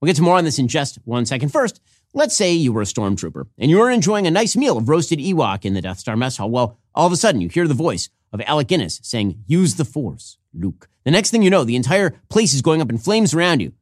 We'll 0.00 0.06
get 0.06 0.16
to 0.16 0.22
more 0.22 0.36
on 0.36 0.44
this 0.44 0.60
in 0.60 0.68
just 0.68 0.98
one 1.04 1.26
second. 1.26 1.48
First, 1.48 1.80
let's 2.14 2.36
say 2.36 2.52
you 2.52 2.72
were 2.72 2.82
a 2.82 2.86
stormtrooper 2.86 3.46
and 3.58 3.68
you 3.68 3.78
were 3.78 3.90
enjoying 3.90 4.28
a 4.28 4.30
nice 4.30 4.54
meal 4.54 4.78
of 4.78 4.88
roasted 4.88 5.18
Ewok 5.18 5.64
in 5.64 5.74
the 5.74 5.82
Death 5.82 5.98
Star 5.98 6.16
mess 6.16 6.36
hall. 6.36 6.50
Well, 6.50 6.78
all 6.94 7.08
of 7.08 7.12
a 7.12 7.16
sudden 7.16 7.40
you 7.40 7.48
hear 7.48 7.66
the 7.66 7.74
voice 7.74 8.08
of 8.32 8.40
Alec 8.42 8.68
Guinness 8.68 9.00
saying, 9.02 9.42
Use 9.46 9.74
the 9.74 9.84
Force, 9.84 10.38
Luke. 10.54 10.88
The 11.04 11.10
next 11.10 11.30
thing 11.30 11.42
you 11.42 11.50
know, 11.50 11.64
the 11.64 11.76
entire 11.76 12.10
place 12.28 12.54
is 12.54 12.62
going 12.62 12.80
up 12.80 12.90
in 12.90 12.98
flames 12.98 13.34
around 13.34 13.60
you. 13.60 13.72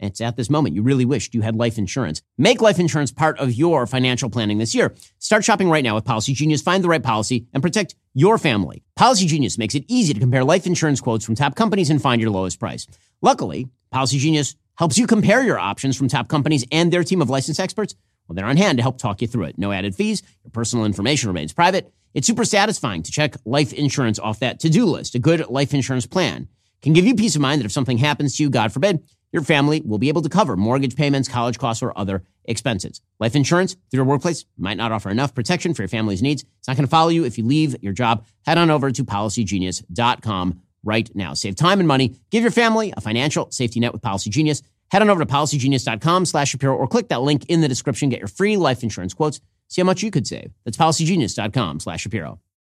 And 0.00 0.10
it's 0.10 0.20
at 0.20 0.36
this 0.36 0.50
moment 0.50 0.74
you 0.74 0.82
really 0.82 1.04
wished 1.04 1.34
you 1.34 1.42
had 1.42 1.54
life 1.54 1.78
insurance. 1.78 2.22
Make 2.38 2.60
life 2.60 2.78
insurance 2.78 3.12
part 3.12 3.38
of 3.38 3.52
your 3.52 3.86
financial 3.86 4.30
planning 4.30 4.58
this 4.58 4.74
year. 4.74 4.94
Start 5.18 5.44
shopping 5.44 5.70
right 5.70 5.84
now 5.84 5.94
with 5.94 6.04
Policygenius. 6.04 6.64
Find 6.64 6.82
the 6.82 6.88
right 6.88 7.02
policy 7.02 7.46
and 7.52 7.62
protect 7.62 7.94
your 8.14 8.38
family. 8.38 8.82
Policygenius 8.98 9.58
makes 9.58 9.74
it 9.74 9.84
easy 9.86 10.14
to 10.14 10.20
compare 10.20 10.42
life 10.42 10.66
insurance 10.66 11.00
quotes 11.00 11.24
from 11.24 11.34
top 11.34 11.54
companies 11.54 11.90
and 11.90 12.02
find 12.02 12.20
your 12.20 12.30
lowest 12.30 12.58
price. 12.58 12.86
Luckily, 13.20 13.68
Policygenius 13.94 14.56
helps 14.78 14.96
you 14.96 15.06
compare 15.06 15.42
your 15.42 15.58
options 15.58 15.96
from 15.96 16.08
top 16.08 16.28
companies 16.28 16.64
and 16.72 16.90
their 16.90 17.04
team 17.04 17.20
of 17.20 17.28
licensed 17.28 17.60
experts. 17.60 17.94
Well, 18.26 18.34
they're 18.34 18.46
on 18.46 18.56
hand 18.56 18.78
to 18.78 18.82
help 18.82 18.96
talk 18.96 19.20
you 19.20 19.28
through 19.28 19.44
it. 19.44 19.58
No 19.58 19.72
added 19.72 19.94
fees. 19.94 20.22
Your 20.44 20.50
personal 20.50 20.86
information 20.86 21.28
remains 21.28 21.52
private. 21.52 21.92
It's 22.14 22.26
super 22.26 22.44
satisfying 22.44 23.02
to 23.02 23.10
check 23.12 23.36
life 23.44 23.72
insurance 23.72 24.18
off 24.18 24.40
that 24.40 24.60
to-do 24.60 24.86
list. 24.86 25.14
A 25.14 25.18
good 25.18 25.48
life 25.48 25.74
insurance 25.74 26.06
plan 26.06 26.48
can 26.82 26.92
give 26.92 27.06
you 27.06 27.14
peace 27.14 27.34
of 27.34 27.42
mind 27.42 27.60
that 27.60 27.66
if 27.66 27.72
something 27.72 27.98
happens 27.98 28.36
to 28.36 28.42
you, 28.42 28.50
God 28.50 28.72
forbid, 28.72 29.02
your 29.32 29.42
family 29.42 29.80
will 29.84 29.98
be 29.98 30.08
able 30.08 30.22
to 30.22 30.28
cover 30.28 30.56
mortgage 30.56 30.96
payments, 30.96 31.28
college 31.28 31.58
costs, 31.58 31.82
or 31.82 31.96
other 31.96 32.24
expenses. 32.44 33.00
Life 33.20 33.36
insurance 33.36 33.74
through 33.74 33.98
your 33.98 34.04
workplace 34.04 34.44
might 34.58 34.76
not 34.76 34.92
offer 34.92 35.10
enough 35.10 35.34
protection 35.34 35.72
for 35.74 35.82
your 35.82 35.88
family's 35.88 36.22
needs. 36.22 36.42
It's 36.58 36.68
not 36.68 36.76
going 36.76 36.86
to 36.86 36.90
follow 36.90 37.10
you 37.10 37.24
if 37.24 37.38
you 37.38 37.44
leave 37.44 37.76
your 37.82 37.92
job. 37.92 38.26
Head 38.44 38.58
on 38.58 38.70
over 38.70 38.90
to 38.90 39.04
policygenius.com 39.04 40.60
right 40.82 41.10
now. 41.14 41.34
Save 41.34 41.56
time 41.56 41.78
and 41.78 41.88
money. 41.88 42.16
Give 42.30 42.42
your 42.42 42.50
family 42.50 42.92
a 42.96 43.00
financial 43.00 43.50
safety 43.50 43.80
net 43.80 43.92
with 43.92 44.02
Policygenius. 44.02 44.62
Head 44.90 45.02
on 45.02 45.10
over 45.10 45.24
to 45.24 45.32
policygenius.com 45.32 46.26
slash 46.26 46.50
Shapiro 46.50 46.76
or 46.76 46.88
click 46.88 47.08
that 47.08 47.22
link 47.22 47.44
in 47.46 47.60
the 47.60 47.68
description. 47.68 48.08
Get 48.08 48.18
your 48.18 48.28
free 48.28 48.56
life 48.56 48.82
insurance 48.82 49.14
quotes. 49.14 49.40
See 49.68 49.80
how 49.80 49.86
much 49.86 50.02
you 50.02 50.10
could 50.10 50.26
save. 50.26 50.52
That's 50.64 50.76
policygenius.com 50.76 51.80
slash 51.80 52.02
Shapiro. 52.02 52.40